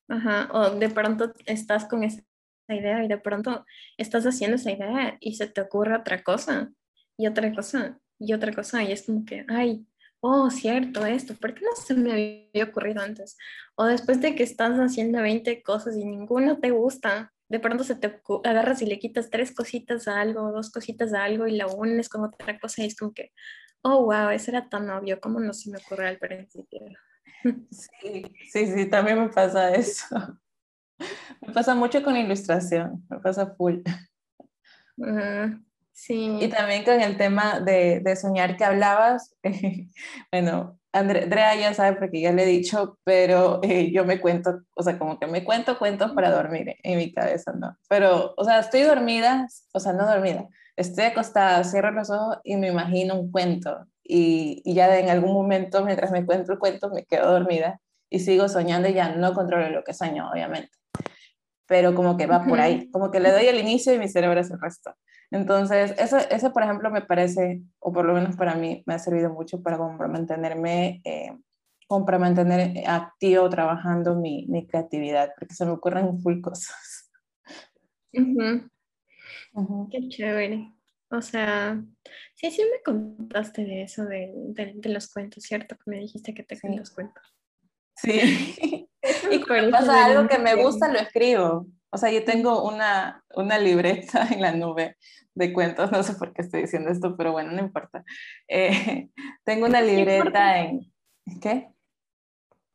Ajá, 0.07 0.49
o 0.53 0.69
de 0.71 0.89
pronto 0.89 1.33
estás 1.45 1.85
con 1.85 2.03
esa 2.03 2.21
idea 2.67 3.03
y 3.03 3.07
de 3.07 3.17
pronto 3.17 3.65
estás 3.97 4.25
haciendo 4.25 4.55
esa 4.55 4.71
idea 4.71 5.17
y 5.19 5.35
se 5.35 5.47
te 5.47 5.61
ocurre 5.61 5.95
otra 5.95 6.23
cosa 6.23 6.71
y 7.17 7.27
otra 7.27 7.53
cosa 7.53 7.99
y 8.19 8.33
otra 8.33 8.53
cosa 8.53 8.83
y 8.83 8.91
es 8.91 9.03
como 9.03 9.25
que, 9.25 9.45
ay, 9.47 9.87
oh, 10.21 10.49
cierto, 10.49 11.05
esto, 11.05 11.35
¿por 11.35 11.53
qué 11.53 11.61
no 11.61 11.75
se 11.75 11.93
me 11.93 12.11
había 12.53 12.65
ocurrido 12.65 13.01
antes? 13.01 13.37
O 13.75 13.85
después 13.85 14.21
de 14.21 14.35
que 14.35 14.43
estás 14.43 14.77
haciendo 14.77 15.21
20 15.21 15.61
cosas 15.63 15.95
y 15.95 16.05
ninguno 16.05 16.59
te 16.59 16.71
gusta, 16.71 17.33
de 17.49 17.59
pronto 17.59 17.83
se 17.83 17.95
te 17.95 18.21
agarras 18.43 18.81
y 18.81 18.85
le 18.85 18.99
quitas 18.99 19.29
tres 19.29 19.53
cositas 19.53 20.07
a 20.07 20.19
algo, 20.19 20.51
dos 20.51 20.71
cositas 20.71 21.13
a 21.13 21.23
algo 21.23 21.47
y 21.47 21.57
la 21.57 21.67
unes 21.67 22.09
con 22.09 22.23
otra 22.23 22.59
cosa 22.59 22.83
y 22.83 22.87
es 22.87 22.95
como 22.95 23.13
que, 23.13 23.31
oh, 23.81 24.05
wow, 24.05 24.29
eso 24.29 24.51
era 24.51 24.69
tan 24.69 24.89
obvio, 24.89 25.19
¿cómo 25.19 25.39
no 25.39 25.53
se 25.53 25.71
me 25.71 25.77
ocurrió 25.77 26.07
al 26.07 26.17
principio? 26.19 26.79
Sí, 27.71 28.25
sí, 28.51 28.67
sí, 28.67 28.85
también 28.89 29.17
me 29.17 29.29
pasa 29.29 29.73
eso. 29.73 30.05
Me 31.41 31.53
pasa 31.53 31.73
mucho 31.73 32.03
con 32.03 32.17
ilustración, 32.17 33.05
me 33.09 33.19
pasa 33.19 33.55
full. 33.55 33.77
Sí. 36.05 36.37
Y 36.41 36.47
también 36.49 36.83
con 36.83 37.01
el 37.01 37.17
tema 37.17 37.59
de, 37.59 37.99
de 37.99 38.15
soñar 38.15 38.57
que 38.57 38.65
hablabas, 38.65 39.35
bueno, 40.31 40.79
Andrea 40.91 41.55
ya 41.55 41.73
sabe 41.73 41.97
porque 41.97 42.21
ya 42.21 42.31
le 42.31 42.43
he 42.43 42.47
dicho, 42.47 42.97
pero 43.03 43.59
eh, 43.63 43.91
yo 43.91 44.05
me 44.05 44.19
cuento, 44.19 44.61
o 44.75 44.83
sea, 44.83 44.97
como 44.97 45.19
que 45.19 45.27
me 45.27 45.43
cuento 45.43 45.77
cuentos 45.77 46.11
para 46.13 46.31
dormir 46.31 46.75
en 46.81 46.97
mi 46.97 47.13
cabeza, 47.13 47.53
¿no? 47.53 47.77
Pero, 47.87 48.33
o 48.37 48.43
sea, 48.43 48.59
estoy 48.59 48.81
dormida, 48.81 49.47
o 49.73 49.79
sea, 49.79 49.93
no 49.93 50.07
dormida, 50.07 50.47
estoy 50.75 51.05
acostada, 51.05 51.63
cierro 51.63 51.91
los 51.91 52.09
ojos 52.09 52.37
y 52.43 52.57
me 52.57 52.69
imagino 52.69 53.15
un 53.15 53.31
cuento. 53.31 53.85
Y, 54.03 54.63
y 54.65 54.73
ya 54.73 54.97
en 54.97 55.09
algún 55.09 55.33
momento, 55.33 55.85
mientras 55.85 56.11
me 56.11 56.25
cuento 56.25 56.53
el 56.53 56.59
cuento, 56.59 56.89
me 56.89 57.05
quedo 57.05 57.31
dormida 57.31 57.79
y 58.09 58.19
sigo 58.19 58.49
soñando 58.49 58.89
y 58.89 58.93
ya 58.93 59.09
no 59.15 59.33
controlo 59.33 59.69
lo 59.69 59.83
que 59.83 59.93
sueño, 59.93 60.27
obviamente. 60.31 60.71
Pero 61.67 61.93
como 61.93 62.17
que 62.17 62.25
va 62.25 62.43
por 62.43 62.59
ahí, 62.59 62.89
como 62.89 63.11
que 63.11 63.19
le 63.19 63.31
doy 63.31 63.45
el 63.45 63.59
inicio 63.59 63.93
y 63.93 63.99
mi 63.99 64.09
cerebro 64.09 64.39
hace 64.39 64.53
el 64.53 64.61
resto. 64.61 64.95
Entonces, 65.31 65.93
eso, 65.97 66.17
eso, 66.17 66.51
por 66.51 66.63
ejemplo, 66.63 66.89
me 66.89 67.01
parece, 67.01 67.61
o 67.79 67.93
por 67.93 68.05
lo 68.05 68.13
menos 68.13 68.35
para 68.35 68.55
mí, 68.55 68.83
me 68.85 68.95
ha 68.95 68.99
servido 68.99 69.31
mucho 69.31 69.61
para 69.61 69.77
mantenerme, 69.77 71.01
eh, 71.03 71.37
para 71.87 72.19
mantener 72.19 72.87
activo 72.87 73.49
trabajando 73.49 74.15
mi, 74.15 74.45
mi, 74.47 74.65
creatividad, 74.65 75.33
porque 75.37 75.53
se 75.53 75.65
me 75.65 75.71
ocurren 75.71 76.19
full 76.21 76.41
cosas. 76.41 77.11
Qué 78.11 80.09
chévere. 80.09 80.73
O 81.11 81.21
sea, 81.21 81.81
sí, 82.35 82.51
sí 82.51 82.63
me 82.63 82.83
contaste 82.83 83.65
de 83.65 83.83
eso, 83.83 84.05
de, 84.05 84.31
de, 84.33 84.89
los 84.89 85.11
cuentos, 85.11 85.43
¿cierto? 85.43 85.75
Que 85.75 85.89
me 85.89 85.99
dijiste 85.99 86.33
que 86.33 86.43
te 86.43 86.55
sí. 86.55 86.67
los 86.75 86.91
cuentos. 86.91 87.23
Sí. 87.95 88.87
y 89.31 89.41
cuando 89.41 89.71
pasa 89.71 90.05
algo 90.05 90.27
que 90.27 90.37
me 90.37 90.55
gusta, 90.55 90.87
lo 90.87 90.99
escribo. 90.99 91.67
O 91.91 91.97
sea, 91.97 92.11
yo 92.11 92.23
tengo 92.23 92.63
una, 92.67 93.23
una 93.35 93.57
libreta 93.57 94.27
en 94.31 94.41
la 94.41 94.51
nube 94.53 94.97
de 95.33 95.53
cuentos, 95.53 95.91
no 95.91 96.03
sé 96.03 96.15
por 96.15 96.33
qué 96.33 96.41
estoy 96.41 96.61
diciendo 96.61 96.89
esto, 96.91 97.15
pero 97.15 97.31
bueno, 97.31 97.51
no 97.51 97.59
importa. 97.59 98.03
Eh, 98.47 99.09
tengo 99.43 99.65
una 99.65 99.81
libreta 99.81 100.59
en... 100.59 100.91
¿Qué? 101.41 101.69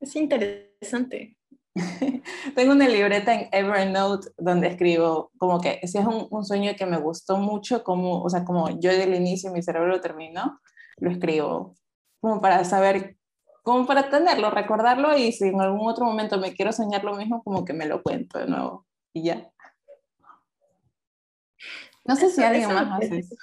Es 0.00 0.16
interesante. 0.16 1.36
tengo 2.54 2.72
una 2.72 2.88
libreta 2.88 3.34
en 3.34 3.48
Evernote 3.50 4.30
donde 4.38 4.68
escribo 4.68 5.32
como 5.38 5.60
que 5.60 5.80
si 5.88 5.98
es 5.98 6.06
un, 6.06 6.28
un, 6.30 6.44
sueño 6.44 6.72
que 6.76 6.86
me 6.86 6.98
gustó 6.98 7.36
mucho, 7.36 7.82
como, 7.82 8.22
o 8.22 8.30
sea, 8.30 8.44
como 8.44 8.70
yo 8.78 8.92
del 8.92 9.14
inicio 9.14 9.50
mi 9.50 9.60
cerebro 9.60 9.88
lo 9.88 10.00
terminó, 10.00 10.60
lo 10.98 11.10
escribo 11.10 11.74
como 12.20 12.40
para 12.40 12.64
saber, 12.64 13.16
como 13.64 13.86
para 13.86 14.08
tenerlo, 14.08 14.50
recordarlo 14.50 15.18
y 15.18 15.32
si 15.32 15.48
en 15.48 15.60
algún 15.60 15.90
otro 15.90 16.04
momento 16.04 16.38
me 16.38 16.54
quiero 16.54 16.72
soñar 16.72 17.02
lo 17.02 17.16
mismo, 17.16 17.42
como 17.42 17.64
que 17.64 17.72
me 17.72 17.86
lo 17.86 18.02
cuento 18.02 18.38
de 18.38 18.46
nuevo 18.46 18.86
y 19.14 19.22
ya. 19.22 19.50
No 22.04 22.16
sé 22.16 22.28
si 22.30 22.42
alguien 22.42 22.68
más 22.68 23.02
hace 23.02 23.18
eso. 23.20 23.34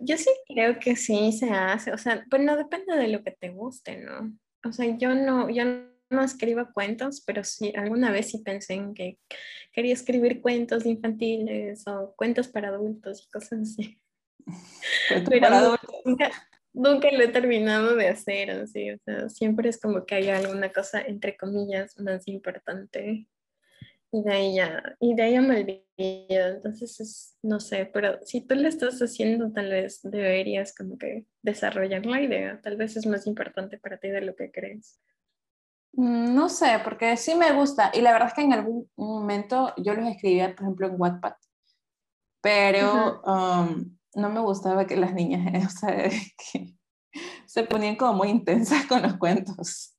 Yo 0.00 0.16
sí 0.16 0.30
creo 0.46 0.78
que 0.78 0.96
sí 0.96 1.32
se 1.32 1.50
hace, 1.50 1.92
o 1.92 1.98
sea, 1.98 2.24
pues 2.30 2.42
no 2.42 2.56
depende 2.56 2.94
de 2.94 3.08
lo 3.08 3.22
que 3.22 3.32
te 3.32 3.50
guste, 3.50 3.98
¿no? 3.98 4.36
O 4.64 4.72
sea, 4.72 4.86
yo 4.98 5.14
no, 5.14 5.50
yo 5.50 5.64
no 6.10 6.22
escribo 6.22 6.68
cuentos, 6.72 7.22
pero 7.26 7.42
sí, 7.42 7.72
alguna 7.74 8.10
vez 8.10 8.30
sí 8.30 8.38
pensé 8.38 8.74
en 8.74 8.94
que 8.94 9.18
quería 9.72 9.94
escribir 9.94 10.42
cuentos 10.42 10.84
infantiles 10.84 11.86
o 11.86 12.14
cuentos 12.16 12.48
para 12.48 12.68
adultos 12.68 13.24
y 13.26 13.30
cosas 13.30 13.60
así. 13.60 13.98
Pero 15.28 15.78
nunca, 16.04 16.30
nunca, 16.74 17.10
lo 17.10 17.22
he 17.22 17.28
terminado 17.28 17.96
de 17.96 18.08
hacer, 18.08 18.50
así, 18.50 18.90
o 18.90 18.98
sea, 19.04 19.28
siempre 19.30 19.70
es 19.70 19.80
como 19.80 20.04
que 20.04 20.16
hay 20.16 20.28
alguna 20.28 20.70
cosa, 20.70 21.00
entre 21.00 21.36
comillas, 21.36 21.98
más 21.98 22.28
importante 22.28 23.26
y 24.12 24.22
de 24.22 24.32
ahí 24.32 24.54
ya, 24.56 24.96
y 25.00 25.14
de 25.14 25.22
ahí 25.22 25.32
ya 25.32 25.40
me 25.40 25.60
olvido. 25.60 25.82
Entonces, 26.56 27.00
es, 27.00 27.38
no 27.42 27.60
sé, 27.60 27.86
pero 27.86 28.18
si 28.26 28.42
tú 28.42 28.54
lo 28.54 28.68
estás 28.68 29.00
haciendo, 29.00 29.50
tal 29.52 29.70
vez 29.70 30.00
deberías 30.02 30.74
como 30.74 30.98
que 30.98 31.26
desarrollar 31.40 32.04
la 32.04 32.20
idea. 32.20 32.60
Tal 32.60 32.76
vez 32.76 32.96
es 32.96 33.06
más 33.06 33.26
importante 33.26 33.78
para 33.78 33.98
ti 33.98 34.08
de 34.10 34.20
lo 34.20 34.36
que 34.36 34.52
crees. 34.52 35.00
Mm, 35.94 36.34
no 36.34 36.50
sé, 36.50 36.78
porque 36.84 37.16
sí 37.16 37.34
me 37.34 37.52
gusta. 37.52 37.90
Y 37.94 38.02
la 38.02 38.12
verdad 38.12 38.28
es 38.28 38.34
que 38.34 38.42
en 38.42 38.52
algún 38.52 38.90
momento 38.96 39.72
yo 39.78 39.94
los 39.94 40.06
escribía, 40.06 40.54
por 40.54 40.64
ejemplo, 40.64 40.86
en 40.88 41.00
Wattpad. 41.00 41.34
Pero 42.42 43.22
um, 43.22 43.96
no 44.14 44.28
me 44.28 44.40
gustaba 44.40 44.86
que 44.86 44.96
las 44.96 45.14
niñas, 45.14 45.42
o 45.66 45.70
sea, 45.70 46.10
que 46.52 46.74
se 47.46 47.64
ponían 47.64 47.96
como 47.96 48.14
muy 48.14 48.28
intensas 48.28 48.84
con 48.86 49.00
los 49.00 49.16
cuentos. 49.16 49.91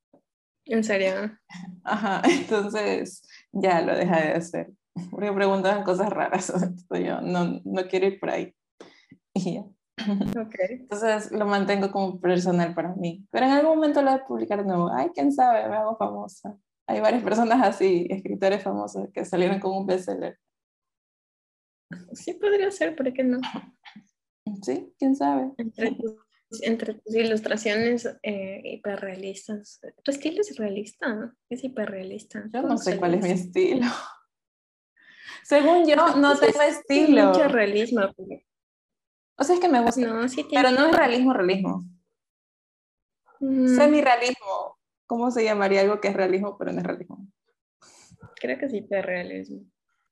¿En 0.66 0.84
serio? 0.84 1.38
Ajá, 1.84 2.22
entonces 2.30 3.28
ya 3.52 3.82
lo 3.82 3.96
dejé 3.96 4.28
de 4.28 4.34
hacer. 4.34 4.72
Porque 5.10 5.32
preguntaban 5.32 5.84
cosas 5.84 6.10
raras. 6.10 6.50
Entonces 6.56 7.08
yo 7.08 7.22
no, 7.22 7.62
no 7.64 7.88
quiero 7.88 8.08
ir 8.08 8.20
por 8.20 8.30
ahí. 8.30 8.54
Y 9.36 9.56
ya. 9.56 9.66
Okay. 10.30 10.82
Entonces 10.82 11.32
lo 11.32 11.48
mantengo 11.48 11.92
como 11.92 12.20
personal 12.20 12.76
para 12.76 12.94
mí. 12.94 13.26
Pero 13.32 13.48
en 13.48 13.52
algún 13.54 13.76
momento 13.76 14.02
lo 14.02 14.12
voy 14.12 14.20
a 14.20 14.26
publicar 14.26 14.60
de 14.60 14.66
nuevo. 14.66 14.92
Ay, 14.94 15.10
quién 15.14 15.32
sabe, 15.32 15.68
me 15.68 15.76
hago 15.76 15.98
famosa. 15.98 16.56
Hay 16.88 17.00
varias 17.00 17.24
personas 17.24 17.66
así, 17.66 18.06
escritores 18.12 18.62
famosos, 18.62 19.10
que 19.12 19.26
salieron 19.26 19.60
con 19.60 19.76
un 19.76 19.88
bestseller. 19.88 20.38
Sí, 22.14 22.34
podría 22.34 22.70
ser, 22.70 22.96
¿por 22.96 23.12
qué 23.12 23.24
no? 23.24 23.40
Sí, 24.62 24.94
quién 25.00 25.16
sabe. 25.16 25.52
Entre 25.58 25.92
tus, 25.96 26.16
entre 26.62 26.96
tus 26.96 27.16
ilustraciones 27.16 28.08
eh, 28.22 28.62
hiperrealistas. 28.64 29.82
¿Tu 30.04 30.12
estilo 30.12 30.42
es 30.42 30.56
realista? 30.58 31.34
Es 31.50 31.64
hiperrealista. 31.64 32.46
Yo 32.54 32.62
no 32.62 32.78
sé 32.78 32.98
cuál 32.98 33.16
es 33.16 33.24
mi 33.24 33.32
estilo. 33.32 33.88
Según 35.44 35.88
yo, 35.88 35.96
no 36.16 36.38
tengo 36.38 36.62
estilo. 36.62 37.28
Mucho 37.28 37.48
realismo. 37.48 38.02
O 39.38 39.44
sea, 39.44 39.56
es 39.56 39.62
que 39.62 39.70
me 39.70 39.82
gusta. 39.82 40.02
No, 40.02 40.30
sí 40.30 40.46
Pero 40.52 40.72
no 40.72 40.88
es 40.88 40.96
realismo, 40.96 41.34
realismo. 41.34 41.84
Mm. 43.40 43.76
Semi-realismo. 43.76 44.78
¿Cómo 45.06 45.32
se 45.32 45.44
llamaría 45.44 45.82
algo 45.82 46.00
que 46.00 46.08
es 46.08 46.14
realismo, 46.14 46.58
pero 46.58 46.72
no 46.72 46.80
es 46.80 46.86
realismo? 46.86 47.28
Creo 48.36 48.58
que 48.58 48.66
es 48.66 48.74
hiperrealismo. 48.74 49.66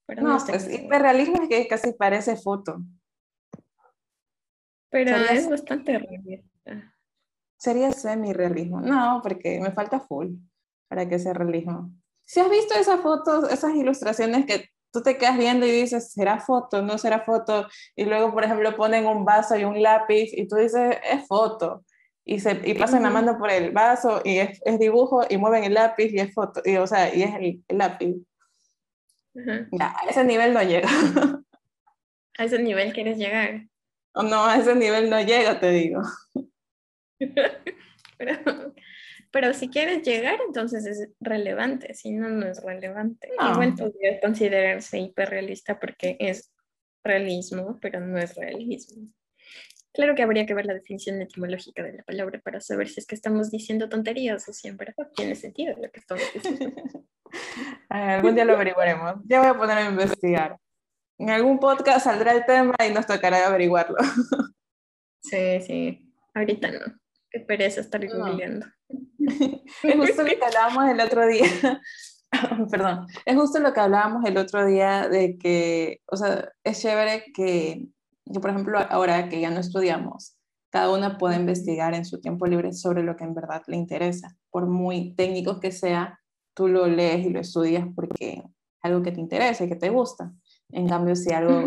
Pero 0.06 0.23
no, 0.23 0.38
no 0.38 0.45
pues 0.45 0.71
hiperrealismo 0.71 1.43
es 1.43 1.49
que 1.49 1.67
casi 1.67 1.93
parece 1.93 2.36
foto. 2.36 2.82
Pero 4.91 5.15
es 5.15 5.49
bastante 5.49 5.97
realista. 5.97 6.93
Sería 7.58 7.91
semi-realismo. 7.91 8.82
No, 8.82 9.21
porque 9.23 9.60
me 9.60 9.71
falta 9.71 9.99
full 9.99 10.34
para 10.88 11.08
que 11.08 11.17
sea 11.17 11.34
realismo. 11.34 11.91
Si 12.25 12.39
has 12.39 12.49
visto 12.49 12.75
esas 12.75 12.99
fotos, 13.01 13.51
esas 13.51 13.73
ilustraciones 13.75 14.45
que 14.45 14.69
tú 14.91 15.01
te 15.01 15.17
quedas 15.17 15.38
viendo 15.38 15.65
y 15.65 15.71
dices, 15.71 16.12
¿será 16.12 16.39
foto? 16.39 16.82
¿No 16.82 16.97
será 16.97 17.21
foto? 17.21 17.67
Y 17.95 18.06
luego, 18.06 18.34
por 18.34 18.43
ejemplo, 18.43 18.75
ponen 18.75 19.06
un 19.06 19.23
vaso 19.23 19.56
y 19.56 19.63
un 19.63 19.82
lápiz 19.82 20.32
y 20.34 20.47
tú 20.47 20.58
dices, 20.58 20.97
es 21.10 21.25
foto. 21.27 21.86
Y, 22.25 22.39
se, 22.39 22.62
y 22.65 22.73
pasan 22.73 23.04
la 23.04 23.10
mano 23.10 23.38
por 23.38 23.49
el 23.49 23.71
vaso 23.71 24.21
y 24.23 24.38
es, 24.38 24.62
es, 24.63 24.77
dibujo 24.77 25.23
y 25.27 25.38
mueven 25.38 25.63
el 25.63 25.73
lápiz 25.73 26.12
y 26.12 26.19
es 26.19 26.34
foto. 26.34 26.62
Y, 26.65 26.75
o 26.77 26.86
sea, 26.86 27.13
y 27.13 27.23
es 27.23 27.34
el, 27.36 27.63
el 27.67 27.77
lápiz. 27.77 28.15
Ya, 29.34 29.95
a 29.97 30.10
ese 30.10 30.23
nivel 30.23 30.54
no 30.54 30.62
llega. 30.62 30.89
¿A 32.38 32.43
ese 32.43 32.60
nivel 32.60 32.93
quieres 32.93 33.17
llegar? 33.17 33.67
No, 34.15 34.45
a 34.45 34.58
ese 34.58 34.76
nivel 34.76 35.10
no 35.10 35.21
llega, 35.21 35.60
te 35.60 35.69
digo. 35.71 36.02
Pero, 38.17 38.74
Pero 39.32 39.54
si 39.54 39.69
quieres 39.69 40.04
llegar, 40.04 40.39
entonces 40.45 40.86
es 40.86 41.10
relevante, 41.21 41.93
si 41.93 42.12
no, 42.12 42.30
no 42.30 42.45
es 42.45 42.62
relevante. 42.62 43.30
Igual 43.34 43.76
podría 43.76 44.19
considerarse 44.19 45.00
hiperrealista 45.00 45.80
porque 45.80 46.17
es 46.19 46.52
realismo, 47.04 47.80
pero 47.82 48.00
no 48.02 48.17
es 48.17 48.36
realismo. 48.36 49.08
Claro 49.93 50.15
que 50.15 50.24
habría 50.24 50.45
que 50.45 50.54
ver 50.54 50.65
la 50.65 50.74
definición 50.74 51.21
etimológica 51.21 51.84
de 51.84 51.93
la 51.93 52.04
palabra 52.04 52.39
para 52.43 52.62
saber 52.62 52.88
si 52.88 53.00
es 53.00 53.08
que 53.08 53.15
estamos 53.15 53.52
diciendo 53.52 53.89
tonterías 53.89 54.47
o 54.47 54.54
si 54.54 54.67
en 54.67 54.78
verdad 54.78 55.08
tiene 55.15 55.36
sentido 55.36 55.76
lo 55.78 55.89
que 55.91 56.00
estamos 56.00 56.24
diciendo. 56.34 57.06
algún 57.89 58.36
día 58.36 58.45
lo 58.45 58.54
averiguaremos. 58.54 59.15
Ya 59.26 59.39
voy 59.39 59.50
a 59.50 59.58
poner 59.58 59.78
a 59.78 59.89
investigar. 59.89 60.58
En 61.22 61.30
algún 61.30 61.60
podcast 61.60 62.06
saldrá 62.06 62.32
el 62.32 62.46
tema 62.48 62.74
y 62.84 62.92
nos 62.92 63.06
tocará 63.06 63.46
averiguarlo. 63.46 63.96
Sí, 65.22 65.62
sí. 65.62 66.12
Ahorita 66.34 66.72
no. 66.72 66.80
Qué 67.30 67.42
pereza 67.42 67.82
estar 67.82 68.04
googleando. 68.08 68.66
es 69.84 69.96
justo 69.96 70.24
lo 70.24 70.30
que 70.30 70.44
hablábamos 70.44 70.90
el 70.90 71.00
otro 71.00 71.28
día. 71.28 71.46
Perdón. 72.72 73.06
Es 73.24 73.36
justo 73.36 73.60
lo 73.60 73.72
que 73.72 73.80
hablábamos 73.80 74.26
el 74.26 74.36
otro 74.36 74.66
día 74.66 75.08
de 75.10 75.38
que, 75.38 76.02
o 76.08 76.18
sea, 76.18 76.50
es 76.64 76.82
chévere 76.82 77.26
que 77.36 77.88
yo, 78.26 78.42
por 78.42 78.50
ejemplo, 78.50 78.80
ahora 78.80 79.30
que 79.30 79.40
ya 79.40 79.52
no 79.52 79.60
estudiamos, 79.60 80.36
cada 80.72 80.92
una 80.92 81.20
puede 81.20 81.36
investigar 81.36 81.94
en 81.94 82.04
su 82.04 82.20
tiempo 82.20 82.48
libre 82.48 82.74
sobre 82.74 83.04
lo 83.04 83.16
que 83.16 83.26
en 83.26 83.36
verdad 83.36 83.62
le 83.68 83.78
interesa. 83.78 84.36
Por 84.50 84.66
muy 84.66 85.14
técnico 85.14 85.60
que 85.60 85.72
sea, 85.72 86.20
tú 86.56 86.68
lo 86.68 86.88
lees 86.88 87.28
y 87.28 87.30
lo 87.30 87.40
estudias 87.42 87.86
porque 87.96 88.34
es 88.40 88.44
algo 88.82 89.04
que 89.04 89.12
te 89.12 89.22
interesa 89.22 89.66
y 89.66 89.70
que 89.70 89.76
te 89.76 89.90
gusta. 89.90 90.34
En 90.72 90.88
cambio, 90.88 91.16
si 91.16 91.32
algo 91.32 91.66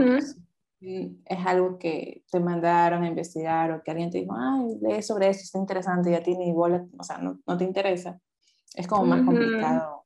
es 0.81 1.47
algo 1.47 1.79
que 1.79 2.25
te 2.31 2.41
mandaron 2.41 3.05
a 3.05 3.09
investigar 3.09 3.73
o 3.73 3.83
que 3.83 3.91
alguien 3.91 4.11
te 4.11 4.19
dijo, 4.19 4.35
ay, 4.37 4.79
lee 4.83 5.03
sobre 5.03 5.29
eso, 5.29 5.41
está 5.41 5.59
interesante, 5.59 6.11
ya 6.11 6.23
tiene 6.23 6.49
igual, 6.49 6.89
o 6.99 7.03
sea, 7.03 7.19
no, 7.19 7.41
no 7.47 7.57
te 7.57 7.65
interesa, 7.65 8.21
es 8.75 8.87
como 8.87 9.07
más 9.07 9.25
complicado 9.25 10.05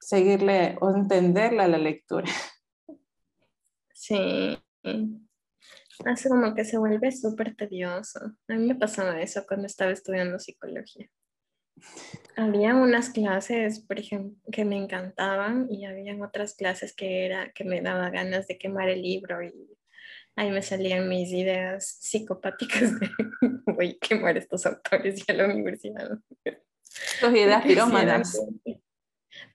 seguirle 0.00 0.76
o 0.80 0.90
entenderle 0.90 1.62
a 1.62 1.68
la 1.68 1.78
lectura. 1.78 2.30
Sí, 3.92 4.56
hace 6.04 6.28
como 6.28 6.54
que 6.54 6.64
se 6.64 6.78
vuelve 6.78 7.10
súper 7.10 7.56
tedioso. 7.56 8.20
A 8.48 8.54
mí 8.54 8.66
me 8.66 8.74
pasaba 8.74 9.20
eso 9.20 9.44
cuando 9.48 9.66
estaba 9.66 9.90
estudiando 9.90 10.38
psicología. 10.38 11.08
Había 12.36 12.74
unas 12.74 13.10
clases, 13.10 13.80
por 13.80 13.98
ejemplo, 13.98 14.36
que 14.52 14.64
me 14.64 14.76
encantaban 14.76 15.68
y 15.70 15.86
había 15.86 16.14
otras 16.22 16.54
clases 16.54 16.94
que 16.94 17.24
era 17.24 17.50
que 17.52 17.64
me 17.64 17.80
daba 17.80 18.10
ganas 18.10 18.46
de 18.46 18.58
quemar 18.58 18.88
el 18.88 19.02
libro 19.02 19.42
y 19.42 19.52
ahí 20.36 20.50
me 20.50 20.62
salían 20.62 21.08
mis 21.08 21.30
ideas 21.32 21.98
psicopáticas 22.00 23.00
de 23.00 23.08
voy 23.66 23.98
a 24.00 24.06
quemar 24.06 24.36
estos 24.36 24.66
autores 24.66 25.24
y 25.26 25.32
a 25.32 25.34
la 25.34 25.46
universidad. 25.46 26.18
Tus 27.20 27.30
ideas 27.30 27.64
pirómanas. 27.64 28.38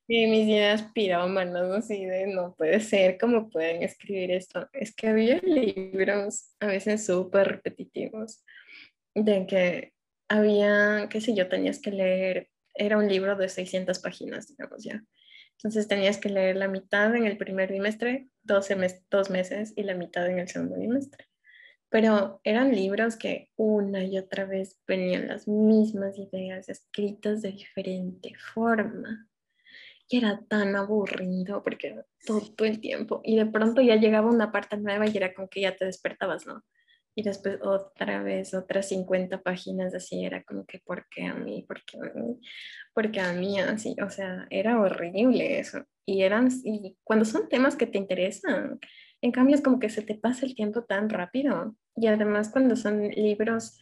Sí, 0.07 0.27
mis 0.27 0.47
ideas 0.47 0.83
pirómanas, 0.93 1.71
así 1.71 2.05
de 2.05 2.27
no 2.27 2.53
puede 2.55 2.79
ser, 2.81 3.17
¿cómo 3.17 3.49
pueden 3.49 3.83
escribir 3.83 4.31
esto? 4.31 4.67
Es 4.73 4.93
que 4.93 5.07
había 5.07 5.37
libros 5.37 6.53
a 6.59 6.65
veces 6.65 7.05
súper 7.05 7.47
repetitivos, 7.47 8.43
de 9.15 9.45
que 9.47 9.90
había, 10.31 11.07
qué 11.09 11.19
sé 11.19 11.35
yo, 11.35 11.49
tenías 11.49 11.79
que 11.79 11.91
leer, 11.91 12.49
era 12.73 12.97
un 12.97 13.07
libro 13.07 13.35
de 13.35 13.49
600 13.49 13.99
páginas, 13.99 14.47
digamos 14.47 14.83
ya. 14.83 15.03
Entonces 15.57 15.87
tenías 15.87 16.17
que 16.17 16.29
leer 16.29 16.55
la 16.55 16.67
mitad 16.67 17.13
en 17.15 17.25
el 17.25 17.37
primer 17.37 17.71
bimestre, 17.71 18.29
dos, 18.41 18.69
dos 19.09 19.29
meses 19.29 19.73
y 19.75 19.83
la 19.83 19.93
mitad 19.93 20.27
en 20.27 20.39
el 20.39 20.47
segundo 20.47 20.77
bimestre. 20.77 21.27
Pero 21.89 22.39
eran 22.45 22.73
libros 22.73 23.17
que 23.17 23.49
una 23.57 24.03
y 24.05 24.17
otra 24.17 24.45
vez 24.45 24.79
venían 24.87 25.27
las 25.27 25.47
mismas 25.47 26.17
ideas 26.17 26.69
escritas 26.69 27.41
de 27.41 27.51
diferente 27.51 28.33
forma 28.53 29.27
era 30.17 30.41
tan 30.47 30.75
aburrido 30.75 31.63
porque 31.63 32.03
todo, 32.25 32.41
el 32.59 32.79
tiempo 32.79 33.21
y 33.23 33.37
de 33.37 33.45
pronto 33.45 33.81
ya 33.81 33.95
llegaba 33.95 34.29
una 34.29 34.51
parte 34.51 34.77
nueva 34.77 35.07
y 35.07 35.15
era 35.15 35.33
como 35.33 35.49
que 35.49 35.61
ya 35.61 35.75
te 35.75 35.85
despertabas, 35.85 36.45
¿no? 36.45 36.63
Y 37.15 37.23
después 37.23 37.59
otra 37.61 38.23
vez, 38.23 38.53
otras 38.53 38.87
50 38.89 39.41
páginas 39.41 39.93
así, 39.93 40.25
era 40.25 40.43
como 40.43 40.65
que, 40.65 40.79
¿por 40.79 41.07
qué 41.09 41.25
a 41.25 41.33
mí? 41.33 41.63
¿Por 41.67 41.83
qué 41.83 41.97
a 41.97 42.13
mí? 42.17 42.39
Porque 42.93 43.19
a 43.19 43.33
mí 43.33 43.59
así, 43.59 43.95
o 44.01 44.09
sea, 44.09 44.47
era 44.49 44.79
horrible 44.79 45.59
eso. 45.59 45.85
Y 46.05 46.23
eran, 46.23 46.49
y 46.63 46.97
cuando 47.03 47.25
son 47.25 47.49
temas 47.49 47.75
que 47.75 47.87
te 47.87 47.97
interesan, 47.97 48.79
en 49.21 49.31
cambio 49.31 49.55
es 49.55 49.61
como 49.61 49.79
que 49.79 49.89
se 49.89 50.01
te 50.01 50.15
pasa 50.15 50.45
el 50.45 50.55
tiempo 50.55 50.83
tan 50.83 51.09
rápido. 51.09 51.75
Y 51.95 52.07
además 52.07 52.49
cuando 52.49 52.75
son 52.75 53.09
libros, 53.09 53.77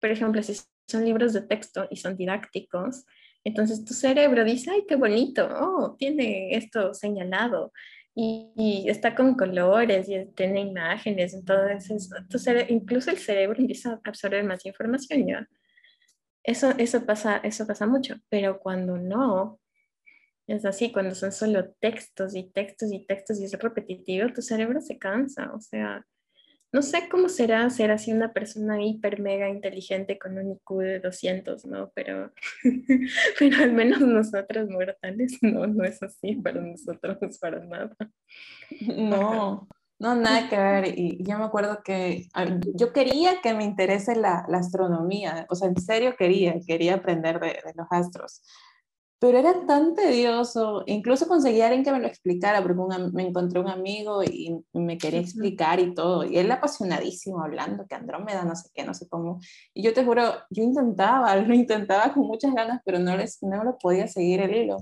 por 0.00 0.10
ejemplo, 0.10 0.42
si 0.42 0.54
son 0.88 1.04
libros 1.04 1.32
de 1.32 1.42
texto 1.42 1.86
y 1.90 1.96
son 1.96 2.16
didácticos, 2.16 3.06
entonces 3.44 3.84
tu 3.84 3.94
cerebro 3.94 4.44
dice, 4.44 4.72
ay, 4.72 4.84
qué 4.88 4.96
bonito, 4.96 5.48
oh, 5.48 5.94
tiene 5.96 6.56
esto 6.56 6.92
señalado 6.94 7.72
y, 8.18 8.86
está 8.88 9.14
con 9.14 9.34
colores 9.34 10.08
y 10.08 10.24
tiene 10.34 10.62
imágenes, 10.62 11.34
entonces 11.34 12.08
tu 12.30 12.38
incluso 12.70 13.10
el 13.10 13.18
cerebro 13.18 13.58
empieza 13.60 13.92
a 13.92 14.00
absorber 14.04 14.42
más 14.44 14.64
información. 14.64 15.46
Eso, 16.42 16.70
eso, 16.78 17.04
pasa, 17.04 17.38
eso 17.38 17.66
pasa 17.66 17.86
mucho, 17.86 18.16
pero 18.30 18.58
cuando 18.60 18.96
no, 18.96 19.60
es 20.46 20.64
así, 20.64 20.92
cuando 20.92 21.14
son 21.14 21.32
solo 21.32 21.72
textos 21.80 22.34
y 22.34 22.44
textos 22.50 22.90
y 22.92 23.04
textos 23.04 23.38
y 23.40 23.44
es 23.44 23.52
repetitivo, 23.52 24.32
tu 24.32 24.40
cerebro 24.40 24.80
se 24.80 24.96
cansa, 24.96 25.52
o 25.52 25.60
sea, 25.60 26.06
no 26.76 26.82
sé 26.82 27.08
cómo 27.08 27.30
será 27.30 27.70
ser 27.70 27.90
así 27.90 28.12
una 28.12 28.34
persona 28.34 28.84
hiper 28.84 29.18
mega 29.18 29.48
inteligente 29.48 30.18
con 30.18 30.36
un 30.36 30.52
IQ 30.52 30.78
de 30.80 31.00
200, 31.00 31.64
¿no? 31.64 31.90
Pero, 31.94 32.34
pero 33.38 33.56
al 33.62 33.72
menos 33.72 34.00
nosotros 34.02 34.68
mortales, 34.68 35.38
no, 35.40 35.66
no 35.66 35.84
es 35.84 36.02
así 36.02 36.34
para 36.36 36.60
nosotros, 36.60 37.38
para 37.40 37.64
nada. 37.64 37.96
No, 38.94 39.66
no, 39.98 40.16
nada 40.16 40.50
que 40.50 40.58
ver. 40.58 40.98
Y 40.98 41.24
yo 41.24 41.38
me 41.38 41.44
acuerdo 41.44 41.82
que 41.82 42.28
yo 42.74 42.92
quería 42.92 43.40
que 43.40 43.54
me 43.54 43.64
interese 43.64 44.14
la, 44.14 44.44
la 44.46 44.58
astronomía, 44.58 45.46
o 45.48 45.54
sea, 45.54 45.68
en 45.68 45.80
serio 45.80 46.14
quería, 46.18 46.56
quería 46.66 46.96
aprender 46.96 47.40
de, 47.40 47.46
de 47.46 47.72
los 47.74 47.86
astros 47.88 48.42
pero 49.18 49.38
era 49.38 49.66
tan 49.66 49.94
tedioso, 49.94 50.82
incluso 50.86 51.26
conseguí 51.26 51.62
a 51.62 51.66
alguien 51.66 51.84
que 51.84 51.92
me 51.92 52.00
lo 52.00 52.06
explicara, 52.06 52.62
porque 52.62 52.82
me 53.12 53.26
encontré 53.26 53.60
un 53.60 53.68
amigo 53.68 54.22
y 54.22 54.62
me 54.74 54.98
quería 54.98 55.20
explicar 55.20 55.80
y 55.80 55.94
todo, 55.94 56.24
y 56.24 56.36
él 56.38 56.50
apasionadísimo 56.52 57.42
hablando 57.42 57.86
que 57.86 57.94
Andrómeda, 57.94 58.44
no 58.44 58.54
sé 58.54 58.68
qué, 58.74 58.84
no 58.84 58.92
sé 58.92 59.08
cómo, 59.08 59.40
y 59.72 59.82
yo 59.82 59.94
te 59.94 60.04
juro, 60.04 60.22
yo 60.50 60.62
intentaba, 60.62 61.34
lo 61.36 61.54
intentaba 61.54 62.12
con 62.12 62.26
muchas 62.26 62.52
ganas, 62.54 62.82
pero 62.84 62.98
no, 62.98 63.16
les, 63.16 63.42
no 63.42 63.64
lo 63.64 63.78
podía 63.78 64.06
seguir 64.06 64.40
el 64.40 64.54
hilo. 64.54 64.78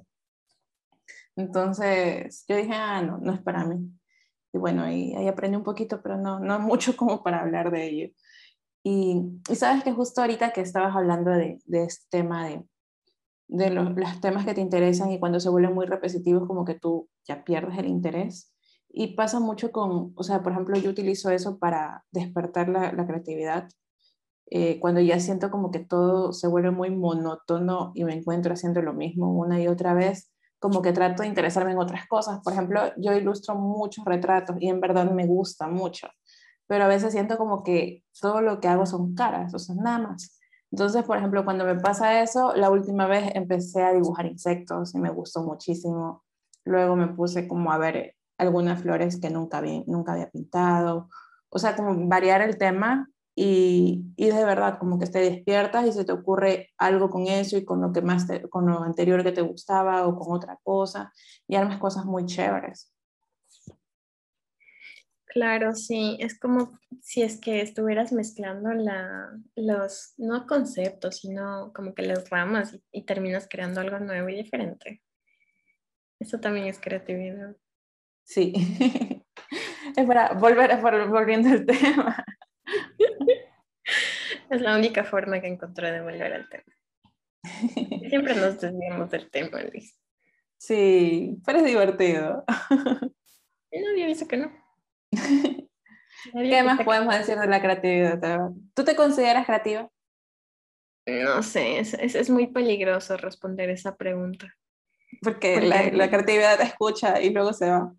Entonces 1.37 2.44
yo 2.49 2.57
dije, 2.57 2.73
ah, 2.75 3.03
no, 3.03 3.18
no 3.18 3.33
es 3.33 3.40
para 3.42 3.64
mí. 3.64 3.90
Y 4.53 4.59
bueno, 4.59 4.83
ahí, 4.85 5.14
ahí 5.16 5.27
aprendí 5.29 5.57
un 5.57 5.64
poquito, 5.64 6.01
pero 6.03 6.16
no, 6.16 6.38
no 6.40 6.59
mucho 6.61 6.97
como 6.97 7.23
para 7.23 7.40
hablar 7.40 7.70
de 7.70 7.87
ello. 7.87 8.14
Y, 8.85 9.20
y 9.49 9.57
sabes 9.57 9.83
que 9.83 9.92
justo 9.92 10.20
ahorita 10.20 10.53
que 10.53 10.61
estabas 10.61 10.94
hablando 10.94 11.31
de, 11.31 11.59
de 11.64 11.85
este 11.85 12.07
tema 12.11 12.47
de 12.47 12.64
de 13.48 13.70
los, 13.70 13.94
temas 14.20 14.44
que 14.44 14.54
te 14.54 14.61
interesan 14.61 15.11
y 15.12 15.18
cuando 15.18 15.40
se 15.40 15.48
vuelven 15.48 15.74
muy 15.74 15.87
repetitivos 15.87 16.46
como 16.46 16.64
que 16.64 16.74
tú 16.74 17.09
ya 17.26 17.44
pierdes 17.44 17.78
el 17.78 17.87
interés. 17.87 18.52
Y 18.88 19.14
pasa 19.16 19.40
mucho 19.40 19.72
con, 19.72 20.12
o 20.14 20.22
sea, 20.22 20.42
por 20.42 20.52
ejemplo, 20.52 20.78
yo 20.78 20.90
utilizo 20.90 21.30
eso 21.30 21.59
para 21.59 22.04
despertar 22.12 22.68
la, 22.68 23.07
creatividad. 23.07 23.68
Eh, 24.50 24.78
cuando 24.78 25.00
ya 25.00 25.18
siento 25.18 25.50
como 25.50 25.70
que 25.70 25.80
todo 25.80 26.33
se 26.33 26.46
vuelve 26.46 26.70
muy 26.70 26.90
monótono 26.90 27.92
y 27.94 28.04
me 28.04 28.14
encuentro 28.14 28.52
haciendo 28.52 28.83
lo 28.83 28.92
mismo 28.92 29.33
una 29.33 29.61
y 29.61 29.66
otra 29.68 29.94
vez, 29.94 30.33
como 30.64 30.80
que 30.80 30.92
trato 30.92 31.22
de 31.22 31.28
interesarme 31.28 31.72
en 31.72 31.78
otras 31.78 32.07
cosas. 32.07 32.40
Por 32.42 32.52
ejemplo, 32.52 32.80
yo 32.96 33.12
ilustro 33.12 33.54
muchos 33.54 34.04
retratos 34.04 34.57
y 34.61 34.68
en 34.68 34.80
verdad 34.80 35.11
me 35.11 35.26
gusta 35.26 35.68
mucho, 35.68 36.09
pero 36.66 36.85
a 36.85 36.88
veces 36.88 37.12
siento 37.12 37.37
como 37.37 37.62
que 37.62 38.02
todo 38.20 38.40
lo 38.40 38.61
que 38.61 38.68
hago 38.68 38.87
son 38.87 39.14
caras, 39.14 39.52
o 39.54 39.59
sea, 39.59 39.74
nada 39.74 39.98
más. 39.98 40.34
Entonces, 40.75 41.05
por 41.05 41.17
ejemplo, 41.17 41.45
cuando 41.45 41.65
me 41.65 41.77
pasa 41.77 42.21
eso, 42.21 42.53
la 42.57 42.69
última 42.69 43.07
vez 43.07 43.31
empecé 43.37 43.85
a 43.85 43.93
dibujar 43.93 44.27
insectos 44.27 44.93
y 44.97 44.99
me 44.99 45.09
gustó 45.09 45.45
muchísimo. 45.45 46.25
Luego 46.65 46.97
me 46.97 47.07
puse 47.07 47.47
como 47.47 47.71
a 47.71 47.79
ver 47.79 48.17
algunas 48.39 48.83
flores 48.83 49.21
que 49.21 49.31
nunca, 49.31 49.59
había, 49.59 49.85
nunca 49.87 50.15
había 50.15 50.31
pintado. 50.31 51.09
O 51.49 51.61
sea, 51.61 51.77
como 51.77 52.09
variar 52.09 52.43
el 52.43 52.59
tema 52.59 53.09
y, 53.37 54.05
y, 54.17 54.31
de 54.31 54.45
verdad 54.45 54.81
como 54.81 54.99
que 54.99 55.07
te 55.07 55.21
despiertas 55.21 55.87
y 55.87 55.93
se 55.93 56.05
te 56.05 56.11
ocurre 56.11 56.71
algo 56.77 57.09
con 57.09 57.29
eso 57.29 57.57
y 57.57 57.65
con 57.65 57.81
lo 57.81 57.93
que 57.93 58.03
más 58.03 58.27
con 58.51 58.67
lo 58.67 58.83
anterior 58.83 59.23
que 59.23 59.31
te 59.31 59.43
gustaba 59.43 60.05
o 60.09 60.19
con 60.19 60.37
otra 60.37 60.59
cosa 60.65 61.13
y 61.47 61.55
armas 61.55 61.79
cosas 61.79 62.05
muy 62.05 62.27
chéveres. 62.27 62.93
Claro, 65.35 65.75
sí, 65.75 66.16
es 66.20 66.38
como 66.38 66.79
si 67.03 67.23
es 67.23 67.40
que 67.40 67.61
estuvieras 67.61 68.12
mezclando 68.12 68.73
la, 68.73 69.37
los, 69.57 70.14
no 70.16 70.47
conceptos, 70.47 71.16
sino 71.16 71.73
como 71.75 71.92
que 71.92 72.03
las 72.03 72.31
ramas 72.31 72.79
y, 72.92 73.03
terminas 73.03 73.49
creando 73.51 73.81
algo 73.81 73.99
nuevo 73.99 74.29
y 74.29 74.37
diferente. 74.37 75.03
Eso 76.20 76.38
también 76.38 76.66
es 76.66 76.79
creatividad. 76.79 77.57
Sí, 78.23 78.53
es 79.97 80.07
para 80.07 80.35
volver, 80.35 80.81
volviendo 81.09 81.49
al 81.49 81.66
tema. 81.66 82.25
es 84.51 84.61
la 84.61 84.77
única 84.77 85.03
forma 85.03 85.40
que 85.40 85.49
encontré 85.49 85.90
de 85.90 86.01
volver 86.01 86.33
al 86.33 86.49
tema. 86.49 86.79
Siempre 88.09 88.37
nos 88.37 88.61
desviamos 88.61 89.11
del 89.11 89.29
tema, 89.33 89.61
Luis. 89.62 89.99
Sí, 90.59 91.37
pero 91.44 91.59
es 91.59 91.64
divertido. 91.64 92.44
nadie 93.73 94.07
dice 94.07 94.29
que 94.29 94.37
no. 94.37 94.63
¿Qué 96.33 96.62
más 96.62 96.83
podemos 96.85 97.16
decir 97.16 97.37
de 97.37 97.46
la 97.46 97.61
creatividad? 97.61 98.50
¿Tú 98.74 98.85
te 98.85 98.96
consideras 98.96 99.46
creativa? 99.46 99.90
No 101.07 101.42
sé, 101.42 101.79
es, 101.79 101.94
es, 101.94 102.31
muy 102.31 102.46
peligroso 102.46 103.16
responder 103.18 103.68
esa 103.68 103.96
pregunta. 103.96 104.55
Porque, 105.22 105.61
la, 105.61 105.90
la, 105.90 106.09
creatividad 106.09 106.57
te 106.57 106.64
escucha 106.64 107.20
y 107.20 107.31
luego 107.31 107.53
se 107.53 107.68
va. 107.68 107.92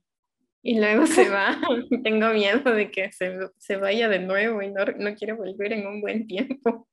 Y 0.63 0.79
luego 0.79 1.05
se 1.05 1.29
va. 1.29 1.55
Tengo 2.03 2.29
miedo 2.29 2.71
de 2.71 2.89
que 2.89 3.11
se, 3.11 3.37
se 3.57 3.77
vaya 3.77 4.09
de 4.09 4.19
nuevo 4.19 4.61
y 4.63 4.71
no, 4.71 4.85
no 4.97 5.13
quiero 5.15 5.37
volver 5.37 5.73
en 5.73 5.85
un 5.85 6.01
buen 6.01 6.25
tiempo. 6.25 6.87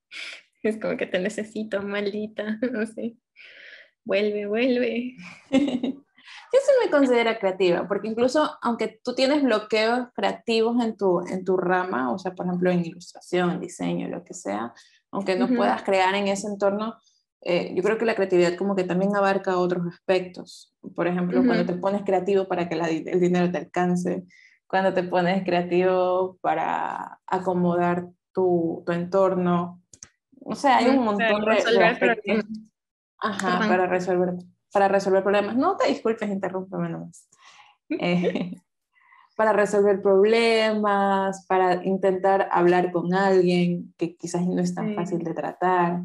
Es 0.62 0.78
como 0.78 0.96
que 0.96 1.06
te 1.06 1.18
necesito, 1.18 1.82
maldita. 1.82 2.58
No 2.70 2.84
sé. 2.86 3.16
Vuelve, 4.04 4.46
vuelve. 4.46 5.16
Yo 6.52 6.58
sí 6.60 6.72
me 6.84 6.90
considero 6.90 7.38
creativa, 7.38 7.88
porque 7.88 8.08
incluso 8.08 8.58
aunque 8.60 9.00
tú 9.02 9.14
tienes 9.14 9.42
bloqueos 9.42 10.08
creativos 10.14 10.82
en 10.84 10.96
tu, 10.96 11.20
en 11.26 11.44
tu 11.44 11.56
rama, 11.56 12.12
o 12.12 12.18
sea, 12.18 12.34
por 12.34 12.44
ejemplo, 12.44 12.70
en 12.70 12.84
ilustración, 12.84 13.58
diseño, 13.58 14.08
lo 14.08 14.22
que 14.22 14.34
sea, 14.34 14.74
aunque 15.10 15.36
no 15.36 15.48
puedas 15.48 15.82
crear 15.82 16.14
en 16.14 16.28
ese 16.28 16.48
entorno, 16.48 16.96
eh, 17.40 17.72
yo 17.74 17.82
creo 17.82 17.98
que 17.98 18.04
la 18.04 18.14
creatividad 18.14 18.56
como 18.56 18.76
que 18.76 18.84
también 18.84 19.16
abarca 19.16 19.58
otros 19.58 19.86
aspectos. 19.86 20.74
Por 20.94 21.06
ejemplo, 21.06 21.42
cuando 21.44 21.66
te 21.66 21.74
pones 21.74 22.02
creativo 22.02 22.46
para 22.46 22.68
que 22.68 22.74
el 22.74 23.20
dinero 23.20 23.50
te 23.50 23.58
alcance, 23.58 24.24
cuando 24.66 24.94
te 24.94 25.02
pones 25.02 25.44
creativo 25.44 26.38
para 26.40 27.18
acomodar 27.26 28.08
tu, 28.32 28.82
tu 28.86 28.92
entorno. 28.92 29.82
O 30.44 30.54
sea, 30.54 30.78
hay 30.78 30.88
un 30.88 31.04
montón 31.04 31.44
de, 31.44 31.84
aspectos. 31.84 32.44
Ajá, 33.18 33.58
para 33.68 33.86
resolver, 33.86 34.34
para 34.72 34.88
resolver 34.88 35.22
problemas. 35.22 35.56
No 35.56 35.76
te 35.76 35.88
disculpes, 35.88 36.28
interrúmpeme 36.28 36.88
nomás. 36.88 37.28
Eh, 38.00 38.54
para 39.36 39.52
resolver 39.52 40.00
problemas, 40.00 41.44
para 41.46 41.84
intentar 41.84 42.48
hablar 42.50 42.90
con 42.90 43.12
alguien 43.12 43.92
que 43.98 44.16
quizás 44.16 44.46
no 44.46 44.62
es 44.62 44.74
tan 44.74 44.94
fácil 44.94 45.22
de 45.24 45.34
tratar. 45.34 46.02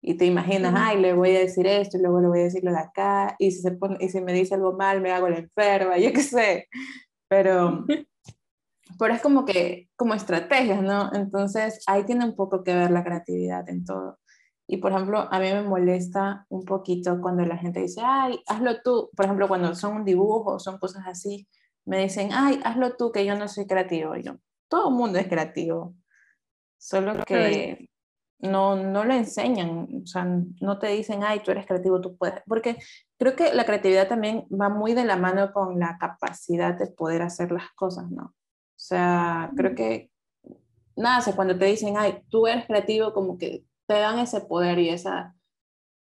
Y 0.00 0.14
te 0.14 0.24
imaginas, 0.24 0.72
ay, 0.76 1.00
le 1.00 1.12
voy 1.12 1.34
a 1.36 1.40
decir 1.40 1.66
esto 1.66 1.98
y 1.98 2.00
luego 2.00 2.20
le 2.20 2.28
voy 2.28 2.40
a 2.40 2.44
decir 2.44 2.62
lo 2.64 2.70
de 2.70 2.78
acá, 2.78 3.34
y 3.38 3.50
si, 3.50 3.60
se 3.60 3.72
pone, 3.72 3.96
y 4.00 4.08
si 4.08 4.20
me 4.20 4.32
dice 4.32 4.54
algo 4.54 4.72
mal, 4.72 5.00
me 5.00 5.10
hago 5.10 5.28
la 5.28 5.38
enferma, 5.38 5.98
yo 5.98 6.12
qué 6.12 6.22
sé. 6.22 6.68
Pero, 7.28 7.84
pero 8.98 9.14
es 9.14 9.20
como 9.20 9.44
que, 9.44 9.88
como 9.96 10.14
estrategias, 10.14 10.82
¿no? 10.82 11.10
Entonces, 11.12 11.82
ahí 11.86 12.04
tiene 12.04 12.24
un 12.24 12.36
poco 12.36 12.62
que 12.62 12.74
ver 12.74 12.90
la 12.90 13.04
creatividad 13.04 13.68
en 13.68 13.84
todo. 13.84 14.18
Y 14.68 14.78
por 14.78 14.92
ejemplo, 14.92 15.28
a 15.30 15.38
mí 15.38 15.46
me 15.52 15.62
molesta 15.62 16.46
un 16.48 16.64
poquito 16.64 17.20
cuando 17.20 17.44
la 17.44 17.56
gente 17.56 17.80
dice, 17.80 18.00
ay, 18.04 18.42
hazlo 18.46 18.82
tú. 18.82 19.10
Por 19.14 19.26
ejemplo, 19.26 19.48
cuando 19.48 19.74
son 19.74 20.04
dibujos, 20.04 20.64
son 20.64 20.78
cosas 20.78 21.04
así, 21.06 21.46
me 21.84 22.02
dicen, 22.02 22.30
ay, 22.32 22.60
hazlo 22.64 22.96
tú, 22.96 23.12
que 23.12 23.24
yo 23.24 23.36
no 23.36 23.46
soy 23.48 23.66
creativo. 23.66 24.16
yo, 24.16 24.36
todo 24.68 24.88
el 24.88 24.94
mundo 24.94 25.18
es 25.18 25.28
creativo, 25.28 25.94
solo 26.78 27.24
que 27.24 27.88
no, 28.38 28.76
no 28.76 29.04
lo 29.04 29.14
enseñan, 29.14 30.02
o 30.02 30.06
sea, 30.06 30.24
no 30.60 30.78
te 30.78 30.88
dicen, 30.88 31.22
ay, 31.24 31.40
tú 31.40 31.52
eres 31.52 31.66
creativo, 31.66 32.00
tú 32.00 32.16
puedes, 32.16 32.42
porque 32.46 32.76
creo 33.18 33.34
que 33.34 33.54
la 33.54 33.64
creatividad 33.64 34.08
también 34.08 34.46
va 34.48 34.68
muy 34.68 34.94
de 34.94 35.04
la 35.04 35.16
mano 35.16 35.52
con 35.52 35.78
la 35.78 35.96
capacidad 35.98 36.74
de 36.74 36.88
poder 36.88 37.22
hacer 37.22 37.52
las 37.52 37.70
cosas, 37.74 38.10
¿no? 38.10 38.24
O 38.24 38.78
sea, 38.78 39.50
creo 39.56 39.74
que 39.74 40.10
nada, 40.96 41.24
o 41.30 41.36
cuando 41.36 41.58
te 41.58 41.66
dicen, 41.66 41.96
ay, 41.96 42.22
tú 42.28 42.46
eres 42.46 42.66
creativo, 42.66 43.12
como 43.12 43.38
que 43.38 43.64
te 43.86 43.94
dan 43.94 44.18
ese 44.18 44.40
poder 44.40 44.78
y 44.78 44.90
esa, 44.90 45.34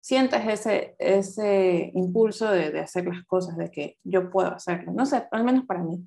sientes 0.01 0.41
ese, 0.47 0.95
ese 0.99 1.91
impulso 1.93 2.51
de, 2.51 2.71
de, 2.71 2.79
hacer 2.79 3.05
las 3.05 3.23
cosas, 3.25 3.57
de 3.57 3.71
que 3.71 3.97
yo 4.03 4.29
puedo 4.29 4.53
hacerlo. 4.53 4.91
No 4.91 5.05
sé, 5.05 5.27
al 5.31 5.43
menos 5.43 5.65
para 5.65 5.83
mí. 5.83 6.03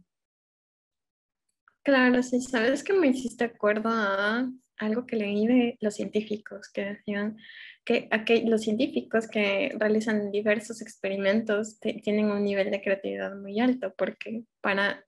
Claro, 1.82 2.22
sí, 2.22 2.40
sabes 2.40 2.84
que 2.84 2.92
me 2.92 3.08
hiciste 3.08 3.44
acuerdo 3.44 3.88
a 3.90 4.48
algo 4.78 5.06
que 5.06 5.16
leí 5.16 5.46
de 5.46 5.76
los 5.80 5.94
científicos 5.94 6.68
que 6.72 6.84
decían 6.84 7.36
que 7.84 8.08
los 8.44 8.62
científicos 8.62 9.26
que 9.26 9.74
realizan 9.78 10.30
diversos 10.30 10.82
experimentos 10.82 11.80
tienen 11.80 12.30
un 12.30 12.44
nivel 12.44 12.70
de 12.70 12.82
creatividad 12.82 13.34
muy 13.34 13.58
alto 13.60 13.94
porque 13.96 14.44
para 14.60 15.06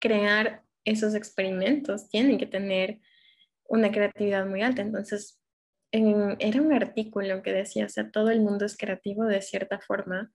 crear 0.00 0.64
esos 0.84 1.14
experimentos 1.14 2.08
tienen 2.08 2.38
que 2.38 2.46
tener 2.46 3.00
una 3.68 3.92
creatividad 3.92 4.46
muy 4.46 4.62
alta. 4.62 4.82
Entonces, 4.82 5.41
era 5.92 6.62
un 6.62 6.72
artículo 6.72 7.42
que 7.42 7.52
decía, 7.52 7.86
o 7.86 7.88
sea, 7.88 8.10
todo 8.10 8.30
el 8.30 8.40
mundo 8.40 8.64
es 8.64 8.76
creativo 8.76 9.24
de 9.24 9.42
cierta 9.42 9.78
forma 9.78 10.32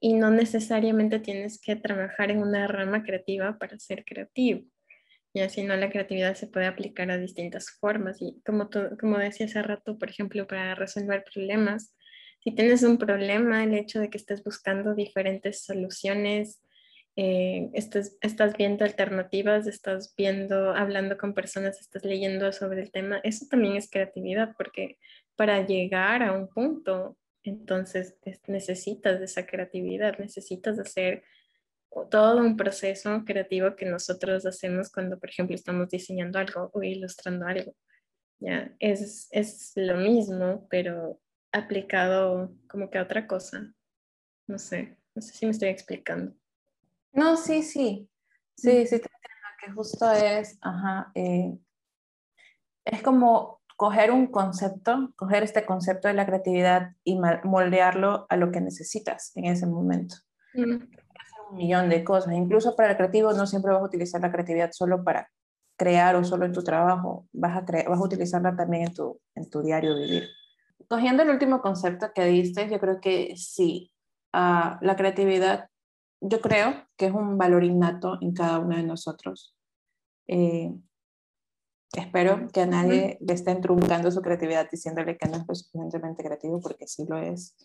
y 0.00 0.14
no 0.14 0.30
necesariamente 0.30 1.20
tienes 1.20 1.60
que 1.60 1.76
trabajar 1.76 2.30
en 2.30 2.42
una 2.42 2.66
rama 2.66 3.02
creativa 3.04 3.56
para 3.58 3.78
ser 3.78 4.04
creativo. 4.04 4.62
Y 5.32 5.40
así 5.40 5.62
no 5.62 5.76
la 5.76 5.90
creatividad 5.90 6.34
se 6.34 6.46
puede 6.46 6.66
aplicar 6.66 7.10
a 7.10 7.18
distintas 7.18 7.70
formas. 7.70 8.20
Y 8.20 8.40
como, 8.44 8.68
tú, 8.68 8.80
como 8.98 9.18
decía 9.18 9.46
hace 9.46 9.62
rato, 9.62 9.98
por 9.98 10.10
ejemplo, 10.10 10.46
para 10.46 10.74
resolver 10.74 11.24
problemas, 11.32 11.94
si 12.42 12.52
tienes 12.52 12.82
un 12.82 12.98
problema, 12.98 13.62
el 13.62 13.74
hecho 13.74 14.00
de 14.00 14.08
que 14.10 14.18
estés 14.18 14.42
buscando 14.42 14.94
diferentes 14.94 15.64
soluciones 15.64 16.62
eh, 17.16 17.70
estás, 17.72 18.18
estás 18.20 18.56
viendo 18.56 18.84
alternativas, 18.84 19.66
estás 19.66 20.14
viendo, 20.16 20.74
hablando 20.74 21.16
con 21.16 21.32
personas, 21.32 21.80
estás 21.80 22.04
leyendo 22.04 22.52
sobre 22.52 22.82
el 22.82 22.92
tema, 22.92 23.20
eso 23.24 23.46
también 23.50 23.76
es 23.76 23.90
creatividad, 23.90 24.54
porque 24.56 24.98
para 25.34 25.66
llegar 25.66 26.22
a 26.22 26.32
un 26.32 26.48
punto, 26.48 27.16
entonces 27.42 28.18
necesitas 28.46 29.20
esa 29.22 29.46
creatividad, 29.46 30.18
necesitas 30.18 30.78
hacer 30.78 31.24
todo 32.10 32.38
un 32.40 32.56
proceso 32.56 33.24
creativo 33.24 33.74
que 33.76 33.86
nosotros 33.86 34.44
hacemos 34.44 34.90
cuando, 34.92 35.18
por 35.18 35.30
ejemplo, 35.30 35.54
estamos 35.56 35.88
diseñando 35.88 36.38
algo 36.38 36.70
o 36.74 36.82
ilustrando 36.82 37.46
algo. 37.46 37.74
¿ya? 38.40 38.74
Es, 38.78 39.28
es 39.30 39.72
lo 39.74 39.96
mismo, 39.96 40.66
pero 40.68 41.18
aplicado 41.52 42.54
como 42.68 42.90
que 42.90 42.98
a 42.98 43.02
otra 43.02 43.26
cosa. 43.26 43.72
No 44.46 44.58
sé, 44.58 44.98
no 45.14 45.22
sé 45.22 45.32
si 45.32 45.46
me 45.46 45.52
estoy 45.52 45.70
explicando. 45.70 46.36
No, 47.16 47.36
sí, 47.38 47.62
sí. 47.62 48.08
Sí, 48.56 48.86
sí, 48.86 48.98
te 49.00 49.08
entiendo 49.08 49.48
que 49.58 49.72
justo 49.72 50.10
es, 50.12 50.58
ajá, 50.60 51.10
eh, 51.14 51.58
es 52.84 53.02
como 53.02 53.60
coger 53.76 54.10
un 54.10 54.26
concepto, 54.28 55.12
coger 55.16 55.42
este 55.42 55.64
concepto 55.64 56.08
de 56.08 56.14
la 56.14 56.26
creatividad 56.26 56.92
y 57.04 57.18
moldearlo 57.18 58.26
a 58.28 58.36
lo 58.36 58.52
que 58.52 58.60
necesitas 58.60 59.32
en 59.34 59.46
ese 59.46 59.66
momento. 59.66 60.16
Hacer 60.52 61.40
un 61.50 61.56
millón 61.56 61.88
de 61.88 62.04
cosas. 62.04 62.34
Incluso 62.34 62.76
para 62.76 62.90
el 62.90 62.96
creativo 62.96 63.32
no 63.32 63.46
siempre 63.46 63.72
vas 63.72 63.82
a 63.82 63.86
utilizar 63.86 64.20
la 64.20 64.30
creatividad 64.32 64.70
solo 64.72 65.02
para 65.02 65.30
crear 65.78 66.16
o 66.16 66.24
solo 66.24 66.44
en 66.44 66.52
tu 66.52 66.62
trabajo, 66.62 67.28
vas 67.32 67.56
a, 67.56 67.60
vas 67.88 67.98
a 67.98 68.04
utilizarla 68.04 68.56
también 68.56 68.84
en 68.84 68.94
tu, 68.94 69.20
en 69.34 69.48
tu 69.48 69.62
diario 69.62 69.94
vivir. 69.94 70.28
Cogiendo 70.88 71.22
el 71.22 71.30
último 71.30 71.60
concepto 71.60 72.12
que 72.14 72.24
diste, 72.26 72.68
yo 72.70 72.78
creo 72.78 73.00
que 73.00 73.34
sí, 73.36 73.92
uh, 74.32 74.76
la 74.80 74.96
creatividad 74.96 75.68
yo 76.20 76.40
creo 76.40 76.86
que 76.96 77.06
es 77.06 77.12
un 77.12 77.38
valor 77.38 77.64
innato 77.64 78.18
en 78.20 78.32
cada 78.32 78.58
uno 78.58 78.76
de 78.76 78.82
nosotros. 78.82 79.54
Eh, 80.28 80.72
espero 81.94 82.48
que 82.52 82.62
a 82.62 82.66
nadie 82.66 83.18
le 83.20 83.32
esté 83.32 83.54
truncando 83.56 84.10
su 84.10 84.20
creatividad 84.22 84.68
diciéndole 84.70 85.16
que 85.16 85.28
no 85.28 85.36
es 85.36 85.44
lo 85.46 85.54
suficientemente 85.54 86.24
creativo, 86.24 86.60
porque 86.60 86.86
sí 86.86 87.04
lo 87.08 87.18
es. 87.18 87.56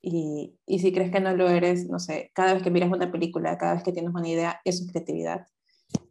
Y, 0.00 0.58
y, 0.66 0.80
si 0.80 0.92
crees 0.92 1.10
que 1.10 1.20
no 1.20 1.34
lo 1.34 1.48
eres, 1.48 1.88
no 1.88 1.98
sé, 1.98 2.30
cada 2.34 2.52
vez 2.52 2.62
que 2.62 2.70
miras 2.70 2.92
una 2.92 3.10
película, 3.10 3.56
cada 3.56 3.74
vez 3.74 3.82
que 3.82 3.92
tienes 3.92 4.12
una 4.14 4.28
idea, 4.28 4.60
eso 4.64 4.84
es 4.84 4.92
creatividad. 4.92 5.46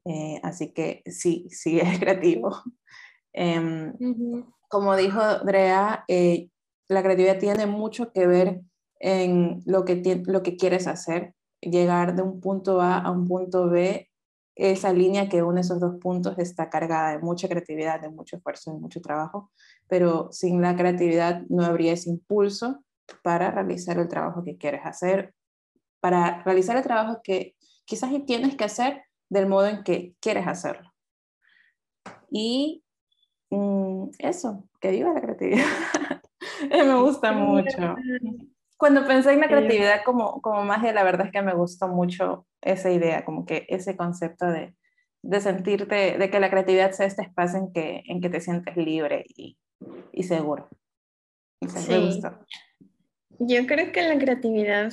Eh, 0.06 0.40
así 0.44 0.74
que 0.74 1.04
sí, 1.06 1.48
sí 1.50 1.80
es 1.80 2.00
creativo. 2.00 2.62
Em, 3.34 3.94
como 4.68 4.96
dijo 4.96 5.22
Drea, 5.46 6.06
eh, 6.08 6.50
la 6.88 7.02
creatividad 7.04 7.40
tiene 7.40 7.66
mucho 7.66 8.12
que 8.12 8.28
ver 8.28 8.62
en 9.00 9.62
lo 9.66 9.86
que, 9.86 10.24
lo 10.26 10.44
que 10.44 10.56
quieres 10.56 10.88
hacer, 10.88 11.36
llegar 11.70 12.16
de 12.16 12.22
un 12.22 12.40
punto 12.40 12.82
A 12.82 13.00
a 13.00 13.12
un 13.12 13.28
punto 13.28 13.70
B, 13.70 14.10
esa 14.56 14.94
línea 14.94 15.30
que 15.30 15.42
une 15.42 15.62
esos 15.62 15.80
dos 15.80 15.96
puntos 16.00 16.38
está 16.38 16.70
cargada 16.70 17.12
de 17.12 17.20
mucha 17.20 17.48
creatividad, 17.48 18.00
de 18.00 18.10
mucho 18.10 18.38
esfuerzo, 18.38 18.72
de 18.72 18.80
mucho 18.80 19.02
trabajo, 19.02 19.52
pero 19.88 20.32
sin 20.32 20.62
la 20.62 20.76
creatividad 20.76 21.42
no 21.50 21.64
habría 21.66 21.94
ese 21.94 22.10
impulso 22.10 22.84
para 23.24 23.52
realizar 23.52 23.98
el 23.98 24.08
trabajo 24.08 24.44
que 24.44 24.58
quieres 24.58 24.82
hacer, 24.86 25.34
para 26.00 26.44
realizar 26.44 26.78
el 26.78 26.84
trabajo 26.84 27.22
que 27.24 27.56
quizás 27.86 28.12
tienes 28.26 28.56
que 28.56 28.64
hacer 28.64 29.04
del 29.30 29.48
modo 29.48 29.68
en 29.68 29.84
que 29.84 30.16
quieres 30.20 30.48
hacerlo. 30.48 30.94
Y 32.30 32.84
mm, 33.50 34.10
eso, 34.20 34.68
que 34.80 34.92
viva 34.92 35.14
la 35.14 35.22
creatividad. 35.22 35.66
Me 36.70 36.96
gusta 37.02 37.32
mucho. 37.32 37.96
Cuando 38.84 39.08
pensé 39.08 39.32
en 39.32 39.40
la 39.40 39.48
creatividad 39.48 40.04
como, 40.04 40.42
como 40.42 40.62
magia, 40.66 40.92
la 40.92 41.06
verdad 41.06 41.28
es 41.28 41.32
que 41.32 41.42
me 41.42 41.54
gustó 41.54 41.88
mucho 41.88 42.46
esa 42.62 42.92
idea, 42.92 43.24
como 43.24 43.46
que 43.46 43.66
ese 43.70 43.96
concepto 43.96 44.46
de, 44.48 44.76
de 45.22 45.40
sentirte, 45.40 46.18
de 46.18 46.30
que 46.30 46.42
la 46.42 46.50
creatividad 46.50 46.92
sea 46.92 47.06
este 47.06 47.22
espacio 47.22 47.60
en 47.60 47.72
que, 47.72 48.04
en 48.08 48.20
que 48.20 48.30
te 48.30 48.42
sientes 48.42 48.76
libre 48.76 49.24
y, 49.38 49.58
y 50.12 50.24
seguro. 50.24 50.68
sí. 51.62 51.92
Me 51.92 52.00
gustó. 52.00 52.46
Yo 53.40 53.66
creo 53.68 53.94
que 53.94 54.02
la 54.02 54.18
creatividad 54.18 54.92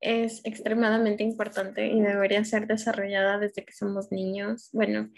es 0.00 0.40
extremadamente 0.44 1.24
importante 1.24 1.88
y 1.88 2.00
debería 2.00 2.44
ser 2.44 2.68
desarrollada 2.68 3.38
desde 3.38 3.64
que 3.64 3.72
somos 3.72 4.12
niños. 4.12 4.70
Bueno, 4.72 5.10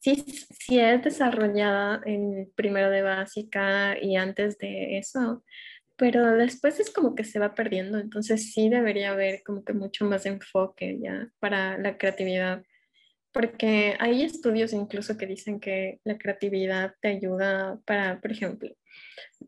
sí, 0.00 0.16
sí 0.16 0.80
es 0.80 1.04
desarrollada 1.04 2.00
en 2.06 2.50
primero 2.56 2.90
de 2.90 3.02
básica 3.02 3.96
y 4.02 4.16
antes 4.16 4.58
de 4.58 4.98
eso, 4.98 5.44
pero 5.98 6.36
después 6.36 6.78
es 6.80 6.90
como 6.90 7.14
que 7.16 7.24
se 7.24 7.40
va 7.40 7.54
perdiendo, 7.54 7.98
entonces 7.98 8.52
sí 8.52 8.70
debería 8.70 9.10
haber 9.10 9.42
como 9.42 9.64
que 9.64 9.72
mucho 9.72 10.04
más 10.04 10.26
enfoque 10.26 10.98
ya 11.00 11.28
para 11.40 11.76
la 11.76 11.98
creatividad, 11.98 12.62
porque 13.32 13.96
hay 13.98 14.22
estudios 14.22 14.72
incluso 14.72 15.18
que 15.18 15.26
dicen 15.26 15.60
que 15.60 16.00
la 16.04 16.16
creatividad 16.16 16.94
te 17.00 17.08
ayuda 17.08 17.80
para, 17.84 18.20
por 18.20 18.30
ejemplo, 18.30 18.70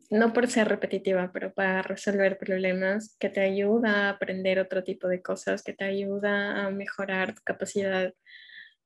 no 0.09 0.33
por 0.33 0.47
ser 0.47 0.67
repetitiva, 0.67 1.31
pero 1.33 1.53
para 1.53 1.81
resolver 1.83 2.37
problemas, 2.37 3.15
que 3.17 3.29
te 3.29 3.39
ayuda 3.39 4.07
a 4.07 4.09
aprender 4.09 4.59
otro 4.59 4.83
tipo 4.83 5.07
de 5.07 5.21
cosas, 5.21 5.63
que 5.63 5.73
te 5.73 5.85
ayuda 5.85 6.65
a 6.65 6.69
mejorar 6.69 7.33
tu 7.33 7.41
capacidad 7.43 8.13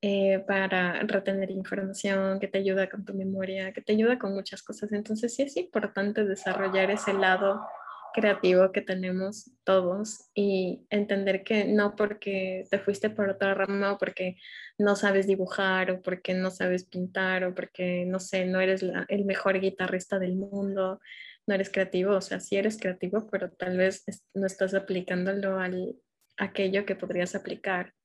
eh, 0.07 0.43
para 0.45 0.99
retener 0.99 1.49
información, 1.49 2.39
que 2.39 2.47
te 2.47 2.59
ayuda 2.59 2.87
con 2.87 3.03
tu 3.05 3.15
memoria, 3.15 3.73
que 3.73 3.81
te 3.81 3.93
ayuda 3.93 4.19
con 4.19 4.35
muchas 4.35 4.61
cosas. 4.61 4.91
Entonces 4.91 5.33
sí 5.33 5.41
es 5.41 5.57
importante 5.57 6.23
desarrollar 6.25 6.91
ese 6.91 7.11
lado 7.11 7.65
creativo 8.13 8.71
que 8.71 8.81
tenemos 8.81 9.49
todos 9.63 10.29
y 10.35 10.85
entender 10.91 11.43
que 11.43 11.65
no 11.65 11.95
porque 11.95 12.65
te 12.69 12.77
fuiste 12.77 13.09
por 13.09 13.29
otra 13.29 13.55
rama 13.55 13.93
o 13.93 13.97
porque 13.97 14.35
no 14.77 14.95
sabes 14.95 15.25
dibujar 15.25 15.89
o 15.89 16.03
porque 16.03 16.35
no 16.35 16.51
sabes 16.51 16.85
pintar 16.85 17.43
o 17.43 17.55
porque, 17.55 18.05
no 18.05 18.19
sé, 18.19 18.45
no 18.45 18.61
eres 18.61 18.85
el 19.07 19.25
mejor 19.25 19.59
guitarrista 19.59 20.19
del 20.19 20.35
mundo, 20.35 20.99
no 21.47 21.55
eres 21.55 21.71
creativo, 21.71 22.11
o 22.11 22.21
sea, 22.21 22.39
sí 22.39 22.57
eres 22.57 22.77
creativo, 22.77 23.27
pero 23.31 23.49
tal 23.49 23.75
vez 23.75 24.03
no 24.35 24.45
estás 24.45 24.75
aplicándolo 24.75 25.57
al 25.57 25.95
aquello 26.37 26.85
que 26.85 26.95
podrías 26.95 27.33
aplicar 27.33 27.95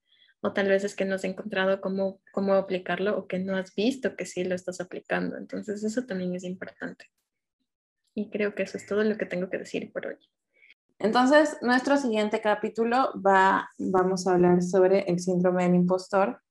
o 0.42 0.52
tal 0.52 0.68
vez 0.68 0.84
es 0.84 0.94
que 0.94 1.04
no 1.04 1.16
has 1.16 1.24
encontrado 1.24 1.80
cómo, 1.80 2.20
cómo 2.32 2.54
aplicarlo 2.54 3.18
o 3.18 3.26
que 3.26 3.38
no 3.38 3.56
has 3.56 3.74
visto 3.74 4.16
que 4.16 4.26
sí 4.26 4.44
lo 4.44 4.54
estás 4.54 4.80
aplicando. 4.80 5.36
Entonces 5.36 5.84
eso 5.84 6.06
también 6.06 6.34
es 6.34 6.44
importante. 6.44 7.06
Y 8.14 8.30
creo 8.30 8.54
que 8.54 8.62
eso 8.62 8.78
es 8.78 8.86
todo 8.86 9.04
lo 9.04 9.16
que 9.18 9.26
tengo 9.26 9.50
que 9.50 9.58
decir 9.58 9.92
por 9.92 10.06
hoy. 10.06 10.16
Entonces, 10.98 11.56
nuestro 11.62 11.96
siguiente 11.96 12.42
capítulo 12.42 13.10
va, 13.26 13.70
vamos 13.78 14.26
a 14.26 14.32
hablar 14.32 14.62
sobre 14.62 15.00
el 15.10 15.18
síndrome 15.18 15.64
del 15.64 15.74
impostor, 15.74 16.42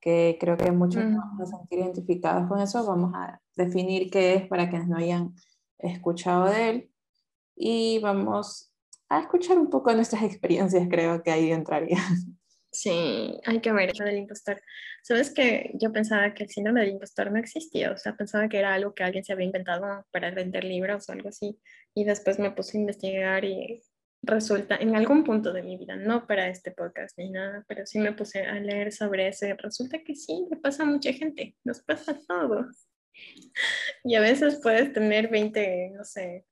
que 0.00 0.38
creo 0.40 0.56
que 0.56 0.72
muchos 0.72 1.04
nos 1.04 1.18
vamos 1.18 1.40
a 1.40 1.58
sentir 1.58 1.80
identificados 1.80 2.48
con 2.48 2.60
eso. 2.60 2.86
Vamos 2.86 3.12
a 3.14 3.40
definir 3.56 4.10
qué 4.10 4.34
es 4.34 4.48
para 4.48 4.70
quienes 4.70 4.88
no 4.88 4.96
hayan 4.96 5.34
escuchado 5.78 6.46
de 6.46 6.70
él. 6.70 6.90
Y 7.54 7.98
vamos 7.98 8.72
a 9.10 9.20
escuchar 9.20 9.58
un 9.58 9.68
poco 9.68 9.92
nuestras 9.92 10.22
experiencias, 10.24 10.88
creo 10.88 11.22
que 11.22 11.30
ahí 11.30 11.52
entraría. 11.52 11.98
Sí, 12.72 13.40
hay 13.46 13.60
que 13.60 13.72
ver 13.72 13.90
eso 13.90 14.04
del 14.04 14.18
impostor. 14.18 14.62
Sabes 15.02 15.34
que 15.34 15.72
yo 15.74 15.92
pensaba 15.92 16.32
que 16.34 16.44
el 16.44 16.50
síndrome 16.50 16.80
del 16.80 16.90
impostor 16.90 17.32
no 17.32 17.38
existía, 17.38 17.90
o 17.90 17.96
sea, 17.96 18.16
pensaba 18.16 18.48
que 18.48 18.58
era 18.58 18.74
algo 18.74 18.94
que 18.94 19.02
alguien 19.02 19.24
se 19.24 19.32
había 19.32 19.46
inventado 19.46 20.06
para 20.12 20.30
vender 20.30 20.62
libros 20.64 21.08
o 21.08 21.12
algo 21.12 21.30
así. 21.30 21.58
Y 21.94 22.04
después 22.04 22.38
me 22.38 22.52
puse 22.52 22.78
a 22.78 22.80
investigar 22.80 23.44
y 23.44 23.82
resulta, 24.22 24.76
en 24.76 24.94
algún 24.94 25.24
punto 25.24 25.52
de 25.52 25.62
mi 25.62 25.76
vida, 25.76 25.96
no 25.96 26.26
para 26.26 26.48
este 26.48 26.70
podcast 26.70 27.18
ni 27.18 27.30
nada, 27.30 27.64
pero 27.66 27.86
sí 27.86 27.98
me 27.98 28.12
puse 28.12 28.42
a 28.42 28.54
leer 28.60 28.92
sobre 28.92 29.28
eso 29.28 29.46
y 29.46 29.52
resulta 29.52 30.02
que 30.04 30.14
sí, 30.14 30.46
le 30.50 30.56
pasa 30.56 30.82
a 30.84 30.86
mucha 30.86 31.12
gente, 31.12 31.56
nos 31.64 31.80
pasa 31.80 32.12
a 32.12 32.20
todos. 32.26 32.86
Y 34.04 34.14
a 34.14 34.20
veces 34.20 34.60
puedes 34.62 34.92
tener 34.92 35.28
20, 35.28 35.90
no 35.94 36.04
sé, 36.04 36.46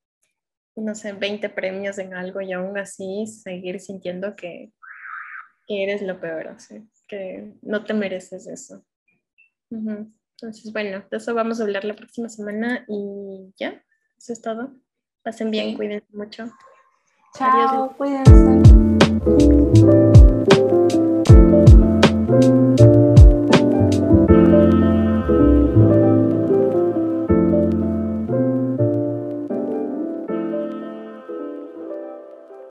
no 0.76 0.94
sé, 0.94 1.12
20 1.12 1.48
premios 1.50 1.98
en 1.98 2.14
algo 2.14 2.40
y 2.40 2.52
aún 2.52 2.76
así 2.76 3.26
seguir 3.26 3.80
sintiendo 3.80 4.36
que 4.36 4.72
que 5.68 5.84
eres 5.84 6.02
lo 6.02 6.18
peor, 6.18 6.48
así 6.48 6.88
que 7.06 7.54
no 7.62 7.84
te 7.84 7.94
mereces 7.94 8.46
eso. 8.46 8.84
Entonces, 9.70 10.72
bueno, 10.72 11.04
de 11.10 11.16
eso 11.16 11.34
vamos 11.34 11.60
a 11.60 11.64
hablar 11.64 11.84
la 11.84 11.94
próxima 11.94 12.28
semana 12.28 12.84
y 12.88 13.52
ya, 13.58 13.82
eso 14.16 14.32
es 14.32 14.40
todo. 14.40 14.72
Pasen 15.22 15.50
bien, 15.50 15.76
cuídense 15.76 16.06
mucho. 16.12 16.50
Chao, 17.34 17.94
cuídense. 17.96 18.77